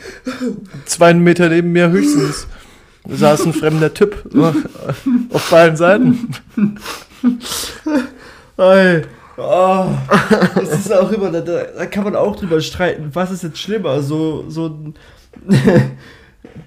[0.86, 2.48] zwei Meter neben mir höchstens
[3.08, 4.54] saß ein fremder Typ so,
[5.32, 6.36] auf beiden Seiten.
[8.58, 9.04] Ey.
[9.38, 9.86] Oh,
[10.56, 13.58] das ist auch immer, da, da da kann man auch drüber streiten, was ist jetzt
[13.58, 14.94] schlimmer, so, so einen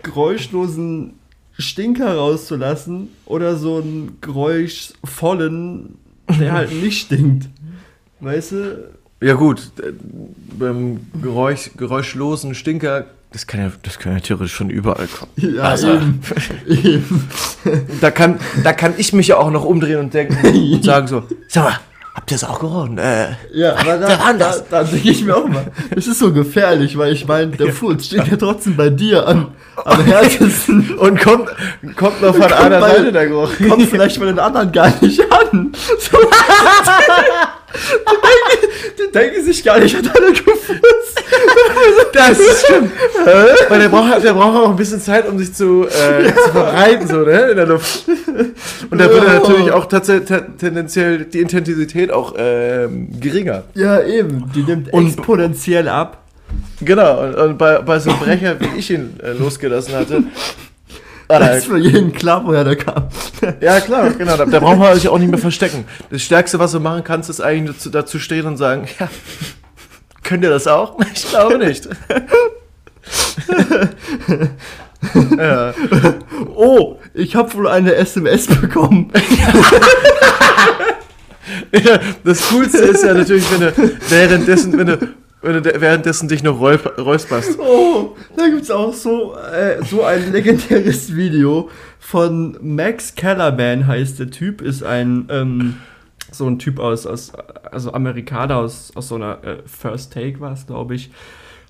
[0.03, 1.15] geräuschlosen
[1.57, 5.99] Stinker rauszulassen oder so einen geräuschvollen,
[6.41, 7.49] der halt nicht stinkt.
[8.21, 8.89] Weißt du?
[9.21, 9.93] Ja gut, äh,
[10.59, 15.31] beim Geräusch, geräuschlosen Stinker, das kann ja, das kann ja theoretisch schon überall kommen.
[15.57, 16.21] Ja, Also- eben.
[16.67, 17.29] eben.
[18.01, 20.37] Da kann, da kann ich mich ja auch noch umdrehen und denken
[20.75, 21.79] und sagen so, sag mal,
[22.15, 22.97] habt ihr es auch gerochen?
[22.99, 24.69] Äh, Ja, aber da, da, das?
[24.69, 25.67] da denke ich mir auch mal,
[25.97, 29.49] es ist so gefährlich, weil ich meine, der Furz steht ja trotzdem bei dir an,
[29.85, 30.95] am härtesten.
[30.99, 31.49] und kommt,
[31.97, 33.51] kommt noch von Kommt einer bei- Seite der Geruch.
[33.69, 35.73] kommt vielleicht bei den anderen gar nicht an.
[35.99, 36.19] So,
[37.75, 41.23] die, denken, die denken sich gar nicht, hat einer gefurzt.
[42.13, 42.93] Das stimmt.
[43.69, 47.07] Weil der braucht, der braucht auch ein bisschen Zeit, um sich zu, äh, zu verbreiten,
[47.09, 48.05] so, ne, in der Luft.
[48.91, 49.33] Und da wird Ja.
[49.35, 53.65] natürlich auch tendenziell die Intensität auch ähm, geringer.
[53.75, 54.51] Ja, eben.
[54.55, 56.21] Die nimmt Und- exponentiell ab.
[56.81, 60.23] Genau, und, und bei, bei so einem Brecher, wie ich ihn äh, losgelassen hatte,
[61.29, 63.09] ah, da, Das ist für jeden klar, woher der kam.
[63.61, 65.85] ja klar, genau, da, da braucht man sich auch nicht mehr verstecken.
[66.11, 69.09] Das Stärkste, was du machen kannst, ist eigentlich dazu, dazu stehen und sagen, ja,
[70.23, 70.99] könnt ihr das auch?
[71.15, 71.89] Ich glaube nicht.
[75.39, 75.75] ja.
[76.55, 79.13] Oh, ich habe wohl eine SMS bekommen.
[81.73, 83.73] Ja, das Coolste ist ja natürlich, wenn du
[84.09, 84.99] währenddessen, wenn du,
[85.45, 87.59] wenn du währenddessen dich noch räu- räusperst.
[87.61, 91.71] Oh, da gibt's auch so, äh, so ein legendäres Video
[92.01, 95.77] von Max Kellerman heißt der Typ, ist ein, ähm,
[96.31, 97.33] so ein Typ aus, aus
[97.71, 101.11] also Amerikaner aus, aus so einer äh, First Take war es, glaube ich.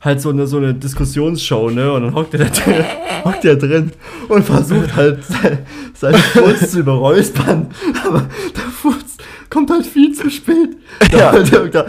[0.01, 1.91] Halt so eine, so eine Diskussionsshow, ne?
[1.93, 2.85] Und dann hockt er da drin,
[3.25, 3.93] hockt er drin
[4.29, 5.59] und versucht halt sein,
[5.95, 7.68] seinen Furz zu überräuspern.
[8.07, 9.16] Aber der Furz
[9.49, 10.77] kommt halt viel zu spät.
[11.11, 11.33] Ja.
[11.33, 11.87] Da, da,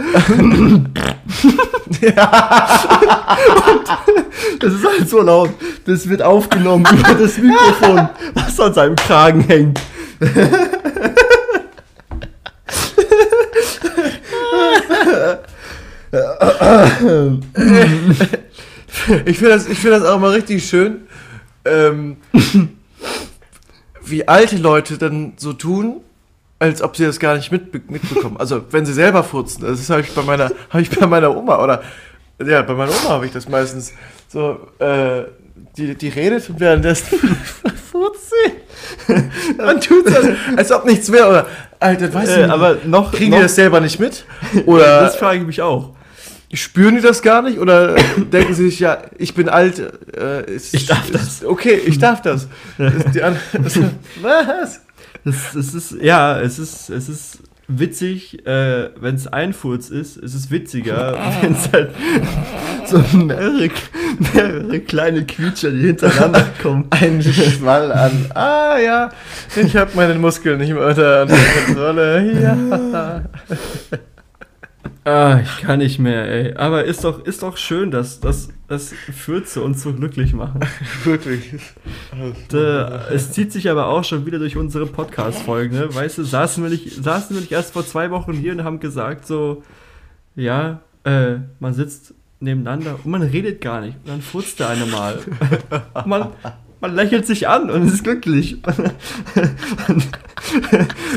[2.16, 2.68] da,
[4.60, 5.52] Das ist halt so laut.
[5.86, 9.80] Das wird aufgenommen über das Mikrofon, was an seinem Kragen hängt.
[19.26, 21.08] Ich finde das, find das auch mal richtig schön,
[21.66, 22.18] ähm,
[24.04, 26.02] wie alte Leute dann so tun,
[26.60, 28.38] als ob sie das gar nicht mit, mitbekommen.
[28.38, 31.62] Also wenn sie selber furzen, das habe ich bei meiner, habe ich bei meiner Oma
[31.64, 31.84] oder
[32.43, 33.93] ja, bei meiner Oma habe ich das meistens
[34.28, 35.24] so, äh,
[35.78, 37.20] die, die redet und währenddessen
[37.91, 39.53] furzt sie.
[39.58, 40.26] Man tut das,
[40.56, 41.30] als ob nichts wäre.
[41.30, 41.47] Oder,
[41.80, 44.25] Alter, weißt Äh, du, aber noch, kriegen noch die das selber nicht mit?
[44.66, 45.92] Oder das frage ich mich auch.
[46.54, 47.96] Spüren die das gar nicht oder
[48.32, 49.80] denken sie sich, ja, ich bin alt,
[50.16, 52.47] äh, ist, Ich darf ist, Okay, ich darf das.
[52.78, 53.21] Die
[54.21, 54.80] was?
[55.26, 60.18] Es, es ist, ja, es ist, es ist witzig, äh, wenn es ein Furz ist.
[60.18, 61.89] Es ist witziger, wenn es halt
[62.86, 63.72] so mehrere,
[64.34, 66.86] mehrere kleine Quietscher, die hintereinander kommen.
[66.92, 68.28] Ein Schwall an.
[68.36, 69.10] Ah ja,
[69.56, 72.42] ich habe meine Muskeln nicht mehr unter, unter Kontrolle.
[72.42, 73.24] Ja.
[75.03, 76.53] Ah, ich kann nicht mehr, ey.
[76.55, 80.62] Aber ist doch, ist doch schön, dass, dass, dass Fürze uns so glücklich machen.
[81.03, 81.53] Wirklich.
[82.49, 85.93] Da, es zieht sich aber auch schon wieder durch unsere Podcast-Folgen, ne?
[85.93, 88.79] Weißt du, saßen wir, nicht, saßen wir nicht erst vor zwei Wochen hier und haben
[88.79, 89.63] gesagt, so,
[90.36, 93.97] ja, äh, man sitzt nebeneinander und man redet gar nicht.
[94.03, 95.20] Und dann furzt der eine mal.
[96.05, 96.29] man,
[96.86, 98.57] man lächelt sich an und ist glücklich.
[98.62, 100.03] dann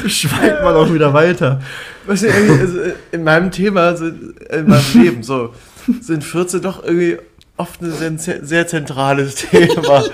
[0.09, 1.61] schweigt man auch wieder weiter.
[2.07, 2.79] Was ja irgendwie, also
[3.13, 5.53] in meinem Thema, sind, in meinem Leben, so,
[6.01, 7.19] sind 14 doch irgendwie
[7.59, 10.05] oft ein sehr, sehr zentrales Thema.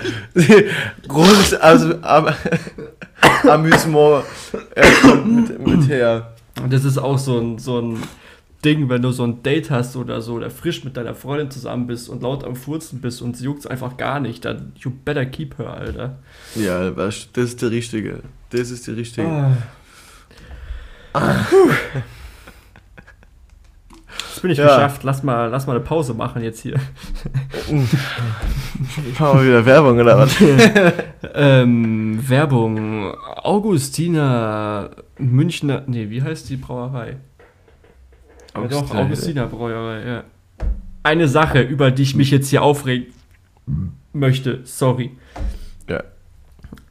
[1.07, 2.35] Groß, also, aber,
[3.47, 4.25] Amüsement
[5.03, 6.33] kommt mit, mit her.
[6.61, 8.03] Und das ist auch so ein, so ein
[8.65, 11.85] Ding, wenn du so ein Date hast oder so, oder frisch mit deiner Freundin zusammen
[11.87, 15.25] bist und laut am Furzen bist und sie juckt einfach gar nicht, dann you better
[15.25, 16.17] keep her, Alter.
[16.55, 18.21] Ja, das ist der Richtige.
[18.49, 19.55] Das ist die Richtige.
[21.13, 21.45] Ah.
[24.33, 24.65] Das bin ich Ja.
[24.65, 25.03] geschafft.
[25.03, 26.75] Lass mal, lass mal eine Pause machen jetzt hier.
[29.19, 30.35] Machen wir wieder Werbung oder was?
[31.37, 33.13] Ähm, Werbung.
[33.13, 35.83] Augustiner Münchner.
[35.87, 37.17] Nee, wie heißt die Brauerei?
[38.55, 39.01] Ja, doch, Augustiner.
[39.01, 40.23] Augustiner Brauerei, ja.
[41.03, 43.07] Eine Sache, über die ich mich jetzt hier aufregen
[44.13, 44.61] möchte.
[44.63, 45.11] Sorry.
[45.89, 46.03] Ja.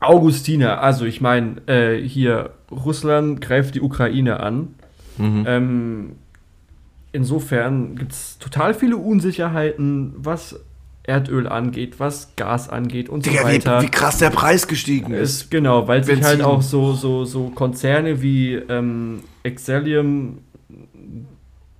[0.00, 4.74] Augustiner, also ich meine, äh, hier, Russland greift die Ukraine an.
[5.18, 5.44] Mhm.
[5.46, 6.12] Ähm,
[7.12, 10.60] insofern gibt es total viele Unsicherheiten, was
[11.04, 13.80] Erdöl angeht, was Gas angeht und so Digga, weiter.
[13.80, 15.42] wie, wie krass der Preis gestiegen ist.
[15.42, 16.44] Ist, genau, weil sich halt Benzin.
[16.44, 20.38] auch so, so, so Konzerne wie ähm, Excellium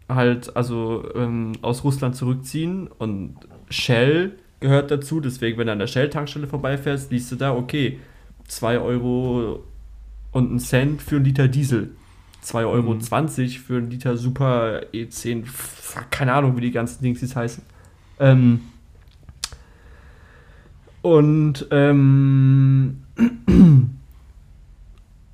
[0.09, 3.37] halt also ähm, aus Russland zurückziehen und
[3.71, 5.21] Shell gehört dazu.
[5.21, 7.99] Deswegen, wenn du an der Shell-Tankstelle vorbeifährst, liest du da, okay,
[8.49, 9.65] 2 Euro
[10.33, 11.91] und ein Cent für einen Liter Diesel.
[12.45, 13.01] 2,20 Euro Mhm.
[13.01, 15.47] 20 für einen Liter Super E10.
[15.47, 17.63] Fuck, keine Ahnung, wie die ganzen Dings jetzt heißen.
[18.21, 18.61] Ähm,
[21.03, 23.03] und ähm,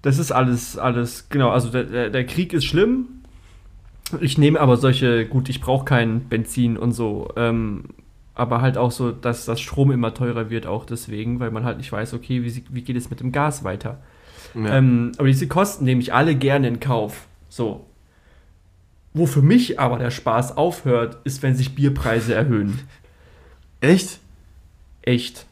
[0.02, 3.19] das ist alles, alles, genau, also der, der Krieg ist schlimm.
[4.20, 7.84] Ich nehme aber solche, gut, ich brauche kein Benzin und so, ähm,
[8.34, 11.78] aber halt auch so, dass das Strom immer teurer wird, auch deswegen, weil man halt
[11.78, 13.98] nicht weiß, okay, wie, wie geht es mit dem Gas weiter.
[14.54, 14.78] Ja.
[14.78, 17.26] Ähm, aber diese Kosten nehme ich alle gerne in Kauf.
[17.48, 17.86] So.
[19.12, 22.80] Wo für mich aber der Spaß aufhört, ist, wenn sich Bierpreise erhöhen.
[23.80, 24.20] Echt?
[25.02, 25.46] Echt.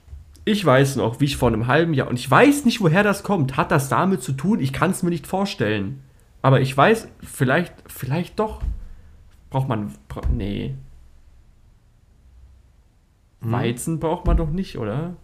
[0.44, 3.22] Ich weiß noch, wie ich vor einem halben Jahr, und ich weiß nicht, woher das
[3.22, 3.56] kommt.
[3.56, 4.60] Hat das damit zu tun?
[4.60, 6.02] Ich kann es mir nicht vorstellen.
[6.42, 8.62] Aber ich weiß, vielleicht, vielleicht doch.
[9.50, 9.92] Braucht man.
[10.08, 10.74] Bra nee.
[13.40, 13.52] Hm?
[13.52, 15.16] Weizen braucht man doch nicht, oder?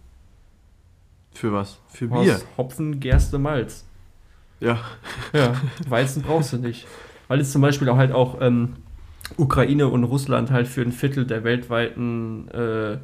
[1.33, 1.79] Für was?
[1.87, 2.41] Für Bier.
[2.57, 3.85] Hopfen, Gerste, Malz.
[4.59, 4.79] Ja.
[5.33, 5.53] Ja,
[5.87, 6.87] Weizen brauchst du nicht.
[7.27, 8.77] Weil es zum Beispiel auch halt auch ähm,
[9.37, 12.97] Ukraine und Russland halt für ein Viertel der weltweiten äh,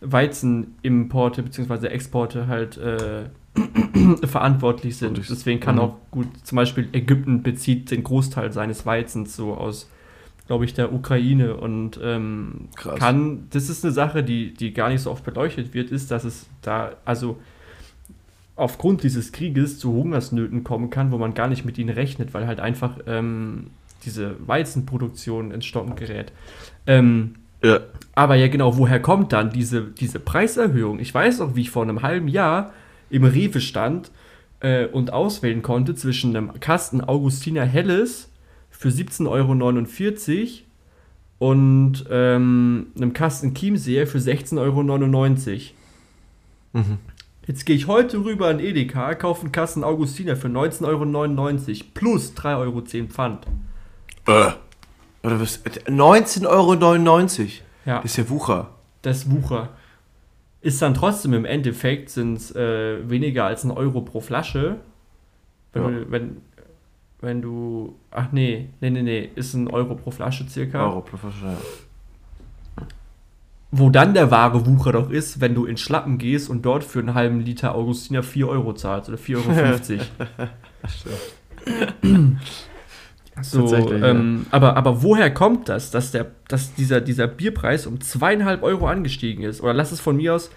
[0.00, 1.86] Weizenimporte bzw.
[1.86, 3.30] Exporte halt äh,
[4.24, 5.18] verantwortlich sind.
[5.18, 5.80] Deswegen kann mhm.
[5.80, 9.90] auch gut, zum Beispiel Ägypten bezieht den Großteil seines Weizens so aus,
[10.46, 15.02] glaube ich, der Ukraine und ähm, kann, das ist eine Sache, die, die gar nicht
[15.02, 17.38] so oft beleuchtet wird, ist, dass es da, also
[18.56, 22.46] aufgrund dieses Krieges zu Hungersnöten kommen kann, wo man gar nicht mit ihnen rechnet, weil
[22.46, 23.68] halt einfach ähm,
[24.04, 26.32] diese Weizenproduktion ins Stocken gerät.
[26.86, 27.80] Ähm, Ja.
[28.14, 30.98] aber ja, genau, woher kommt dann diese, diese Preiserhöhung?
[30.98, 32.72] Ich weiß auch, wie ich vor einem halben Jahr
[33.10, 34.10] im Rewe stand
[34.60, 38.30] äh, und auswählen konnte zwischen einem Kasten Augustiner Helles
[38.70, 39.52] für 17,49 Euro
[41.38, 45.62] und ähm, einem Kasten Chiemseer für 16,99 Euro.
[46.72, 46.98] Mhm.
[47.46, 52.32] Jetzt gehe ich heute rüber an Edeka, kaufe einen Kasten Augustiner für 19,99 Euro plus
[52.36, 53.46] 3,10 Euro Pfand.
[54.26, 54.50] Äh,
[55.22, 55.64] Oder was?
[55.64, 57.48] 19,99 Euro.
[57.86, 58.00] Ja.
[58.00, 58.70] Ist ja Wucher.
[59.00, 59.70] das Wucher.
[60.60, 64.76] Ist dann trotzdem im Endeffekt sind es äh, weniger als ein Euro pro Flasche.
[65.72, 65.88] Wenn, Ja.
[65.90, 66.36] du, wenn,
[67.20, 67.94] wenn du.
[68.10, 70.84] Ach nee, nee, nee, nee, ist ein Euro pro Flasche circa.
[70.84, 71.56] Euro pro Flasche, ja.
[73.70, 77.00] Wo dann der wahre Wucher doch ist, wenn du in Schlappen gehst und dort für
[77.00, 80.48] einen halben Liter Augustiner 4 Euro zahlst oder 4,50 Euro.
[83.42, 88.62] So, ähm, aber, aber woher kommt das, dass, der, dass dieser, dieser Bierpreis um zweieinhalb
[88.62, 89.60] Euro angestiegen ist?
[89.60, 90.50] Oder lass es von mir aus,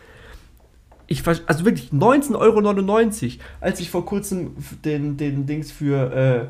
[1.08, 4.56] ich, also wirklich 19,99 Euro, als ich vor kurzem
[4.86, 6.50] den, den Dings für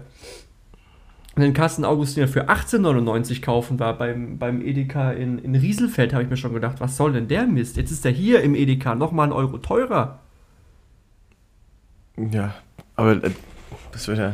[1.37, 6.13] äh, den Kasten Augustiner für 18,99 Euro kaufen war beim, beim Edeka in, in Rieselfeld,
[6.13, 7.77] habe ich mir schon gedacht, was soll denn der Mist?
[7.77, 10.19] Jetzt ist der hier im Edeka nochmal einen Euro teurer.
[12.17, 12.53] Ja,
[12.95, 13.31] aber äh,
[13.91, 14.33] das wird ja.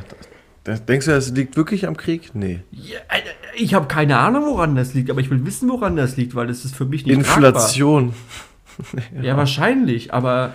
[0.68, 2.32] Denkst du, das liegt wirklich am Krieg?
[2.34, 2.60] Nee.
[2.72, 6.18] Ja, Alter, ich habe keine Ahnung, woran das liegt, aber ich will wissen, woran das
[6.18, 8.14] liegt, weil das ist für mich nicht Inflation.
[8.14, 9.24] tragbar.
[9.24, 10.54] Ja, wahrscheinlich, aber.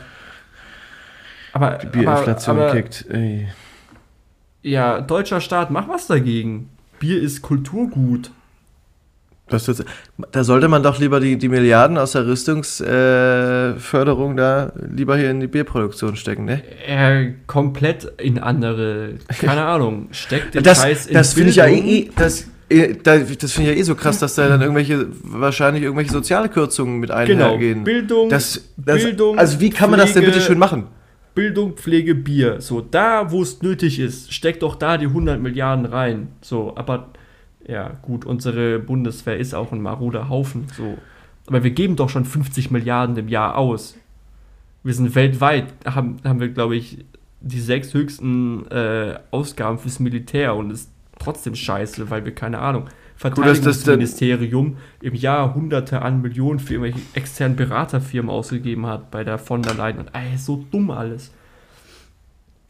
[1.53, 1.79] Aber.
[1.79, 3.07] Die Bierinflation aber, aber, kickt.
[3.11, 3.49] Ey.
[4.63, 6.71] Ja, deutscher Staat, mach was dagegen.
[7.01, 8.31] Bier ist Kulturgut.
[9.53, 9.85] Was tut's-
[10.33, 15.31] da sollte man doch lieber die, die Milliarden aus der Rüstungsförderung äh, da lieber hier
[15.31, 16.63] in die Bierproduktion stecken, ne?
[16.87, 19.15] Er komplett in andere.
[19.41, 20.09] Keine Ahnung.
[20.13, 21.87] Steckt den Das, Scheiß in das finde ich ja Bildung.
[21.89, 25.07] eh, das, eh, da- das finde ich ja eh so krass, dass da dann irgendwelche,
[25.23, 27.19] wahrscheinlich irgendwelche Sozialkürzungen mit Genau.
[27.55, 27.85] einhergehen.
[27.85, 28.29] Bildung.
[28.29, 30.87] Das, das, Bildung, also wie kann man das denn bitte Pflege- schön machen?
[31.35, 32.61] Bildung, Pflege, Bier.
[32.61, 36.29] So, da, wo es nötig ist, steckt doch da die 100 Milliarden rein.
[36.43, 37.09] So, aber
[37.67, 40.67] ja, gut, unsere Bundeswehr ist auch ein maroder Haufen.
[40.77, 40.99] So.
[41.47, 43.97] Aber wir geben doch schon 50 Milliarden im Jahr aus.
[44.83, 47.05] Wir sind weltweit, haben, haben wir, glaube ich,
[47.41, 52.89] die sechs höchsten äh, Ausgaben fürs Militär und ist trotzdem scheiße, weil wir keine Ahnung.
[53.17, 59.63] Verteidigungsministerium im Jahr Hunderte an Millionen für irgendwelche externen Beraterfirmen ausgegeben hat bei der von
[59.63, 59.99] der Leyen.
[59.99, 61.33] Und ey, so dumm alles.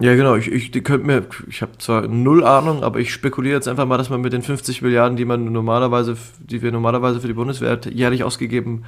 [0.03, 0.35] Ja, genau.
[0.35, 3.99] Ich, ich könnte mir, ich habe zwar null Ahnung, aber ich spekuliere jetzt einfach mal,
[3.99, 7.79] dass man mit den 50 Milliarden, die man normalerweise, die wir normalerweise für die Bundeswehr
[7.89, 8.85] jährlich ausgegeben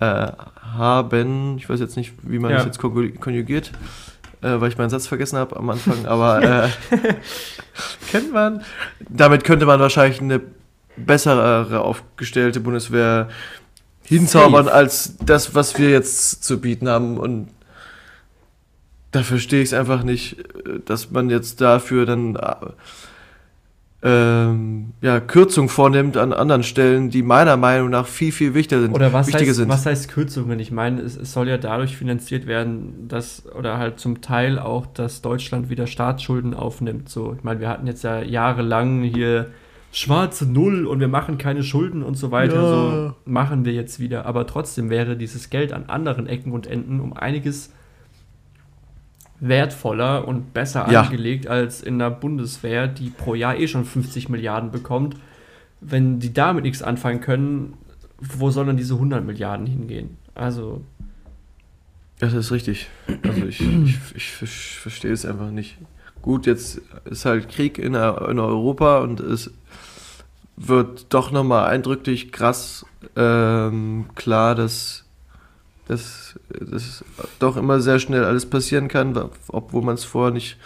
[0.00, 0.28] äh,
[0.62, 2.56] haben, ich weiß jetzt nicht, wie man ja.
[2.56, 3.72] das jetzt konjugiert,
[4.40, 6.68] äh, weil ich meinen Satz vergessen habe am Anfang, aber äh,
[8.10, 8.62] kennt man.
[9.10, 10.40] Damit könnte man wahrscheinlich eine
[10.96, 13.28] bessere aufgestellte Bundeswehr
[14.02, 14.76] hinzaubern Safe.
[14.76, 17.18] als das, was wir jetzt zu bieten haben.
[17.18, 17.48] Und
[19.16, 20.36] da verstehe ich es einfach nicht,
[20.84, 22.38] dass man jetzt dafür dann
[24.02, 28.94] ähm, ja, Kürzung vornimmt an anderen Stellen, die meiner Meinung nach viel, viel wichtiger sind.
[28.94, 29.68] Oder was, wichtiger heißt, sind.
[29.68, 30.60] was heißt Kürzungen?
[30.60, 34.86] Ich meine, es, es, soll ja dadurch finanziert werden, dass, oder halt zum Teil auch,
[34.86, 37.08] dass Deutschland wieder Staatsschulden aufnimmt.
[37.08, 39.46] So, ich meine, wir hatten jetzt ja jahrelang hier
[39.92, 42.54] schwarze Null und wir machen keine Schulden und so weiter.
[42.54, 42.68] Ja.
[42.68, 44.26] So machen wir jetzt wieder.
[44.26, 47.72] Aber trotzdem wäre dieses Geld an anderen Ecken und Enden um einiges
[49.40, 51.02] wertvoller und besser ja.
[51.02, 55.16] angelegt als in der Bundeswehr, die pro Jahr eh schon 50 Milliarden bekommt.
[55.80, 57.74] Wenn die damit nichts anfangen können,
[58.18, 60.16] wo sollen diese 100 Milliarden hingehen?
[60.34, 60.82] Also.
[62.18, 62.88] Das ist richtig.
[63.22, 65.76] Also ich, ich, ich, ich verstehe es einfach nicht.
[66.22, 69.50] Gut, jetzt ist halt Krieg in, in Europa und es
[70.56, 75.05] wird doch nochmal eindrücklich krass ähm, klar, dass
[75.86, 77.04] dass das
[77.38, 80.58] doch immer sehr schnell alles passieren kann, obwohl man es vorher nicht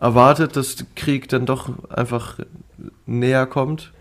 [0.00, 2.38] erwartet, dass der Krieg dann doch einfach
[3.06, 3.92] näher kommt.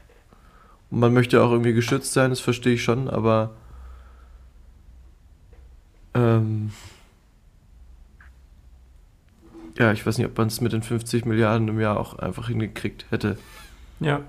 [0.91, 3.55] Und man möchte auch irgendwie geschützt sein, das verstehe ich schon, aber
[6.13, 6.72] ähm,
[9.77, 12.47] ja, ich weiß nicht, ob man es mit den 50 Milliarden im Jahr auch einfach
[12.47, 13.38] hingekriegt hätte.
[13.99, 14.22] Ja.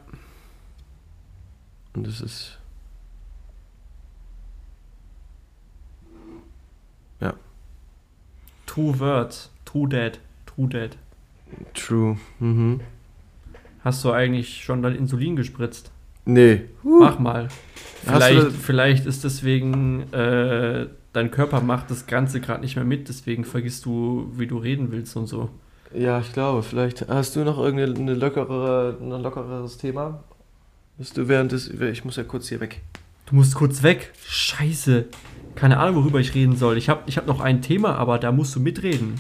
[1.94, 2.59] Und das ist
[8.66, 9.51] True Words.
[9.64, 10.18] True Dead.
[10.44, 10.90] True Dead.
[11.74, 12.16] True.
[12.40, 12.80] Mhm.
[13.82, 15.90] Hast du eigentlich schon dein Insulin gespritzt?
[16.24, 16.62] Nee.
[16.82, 17.01] Uh.
[17.01, 17.48] Mach mal.
[18.05, 23.44] Vielleicht, vielleicht ist deswegen, äh, dein Körper macht das Ganze gerade nicht mehr mit, deswegen
[23.44, 25.51] vergisst du, wie du reden willst und so.
[25.94, 30.24] Ja, ich glaube, vielleicht hast du noch irgendein lockere, ein lockeres Thema?
[30.98, 31.68] Bist du während des.
[31.68, 32.82] Ich muss ja kurz hier weg.
[33.26, 34.12] Du musst kurz weg?
[34.26, 35.06] Scheiße
[35.57, 36.77] keine Ahnung, worüber ich reden soll.
[36.77, 39.15] Ich habe ich hab noch ein Thema, aber da musst du mitreden.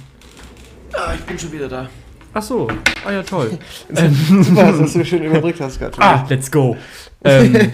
[0.92, 1.88] Ah, ich bin schon wieder da.
[2.34, 2.68] Ach so,
[3.04, 3.58] ah ja, toll.
[3.88, 5.98] Super, dass du schön überbrückt hast gerade.
[5.98, 6.76] Ah, let's go.
[7.24, 7.70] ähm,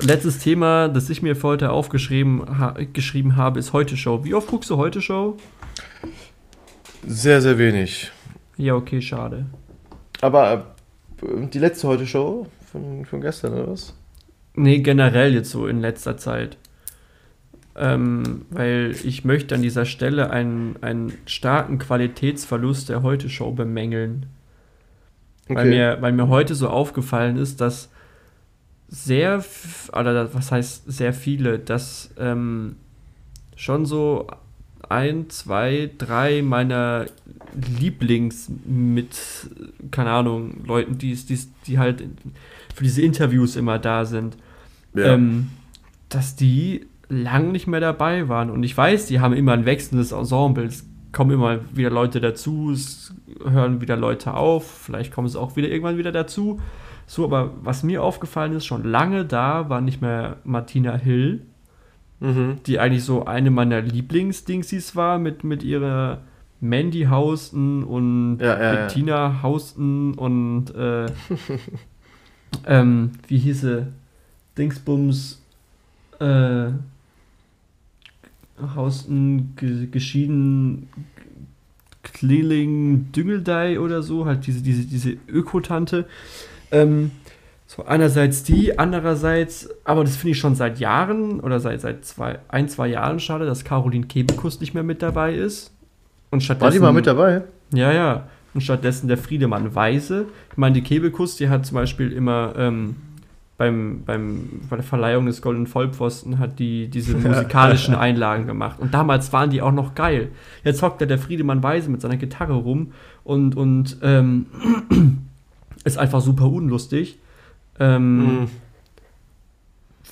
[0.00, 4.24] letztes Thema, das ich mir für heute aufgeschrieben ha geschrieben habe, ist Heute Show.
[4.24, 5.36] Wie oft guckst du Heute Show?
[7.04, 8.12] Sehr, sehr wenig.
[8.56, 9.46] Ja, okay, schade.
[10.20, 10.74] Aber
[11.20, 13.92] äh, die letzte Heute Show von, von gestern, oder was?
[14.54, 16.58] Nee, generell jetzt so in letzter Zeit
[17.76, 24.26] ähm, weil ich möchte an dieser Stelle einen, einen starken Qualitätsverlust der Heute-Show bemängeln.
[25.44, 25.56] Okay.
[25.56, 27.90] Weil, mir, weil mir heute so aufgefallen ist, dass
[28.88, 29.42] sehr,
[29.92, 32.76] oder was heißt sehr viele, dass ähm,
[33.56, 34.26] schon so
[34.88, 37.06] ein, zwei, drei meiner
[37.78, 39.16] Lieblings mit,
[39.90, 42.04] keine Ahnung, Leuten, die, die, die halt
[42.74, 44.36] für diese Interviews immer da sind,
[44.94, 45.14] ja.
[45.14, 45.50] ähm,
[46.10, 48.50] dass die lang nicht mehr dabei waren.
[48.50, 50.64] Und ich weiß, die haben immer ein wechselndes Ensemble.
[50.64, 53.14] Es kommen immer wieder Leute dazu, es
[53.44, 56.60] hören wieder Leute auf, vielleicht kommen es auch wieder irgendwann wieder dazu.
[57.06, 61.42] So, aber was mir aufgefallen ist, schon lange da war nicht mehr Martina Hill,
[62.20, 62.60] mhm.
[62.66, 66.22] die eigentlich so eine meiner Lieblingsdingsies war mit, mit ihrer
[66.60, 69.42] Mandy Hausten und ja, ja, Bettina ja.
[69.42, 71.06] Hausten und äh,
[72.66, 73.88] ähm, wie hieße
[74.56, 75.42] Dingsbums
[76.20, 76.70] äh,
[78.74, 79.56] Hausten
[79.90, 80.88] geschieden
[82.02, 86.06] Kleling Düngeldei oder so, halt diese, diese, diese Ökotante.
[86.70, 87.12] Ähm,
[87.66, 92.38] so einerseits die, andererseits, aber das finde ich schon seit Jahren oder seit, seit zwei,
[92.48, 95.72] ein, zwei Jahren schade, dass Caroline Kebekus nicht mehr mit dabei ist.
[96.30, 97.42] Und stattdessen, War die mal mit dabei?
[97.72, 98.28] Ja, ja.
[98.52, 100.26] Und stattdessen der Friedemann Weise.
[100.50, 102.96] Ich meine, die Kebekus, die hat zum Beispiel immer ähm,
[103.62, 108.80] beim, beim, bei der Verleihung des Golden Vollpfosten hat die diese musikalischen Einlagen gemacht.
[108.80, 110.32] Und damals waren die auch noch geil.
[110.64, 114.46] Jetzt hockt da der Friedemann Weise mit seiner Gitarre rum und, und ähm,
[115.84, 117.20] ist einfach super unlustig.
[117.78, 118.48] Ähm, Mhm.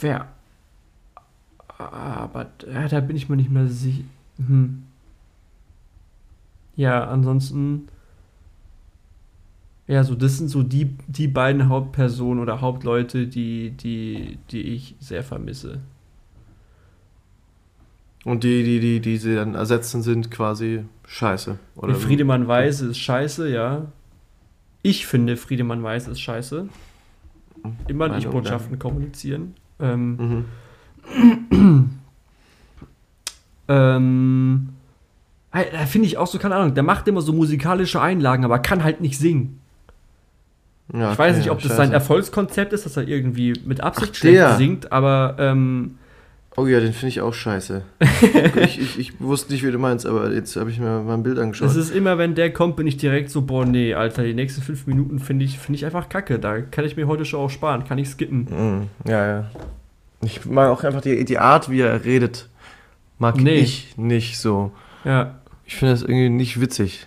[0.00, 0.28] Wer.
[1.76, 4.04] Aber ja, da bin ich mir nicht mehr sicher.
[4.38, 4.84] Hm.
[6.76, 7.88] Ja, ansonsten.
[9.90, 14.94] Ja, so das sind so die, die beiden Hauptpersonen oder Hauptleute, die, die, die ich
[15.00, 15.80] sehr vermisse.
[18.24, 21.58] Und die, die, die, die sie dann ersetzen, sind quasi scheiße.
[21.74, 23.86] Oder Der Friedemann Weiß ist scheiße, ja.
[24.82, 26.68] Ich finde, Friedemann Weiß ist scheiße.
[27.88, 29.54] Immer Meine Ich-Botschaften kommunizieren.
[29.80, 30.44] Ähm,
[31.50, 31.90] Mhm.
[33.68, 34.70] Ähm,
[35.52, 38.82] da finde ich auch so, keine Ahnung, der macht immer so musikalische Einlagen, aber kann
[38.82, 39.59] halt nicht singen.
[40.92, 41.76] Ja, ich weiß okay, nicht, ob das scheiße.
[41.76, 45.96] sein Erfolgskonzept ist, dass er irgendwie mit Absicht Ach, schlecht singt, aber ähm,
[46.56, 47.82] Oh ja, den finde ich auch scheiße.
[48.56, 51.22] ich, ich, ich wusste nicht, wie du meinst, aber jetzt habe ich mir mal ein
[51.22, 51.68] Bild angeschaut.
[51.68, 54.60] es ist immer, wenn der kommt, bin ich direkt so, boah, nee, Alter, die nächsten
[54.60, 56.40] fünf Minuten finde ich, finde ich einfach kacke.
[56.40, 58.48] Da kann ich mir heute schon auch sparen, kann ich skippen.
[58.50, 59.50] Mhm, ja, ja.
[60.22, 62.48] Ich mag auch einfach die, die Art, wie er redet.
[63.18, 63.60] Mag Nee.
[63.60, 64.72] ich nicht so.
[65.04, 65.36] Ja,
[65.66, 67.06] Ich finde das irgendwie nicht witzig.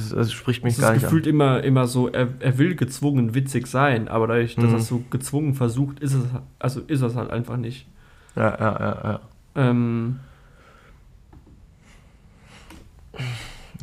[0.00, 2.74] Das, das spricht mich es gar ist nicht gefühlt immer, immer so, er, er will
[2.76, 4.70] gezwungen witzig sein, aber dadurch, dass Mhm.
[4.72, 6.24] er es so gezwungen versucht, ist es,
[6.58, 7.86] also ist es halt einfach nicht.
[8.34, 8.42] an.
[8.42, 9.20] Ja, ja, ja, ja.
[9.70, 10.20] Ähm,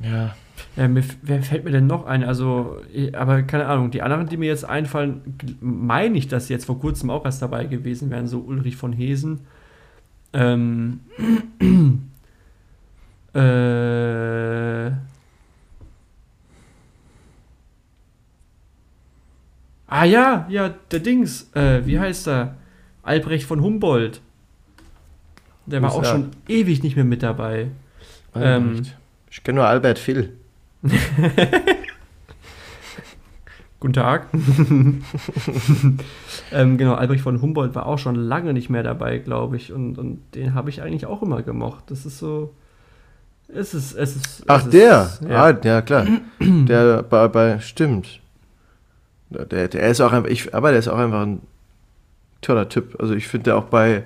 [0.04, 0.36] Ja.
[0.76, 2.24] Ja, mir, wer fällt mir denn noch ein?
[2.24, 2.78] Also,
[3.14, 5.22] aber keine Ahnung, die anderen, die mir jetzt einfallen,
[5.60, 8.94] meine ich, dass sie jetzt vor kurzem auch erst dabei gewesen wären, so Ulrich von
[8.94, 9.42] Hesen.
[10.34, 11.00] Ähm,
[13.34, 14.92] äh,
[19.88, 22.56] ah ja, ja, der Dings, äh, wie heißt er?
[23.04, 24.22] Albrecht von Humboldt.
[25.66, 27.68] Der war auch er- schon ewig nicht mehr mit dabei.
[28.36, 28.84] Ähm,
[29.30, 30.34] ich kenne nur Albert Phil.
[33.80, 34.28] Guten Tag.
[36.52, 39.72] ähm, genau, Albrecht von Humboldt war auch schon lange nicht mehr dabei, glaube ich.
[39.72, 41.84] Und, und den habe ich eigentlich auch immer gemocht.
[41.88, 42.54] Das ist so.
[43.48, 43.94] Es ist.
[43.94, 45.04] Es ist Ach, es der?
[45.04, 45.46] Ist, ja.
[45.46, 46.08] Ah, ja, klar.
[46.40, 48.20] der bei, bei stimmt.
[49.30, 51.42] Der, der ist auch einfach, ich, aber der ist auch einfach ein
[52.42, 52.96] toller Typ.
[53.00, 54.04] Also ich finde der auch bei,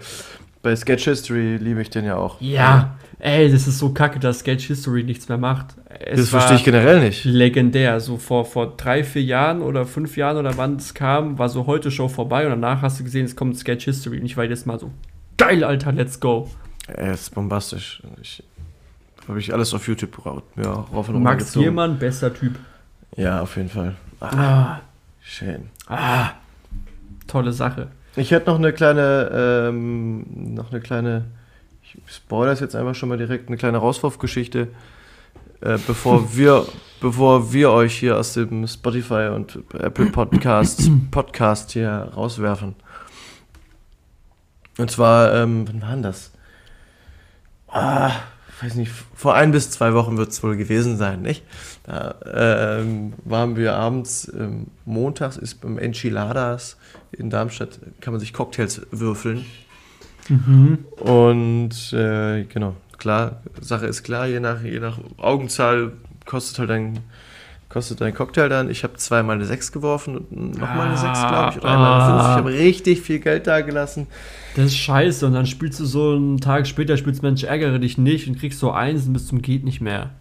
[0.63, 2.39] bei Sketch History liebe ich den ja auch.
[2.41, 5.75] ja, ey, das ist so kacke, dass Sketch History nichts mehr macht.
[5.99, 7.23] Es Das verstehe ich generell nicht.
[7.23, 7.99] legendär.
[7.99, 11.67] So vor, vor drei, vier Jahren oder fünf Jahren oder wann es kam, war so
[11.67, 14.19] heute Show vorbei und danach hast du gesehen, es kommt Sketch History.
[14.19, 14.91] Und ich war jedes Mal so,
[15.37, 16.49] geil, Alter, let's go.
[16.87, 18.01] Er ist bombastisch.
[19.27, 20.17] Habe ich alles auf YouTube
[20.57, 21.53] ja, rauf und runter Max.
[21.53, 22.55] Giermann, bester Typ.
[23.15, 23.95] Ja, auf jeden Fall.
[24.19, 24.79] Ah,
[25.21, 25.69] Schön.
[25.87, 26.31] ah,
[27.27, 27.89] tolle Sache.
[28.15, 29.31] Ich hätte noch eine kleine,
[29.69, 31.25] ähm, noch eine kleine,
[31.83, 34.67] ich spoilere es jetzt einfach schon mal direkt, eine kleine Rauswurfgeschichte,
[35.61, 36.65] äh, bevor wir,
[36.99, 42.75] bevor wir euch hier aus dem Spotify und Apple Podcasts Podcast hier rauswerfen.
[44.77, 46.31] Und zwar, ähm, wann war denn das?
[47.67, 48.11] Ah,
[48.61, 51.43] weiß nicht, vor ein bis zwei Wochen wird es wohl gewesen sein, nicht?
[51.91, 52.15] Da
[52.79, 56.77] ähm, waren wir abends, ähm, montags ist beim Enchiladas
[57.11, 59.43] in Darmstadt, kann man sich Cocktails würfeln.
[61.01, 65.91] Und äh, genau, klar, Sache ist klar, je nach, je nach Augenzahl
[66.25, 66.99] kostet halt ein,
[67.67, 68.69] kostet ein Cocktail dann.
[68.69, 72.21] Ich habe zweimal eine 6 geworfen und nochmal eine 6, glaube ich, oder einmal eine
[72.21, 72.21] 5.
[72.21, 74.07] Ich habe richtig viel Geld da gelassen.
[74.55, 77.97] Das ist scheiße und dann spielst du so einen Tag später, spielst Mensch, ärgere dich
[77.97, 80.11] nicht und kriegst so eins und bis zum geht nicht mehr.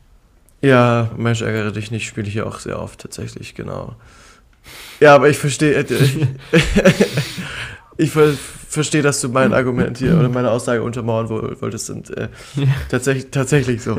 [0.62, 3.96] Ja, Mensch, ärgere dich nicht, spiele ich ja auch sehr oft tatsächlich, genau.
[5.00, 5.84] Ja, aber ich verstehe, äh,
[7.96, 8.34] ich ver
[8.68, 12.28] verstehe, dass du mein Argument hier oder meine Aussage untermauern wo- wolltest und äh,
[12.88, 13.98] tatsächlich, tatsächlich so.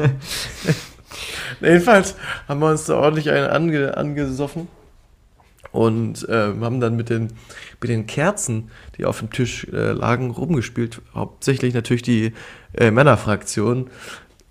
[1.61, 2.15] Jedenfalls
[2.47, 4.69] haben wir uns da ordentlich einen ange, angesoffen
[5.73, 7.33] und ähm, haben dann mit den,
[7.81, 11.01] mit den Kerzen, die auf dem Tisch äh, lagen, rumgespielt.
[11.13, 12.33] Hauptsächlich natürlich die
[12.73, 13.89] äh, Männerfraktion.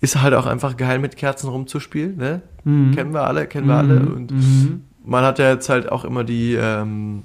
[0.00, 2.40] Ist halt auch einfach geil, mit Kerzen rumzuspielen, ne?
[2.64, 2.94] Mhm.
[2.94, 4.00] Kennen wir alle, kennen wir alle.
[4.00, 4.84] Und Mhm.
[5.04, 7.22] man hat ja jetzt halt auch immer die ähm,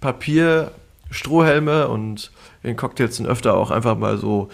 [0.00, 2.30] Papier-Strohhelme und
[2.62, 4.48] in Cocktails sind öfter auch einfach mal so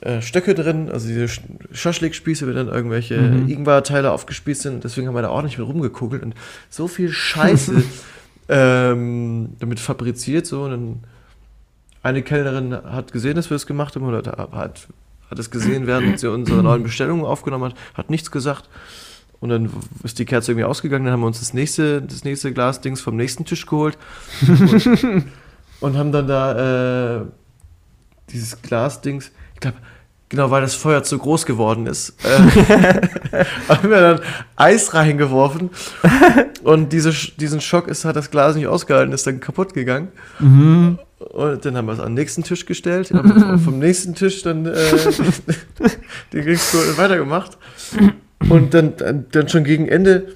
[0.00, 1.40] äh, Stöcke drin, also diese Sch-
[1.72, 3.48] Schaschlikspieße, wenn dann irgendwelche Mhm.
[3.48, 4.84] Ingwer-Teile aufgespießt sind.
[4.84, 6.34] Deswegen haben wir da ordentlich mit rumgekugelt und
[6.70, 7.82] so viel Scheiße
[8.48, 10.46] ähm, damit fabriziert.
[10.46, 10.64] So.
[10.64, 10.98] Und dann
[12.02, 14.88] eine Kellnerin hat gesehen, dass wir es gemacht haben oder hat,
[15.30, 18.68] hat, es gesehen, während sie unsere neuen Bestellungen aufgenommen hat, hat nichts gesagt.
[19.40, 19.70] Und dann
[20.02, 23.16] ist die Kerze irgendwie ausgegangen, dann haben wir uns das nächste, das nächste Glas-Dings vom
[23.16, 23.98] nächsten Tisch geholt.
[24.48, 25.26] Und
[25.84, 27.24] und haben dann da äh,
[28.30, 29.76] dieses Glasdings, ich glaube,
[30.30, 32.38] genau, weil das Feuer zu groß geworden ist, äh,
[33.68, 34.20] haben wir dann
[34.56, 35.68] Eis reingeworfen
[36.62, 40.08] und diese, diesen Schock ist, hat das Glas nicht ausgehalten, ist dann kaputt gegangen.
[40.38, 40.98] Mhm.
[41.30, 44.66] Und dann haben wir es an den nächsten Tisch gestellt, haben vom nächsten Tisch dann
[44.66, 44.74] äh,
[46.32, 47.56] den Kriegsgurt weitergemacht.
[48.48, 50.34] Und dann, dann, dann schon gegen Ende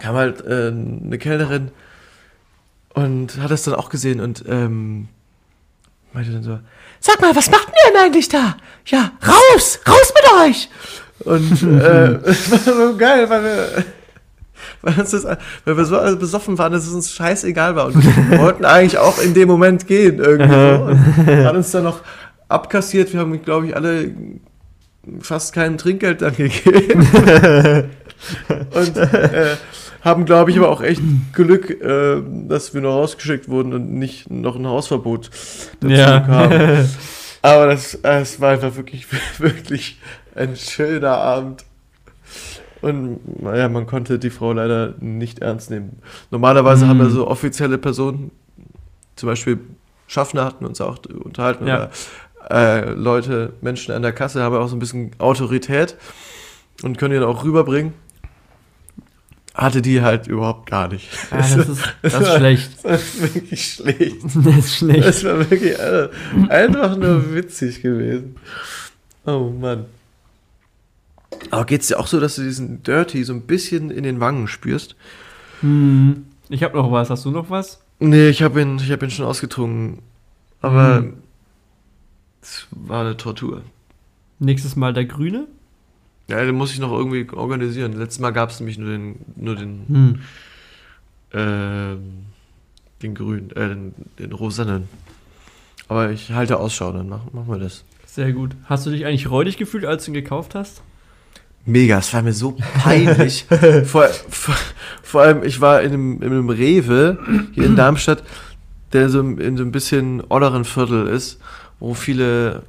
[0.00, 1.70] kam halt äh, eine Kellnerin
[2.94, 5.08] und hat das dann auch gesehen und ähm,
[6.12, 6.58] meinte dann so,
[7.00, 8.56] sag mal, was macht ihr denn eigentlich da?
[8.86, 10.68] Ja, raus, raus mit euch!
[11.24, 13.84] Und äh, es war so geil, weil wir,
[14.82, 15.24] weil, uns das,
[15.64, 17.86] weil wir so alle besoffen waren, dass es uns scheißegal war.
[17.86, 20.84] Und wir wollten eigentlich auch in dem Moment gehen irgendwie so.
[21.30, 22.00] Und hat uns dann noch
[22.48, 23.12] abkassiert.
[23.12, 24.12] Wir haben, glaube ich, alle
[25.20, 27.06] fast kein Trinkgeld dann gegeben.
[28.48, 29.56] und äh,
[30.02, 31.02] haben, glaube ich, aber auch echt
[31.32, 35.30] Glück, äh, dass wir noch rausgeschickt wurden und nicht noch ein Hausverbot
[35.80, 36.20] dazu Ja.
[36.20, 36.52] kam.
[37.44, 39.06] Aber das, es war einfach wirklich,
[39.38, 39.98] wirklich
[40.36, 41.64] ein schöner Abend.
[42.82, 45.98] Und naja, man konnte die Frau leider nicht ernst nehmen.
[46.30, 46.88] Normalerweise Mhm.
[46.90, 48.30] haben wir so offizielle Personen,
[49.16, 49.60] zum Beispiel
[50.08, 51.76] Schaffner hatten uns auch unterhalten, Ja.
[51.76, 51.90] oder
[52.50, 55.96] äh, Leute, Menschen an der Kasse haben auch so ein bisschen Autorität
[56.82, 57.94] und können ihn auch rüberbringen.
[59.54, 61.08] Hatte die halt überhaupt gar nicht.
[61.30, 62.70] Ah, das ist, das ist schlecht.
[62.84, 64.16] Das ist wirklich schlecht.
[64.24, 65.04] Das ist schlecht.
[65.04, 66.08] Das war wirklich äh,
[66.48, 68.36] einfach nur witzig gewesen.
[69.26, 69.84] Oh Mann.
[71.50, 74.48] Aber geht's dir auch so, dass du diesen Dirty so ein bisschen in den Wangen
[74.48, 74.96] spürst?
[75.60, 76.24] Hm.
[76.48, 77.10] Ich habe noch was.
[77.10, 77.80] Hast du noch was?
[77.98, 79.98] Nee, ich habe ihn, ich hab ihn schon ausgetrunken.
[80.60, 81.14] Aber Hm.
[82.40, 83.62] es war eine Tortur.
[84.38, 85.46] Nächstes Mal der Grüne?
[86.28, 87.92] Ja, den muss ich noch irgendwie organisieren.
[87.92, 90.18] Letztes Mal gab es nämlich nur den, nur den, Hm.
[91.32, 92.26] ähm,
[93.02, 94.88] den grünen, äh, den, den rosanen.
[95.88, 97.84] Aber ich halte Ausschau, dann machen, machen wir das.
[98.06, 98.54] Sehr gut.
[98.64, 100.82] Hast du dich eigentlich räudig gefühlt, als du ihn gekauft hast?
[101.64, 103.46] Mega, es war mir so peinlich.
[103.84, 104.54] vor, vor,
[105.02, 107.18] vor allem, ich war in einem, in einem Rewe
[107.52, 108.24] hier in Darmstadt,
[108.92, 111.38] der so in so ein bisschen olleren Viertel ist,
[111.78, 112.62] wo viele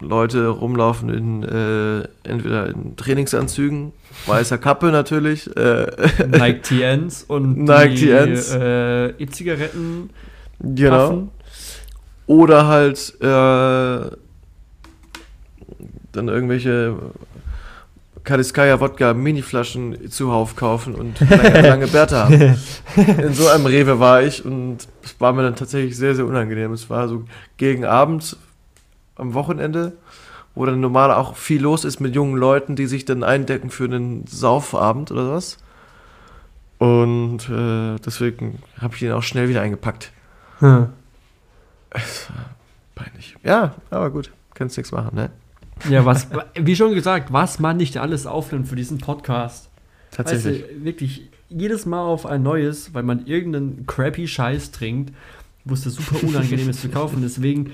[0.00, 3.92] Leute rumlaufen in äh, entweder in Trainingsanzügen,
[4.26, 5.86] weißer Kappe natürlich, äh,
[6.28, 8.50] Nike TNs und Nike die, TNs.
[8.52, 10.10] Äh, E-Zigaretten.
[10.60, 11.06] genau.
[11.06, 11.30] Affen.
[12.26, 14.10] Oder halt äh,
[16.12, 16.96] dann irgendwelche
[18.26, 22.58] Kaliskaya Wodka Miniflaschen zuhauf kaufen und lange, lange Bärte haben.
[22.96, 26.72] In so einem Rewe war ich und es war mir dann tatsächlich sehr, sehr unangenehm.
[26.72, 27.24] Es war so
[27.56, 28.36] gegen Abend
[29.14, 29.92] am Wochenende,
[30.56, 33.84] wo dann normal auch viel los ist mit jungen Leuten, die sich dann eindecken für
[33.84, 35.58] einen Saufabend oder was.
[36.78, 40.10] Und äh, deswegen habe ich ihn auch schnell wieder eingepackt.
[40.58, 40.88] Hm.
[42.96, 43.36] Peinlich.
[43.44, 45.30] Ja, aber gut, kannst nichts machen, ne?
[45.90, 49.68] Ja, was, wie schon gesagt, was man nicht alles aufnimmt für diesen Podcast.
[50.10, 50.62] Tatsächlich.
[50.62, 55.12] Weißt du, wirklich jedes Mal auf ein neues, weil man irgendeinen crappy Scheiß trinkt,
[55.64, 57.20] wo es super unangenehm ist zu kaufen.
[57.22, 57.72] Deswegen,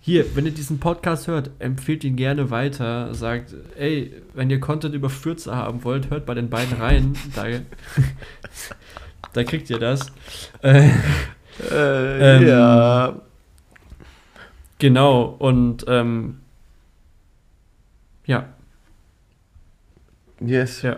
[0.00, 3.14] hier, wenn ihr diesen Podcast hört, empfehlt ihn gerne weiter.
[3.14, 7.14] Sagt, ey, wenn ihr Content über Fürze haben wollt, hört bei den beiden rein.
[7.34, 7.44] Da,
[9.32, 10.12] da kriegt ihr das.
[10.62, 10.90] Äh,
[11.70, 13.14] Äh, Ähm, ja.
[14.80, 16.40] genau, und ähm,
[18.26, 18.46] ja,
[20.40, 20.82] Yes.
[20.82, 20.96] ja.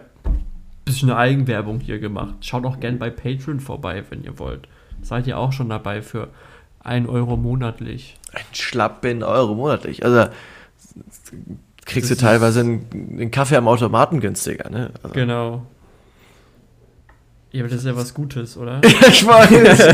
[0.84, 2.34] Bisschen eine Eigenwerbung hier gemacht.
[2.40, 4.66] Schaut auch gern bei Patreon vorbei, wenn ihr wollt.
[5.02, 6.28] Seid ihr auch schon dabei für
[6.80, 8.16] 1 Euro monatlich.
[8.32, 10.04] Ein schlappen Euro monatlich.
[10.04, 10.28] Also
[11.84, 14.90] kriegst du Das ist- teilweise einen, einen Kaffee am Automaten günstiger, ne?
[15.02, 15.66] Also, Genau.
[17.52, 18.80] Ja, aber das ist ja was Gutes, oder?
[19.08, 19.86] ich weiß.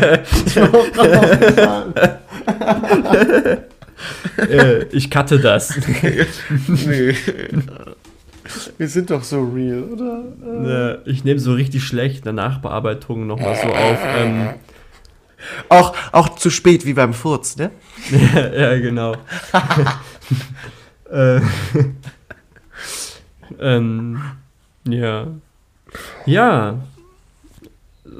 [4.39, 5.77] äh, ich cutte das.
[6.69, 7.15] nee.
[8.77, 11.01] Wir sind doch so real, oder?
[11.05, 13.99] Äh, ich nehme so richtig schlecht eine Nachbearbeitung nochmal so auf.
[14.17, 14.51] Ähm,
[15.69, 17.71] Auch, auch zu spät wie beim Furz, ne?
[18.11, 19.17] ja, ja, genau.
[21.11, 21.41] äh,
[23.61, 24.23] ähm,
[24.85, 25.27] ja.
[26.27, 26.79] Ja.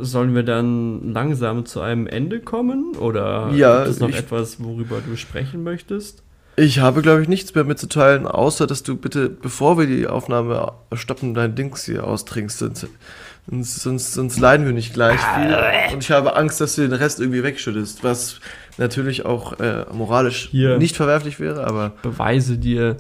[0.01, 2.97] Sollen wir dann langsam zu einem Ende kommen?
[2.97, 6.23] Oder Ja, gibt es noch ich- etwas, worüber du sprechen möchtest?
[6.57, 10.73] Ich habe, glaube ich, nichts mehr mitzuteilen, außer dass du bitte, bevor wir die Aufnahme
[10.93, 12.59] stoppen, dein Dings hier austrinkst.
[12.59, 15.57] Sonst, sonst, sonst, leiden wir nicht gleich viel.
[15.95, 18.41] Und ich habe Angst, dass du den Rest irgendwie wegschüttest, was
[18.77, 20.77] natürlich auch äh, moralisch Hier.
[20.79, 21.93] nicht verwerflich wäre, aber.
[22.03, 22.99] Beweise dir.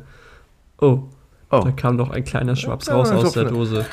[0.81, 1.03] Oh,
[1.51, 1.61] Oh.
[1.63, 3.45] da kam noch ein kleiner Schwaps Ja, raus aus der.
[3.45, 3.85] Dose.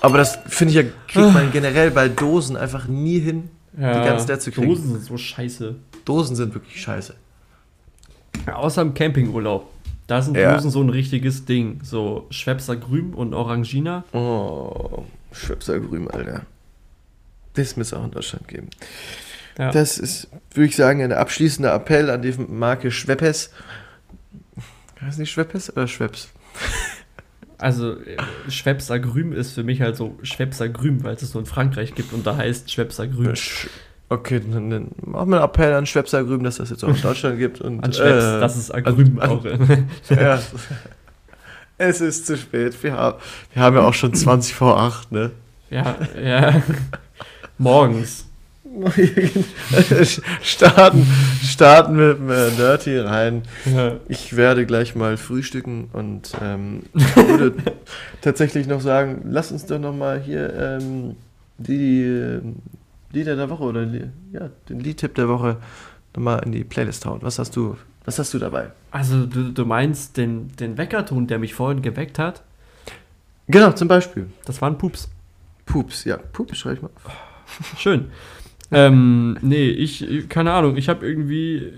[0.00, 3.50] Aber das finde ich ja, kriegt man generell bei Dosen einfach nie hin.
[3.78, 4.68] Ja, die ganz nett zu kriegen.
[4.68, 5.74] Dosen sind so scheiße.
[6.04, 7.14] Dosen sind wirklich scheiße.
[8.52, 9.70] Außer im Campingurlaub.
[10.06, 10.54] Da sind Ja.
[10.54, 11.80] Dosen so ein richtiges Ding.
[11.82, 14.04] So Schwepser Grün und Orangina.
[14.12, 16.42] Oh, Schwepsergrün, Alter.
[17.54, 18.68] Das muss es auch in Deutschland geben.
[19.58, 19.70] Ja.
[19.72, 23.50] Das ist, würde ich sagen, ein abschließender Appell an die Marke Schweppes.
[25.00, 26.28] Heißt nicht Schweppes oder Schweppes?
[27.58, 28.16] Also äh,
[28.50, 31.94] Schwepser Grün ist für mich halt so Schwepser Grün, weil es es nur in Frankreich
[31.94, 33.32] gibt und da heißt Schwepser Grün.
[33.34, 33.68] Sch-
[34.08, 37.38] Okay, dann, dann machen wir einen Appell an Schwepsergrün, dass das jetzt auch in Deutschland
[37.40, 37.60] gibt.
[37.60, 39.44] Und, An Schweppes, äh, das ist Grün an- auch.
[40.10, 40.38] Ja.
[41.76, 42.80] Es ist zu spät.
[42.84, 43.18] Wir haben,
[43.52, 45.32] wir haben ja auch schon 20 vor 8, ne?
[45.70, 46.62] ja, ja.
[47.58, 48.25] Morgens.
[50.42, 51.06] starten,
[51.42, 53.42] starten mit dem äh, Dirty rein.
[53.64, 53.96] Ja.
[54.08, 57.54] Ich werde gleich mal frühstücken und ähm, würde
[58.20, 61.16] tatsächlich noch sagen, lass uns doch noch mal hier ähm,
[61.58, 62.40] die äh,
[63.12, 63.86] Lieder der Woche oder
[64.32, 65.56] ja, den Liedtipp der Woche
[66.14, 67.20] noch mal in die Playlist hauen.
[67.22, 68.70] Was hast du, was hast du dabei?
[68.90, 72.42] Also du, du meinst den, den Weckerton, der mich vorhin geweckt hat?
[73.48, 74.26] Genau, zum Beispiel.
[74.44, 75.08] Das war ein Pups.
[75.64, 76.90] Pups, ja, Pups schreibe ich mal.
[77.78, 78.10] Schön.
[78.72, 81.72] Ähm, nee, ich, keine Ahnung, ich habe irgendwie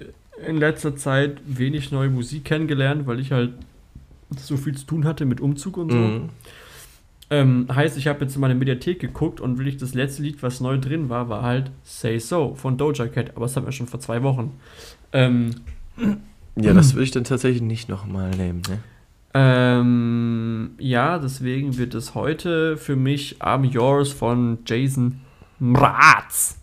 [0.46, 3.52] in letzter Zeit wenig neue Musik kennengelernt, weil ich halt
[4.36, 5.96] so viel zu tun hatte mit Umzug und so.
[5.96, 6.28] Mhm.
[7.30, 10.60] Ähm, heißt, ich habe jetzt in meine Mediathek geguckt und wirklich das letzte Lied, was
[10.60, 13.86] neu drin war, war halt Say So von Doja Cat, aber das hatten wir schon
[13.86, 14.52] vor zwei Wochen.
[15.12, 15.50] Ähm,
[16.60, 18.62] Ja, das würde ich dann tatsächlich nicht noch mal nehmen.
[18.68, 18.78] Ne?
[19.34, 25.20] ähm, ja, deswegen wird es heute für mich I'm Yours von Jason
[25.60, 26.57] Mraz.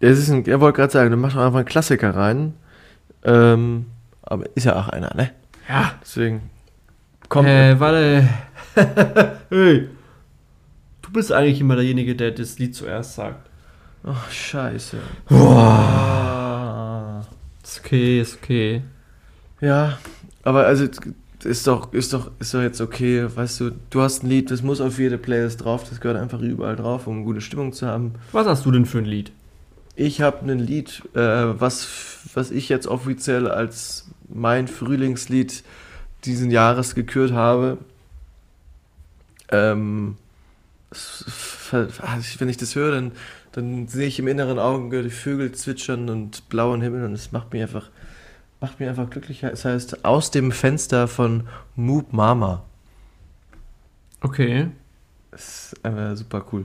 [0.00, 2.54] Es ist ein, er wollte gerade sagen, du machst doch einfach einen Klassiker rein.
[3.22, 3.86] Ähm,
[4.22, 5.30] aber ist ja auch einer, ne?
[5.68, 6.50] Ja, Deswegen.
[7.28, 7.46] Komm.
[7.46, 8.28] Äh, warte.
[9.50, 9.88] hey.
[11.00, 13.48] Du bist eigentlich immer derjenige, der das Lied zuerst sagt.
[14.04, 14.96] Oh, scheiße.
[17.62, 18.82] Ist okay, ist okay.
[19.60, 19.98] Ja,
[20.42, 20.86] aber also
[21.44, 24.62] ist doch, ist doch, ist doch jetzt okay, weißt du, du hast ein Lied, das
[24.62, 28.14] muss auf jede Playlist drauf, das gehört einfach überall drauf, um gute Stimmung zu haben.
[28.32, 29.32] Was hast du denn für ein Lied?
[29.96, 31.88] Ich habe ein Lied, äh, was,
[32.34, 35.64] was ich jetzt offiziell als mein Frühlingslied
[36.24, 37.78] diesen Jahres gekürt habe.
[39.50, 40.16] Ähm,
[40.90, 43.12] also wenn ich das höre, dann,
[43.52, 47.52] dann sehe ich im inneren Auge die Vögel zwitschern und blauen Himmel und es macht
[47.52, 47.90] mich einfach,
[48.60, 49.52] macht mich einfach glücklicher.
[49.52, 52.64] Es heißt Aus dem Fenster von Moop Mama.
[54.20, 54.68] Okay.
[55.30, 56.64] Das ist einfach super cool.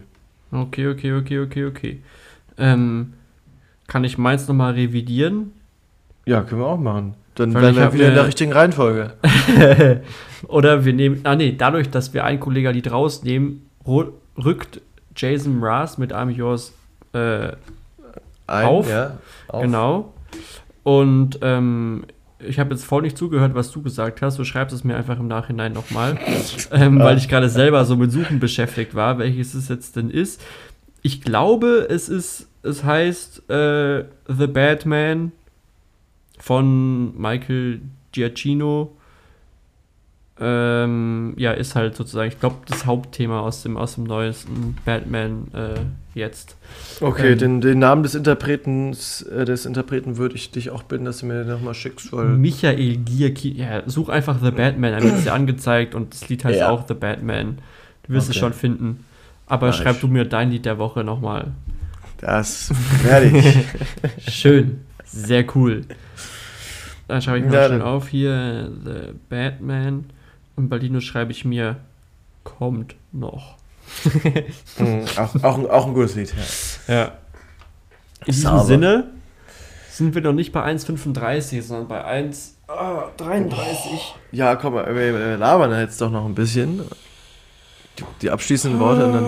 [0.52, 2.02] Okay, okay, okay, okay, okay.
[2.58, 3.14] Ähm,
[3.88, 5.52] kann ich meins nochmal revidieren?
[6.26, 7.14] Ja, können wir auch machen.
[7.36, 9.14] Dann wären ich wir wieder in der richtigen Reihenfolge.
[10.48, 11.20] Oder wir nehmen.
[11.24, 14.12] Ah, nee, dadurch, dass wir ein Kollega-Lied rausnehmen, ru-
[14.44, 14.82] rückt
[15.16, 16.74] Jason Mraz mit I'm Yours
[17.14, 17.50] äh,
[18.48, 18.90] Ein, Auf.
[18.90, 19.18] Ja,
[19.48, 19.62] auf.
[19.62, 20.14] Genau.
[20.84, 22.06] Und ähm,
[22.40, 24.38] ich habe jetzt voll nicht zugehört, was du gesagt hast.
[24.38, 26.18] Du schreibst es mir einfach im Nachhinein nochmal,
[26.72, 30.42] ähm, weil ich gerade selber so mit Suchen beschäftigt war, welches es jetzt denn ist.
[31.06, 35.34] Ich glaube, es ist, es heißt äh, The Batman
[36.40, 38.92] von Michael Giacchino.
[40.40, 45.48] Ähm, ja, ist halt sozusagen, ich glaube, das Hauptthema aus dem, aus dem neuesten Batman
[45.54, 45.80] äh,
[46.18, 46.58] jetzt.
[47.02, 48.98] Okay, Ähm, den, den Namen des Interpreten,
[49.32, 52.30] äh, des Interpreten würde ich dich auch bitten, dass du mir den nochmal schickst, weil.
[52.30, 53.60] Michael Giacchino.
[53.64, 56.70] Ja, such einfach The Batman, dann wird es dir angezeigt und das Lied heißt Ja.
[56.72, 57.60] auch The Batman.
[58.08, 58.40] Du wirst es Okay.
[58.40, 59.06] schon finden.
[59.48, 60.02] Aber Mach schreib ich.
[60.02, 61.52] du mir dein Lied der Woche nochmal.
[62.20, 62.72] Das
[63.04, 63.58] werde ich.
[64.34, 64.82] Schön.
[65.06, 65.86] Sehr cool.
[67.08, 70.06] Dann schreibe ich mir Ja, dann- auf hier The Batman.
[70.56, 71.76] Und Linus schreibe ich mir
[72.44, 73.56] kommt noch.
[74.80, 76.34] Mhm, auch, auch, ein- auch ein gutes Lied,
[76.88, 76.96] ja.
[76.96, 77.06] Ja.
[78.22, 78.64] In diesem Sauber.
[78.66, 79.04] Sinne
[79.92, 84.00] sind wir noch nicht bei 1,35, sondern bei 1,33.
[84.32, 86.82] Ja, komm, wir labern jetzt doch noch ein bisschen.
[88.22, 89.26] Die, abschließenden Worte und dann.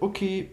[0.00, 0.50] Okay.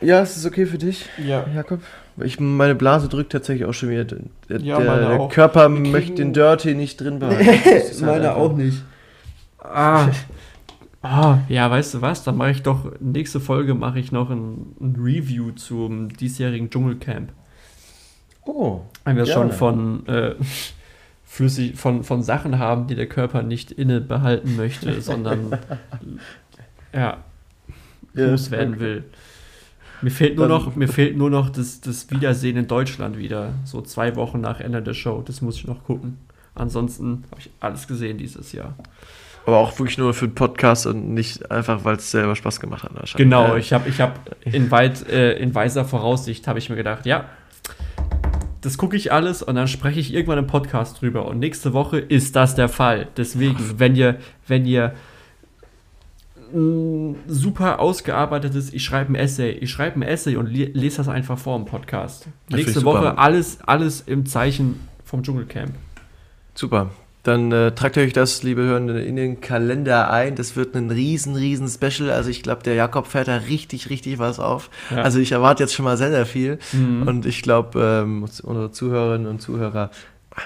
[0.00, 1.44] Ja, ist es okay für dich, Ja.
[1.54, 1.80] Jakob?
[2.22, 4.04] Ich, meine Blase drückt tatsächlich auch schon wieder.
[4.04, 5.28] Der, Ja, der, meine der auch.
[5.30, 7.44] Körper möchte den Dirty nicht drin behalten.
[7.64, 8.82] Das ist halt einfach- nicht.
[9.58, 10.08] Ah.
[11.02, 12.24] ah, ja, weißt du was?
[12.24, 17.30] Dann mache ich doch, nächste Folge mache ich noch ein, ein Review zum diesjährigen Dschungelcamp.
[18.46, 18.80] Oh.
[19.04, 20.34] Wenn wir schon von äh,
[21.30, 25.56] flüssig, von, von Sachen haben, die der Körper nicht inne behalten möchte, sondern
[26.92, 27.18] ja,
[28.14, 28.82] loswerden okay.
[28.82, 29.04] will.
[30.02, 33.52] Mir fehlt nur Dann- noch, mir fehlt nur noch das, das Wiedersehen in Deutschland wieder.
[33.64, 35.22] So zwei Wochen nach Ende der Show.
[35.24, 36.18] Das muss ich noch gucken.
[36.56, 38.74] Ansonsten habe ich alles gesehen dieses Jahr.
[39.46, 42.82] Aber auch wirklich nur für den Podcast und nicht einfach, weil es selber Spaß gemacht
[42.82, 42.94] hat.
[42.94, 43.16] wahrscheinlich.
[43.16, 47.06] Genau, ich habe ich hab in, weit, äh, in weiser Voraussicht habe ich mir gedacht,
[47.06, 47.26] ja,
[48.60, 51.26] das gucke ich alles und dann spreche ich irgendwann im Podcast drüber.
[51.26, 53.08] Und nächste Woche ist das der Fall.
[53.16, 54.94] Deswegen, wenn ihr, wenn ihr
[56.52, 61.08] ein super ausgearbeitetes, ich schreibe ein Essay, ich schreibe ein Essay und le lese das
[61.08, 62.26] einfach vor im Podcast.
[62.48, 62.84] Nächste.
[62.84, 65.72] Woche alles, alles im Zeichen vom Dschungelcamp.
[66.54, 66.90] Super.
[67.22, 70.36] Dann äh, tragt euch das, liebe Hörende, in den Kalender ein.
[70.36, 72.10] Das wird ein riesen, riesen Special.
[72.10, 74.70] Also ich glaube, der Jakob fährt da richtig, richtig was auf.
[74.90, 75.02] Ja.
[75.02, 76.58] Also ich erwarte jetzt schon mal sehr, sehr viel.
[76.72, 77.06] Mhm.
[77.06, 79.90] Und ich glaube, ähm, unsere Zuhörerinnen und Zuhörer,
[80.34, 80.40] ah,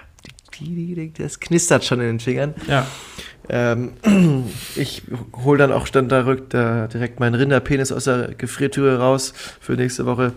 [1.16, 2.54] das knistert schon in den Fingern.
[2.66, 2.86] Ja,
[3.48, 3.92] Ähm,
[4.74, 5.02] ich
[5.44, 9.74] hole dann auch dann da, rück, da direkt meinen Rinderpenis aus der Gefriertüre raus für
[9.74, 10.32] nächste Woche.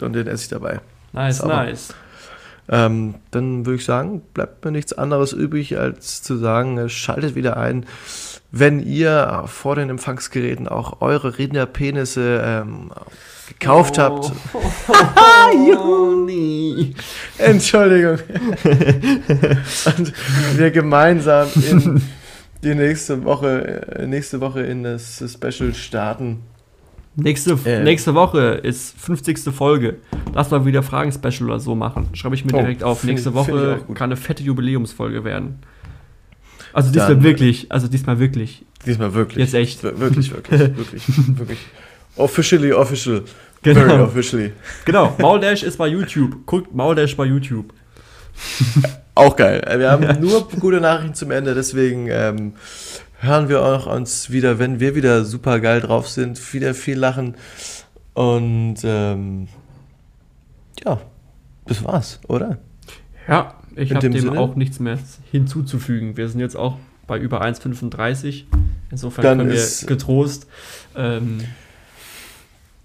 [0.00, 0.80] Und den esse ich dabei.
[1.12, 1.64] nice, Sauber.
[1.64, 1.94] nice.
[2.68, 7.56] Ähm, dann würde ich sagen, bleibt mir nichts anderes übrig, als zu sagen, schaltet wieder
[7.56, 7.86] ein,
[8.50, 12.92] wenn ihr vor den Empfangsgeräten auch eure Rinderpenisse ähm,
[13.48, 14.32] gekauft habt.
[15.76, 16.94] Oh, nee.
[17.36, 18.18] Entschuldigung.
[18.64, 20.12] Und
[20.56, 22.00] wir gemeinsam in
[22.62, 26.42] die nächste Woche, äh, nächste Woche in das Special starten.
[27.14, 27.82] Nächste, Äh.
[27.82, 29.52] nächste Woche ist 50.
[29.54, 29.96] Folge.
[30.34, 32.08] Lass mal wieder Fragen-Special oder so machen.
[32.14, 33.00] Schreibe ich mir Oh, direkt auf.
[33.00, 35.58] find- Nächste Woche kann eine fette Jubiläumsfolge werden.
[36.72, 37.70] Also diesmal Dann- wirklich.
[37.70, 38.64] Also diesmal wirklich.
[38.86, 39.38] Diesmal wirklich.
[39.44, 39.82] Jetzt echt.
[39.82, 41.02] Wir- Wirklich, wirklich, wirklich,
[41.38, 41.58] wirklich.
[42.16, 43.22] Officially official.
[43.62, 43.80] Genau.
[43.80, 44.52] Very officially.
[44.86, 45.14] Genau.
[45.18, 46.46] Mauldash ist bei YouTube.
[46.46, 47.72] Guckt Mauldash bei YouTube.
[49.14, 49.62] Auch geil.
[49.76, 52.54] Wir haben nur gute Nachrichten zum Ende, deswegen ähm,
[53.22, 57.36] hören wir auch uns wieder, wenn wir wieder super geil drauf sind, wieder viel lachen.
[58.14, 59.48] Und ähm,
[60.84, 61.00] ja,
[61.66, 62.58] das war's, oder?
[63.28, 64.98] Ja, ich habe dem dem auch nichts mehr
[65.30, 66.16] hinzuzufügen.
[66.16, 66.76] Wir sind jetzt auch
[67.06, 68.44] bei über 1,35.
[68.90, 70.46] Insofern Dann können wir ist- getrost.
[70.96, 71.40] Ähm,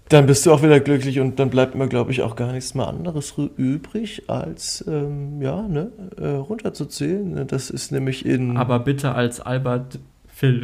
[0.08, 2.74] Dann bist du auch wieder glücklich und dann bleibt mir, glaube ich, auch gar nichts
[2.74, 7.46] mehr anderes übrig, als ähm, ja, ne, äh, runterzuzählen.
[7.46, 9.98] Das ist nämlich in aber bitte als Albert
[10.38, 10.62] Phil.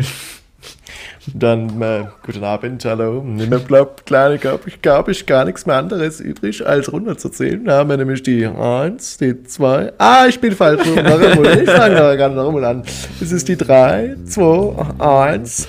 [1.35, 3.23] Dann, äh, guten Abend, hallo.
[3.23, 7.65] Mir bleibt, kleine, glaube ich, glaube ich, gar nichts mehr anderes übrig, als runterzuzählen.
[7.65, 9.95] Da haben wir nämlich die 1, die 2.
[9.99, 10.87] Ah, ich bin falsch.
[10.87, 12.85] Ich fange da gerade noch einmal an.
[13.21, 15.67] Es ist die 3, 2, 1.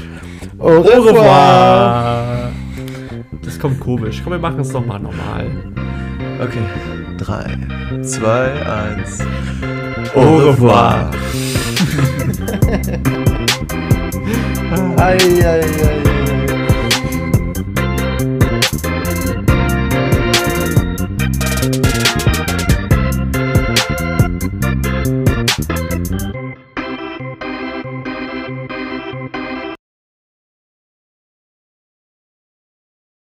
[0.60, 2.52] Au revoir.
[3.44, 4.22] Das kommt komisch.
[4.23, 5.48] Komm, wir machen es doch mal normal.
[6.40, 6.61] Okay.
[7.18, 8.52] 3, 2,
[8.99, 9.19] 1.
[10.14, 11.10] Au revoir.
[14.97, 15.94] 哎呀呀呀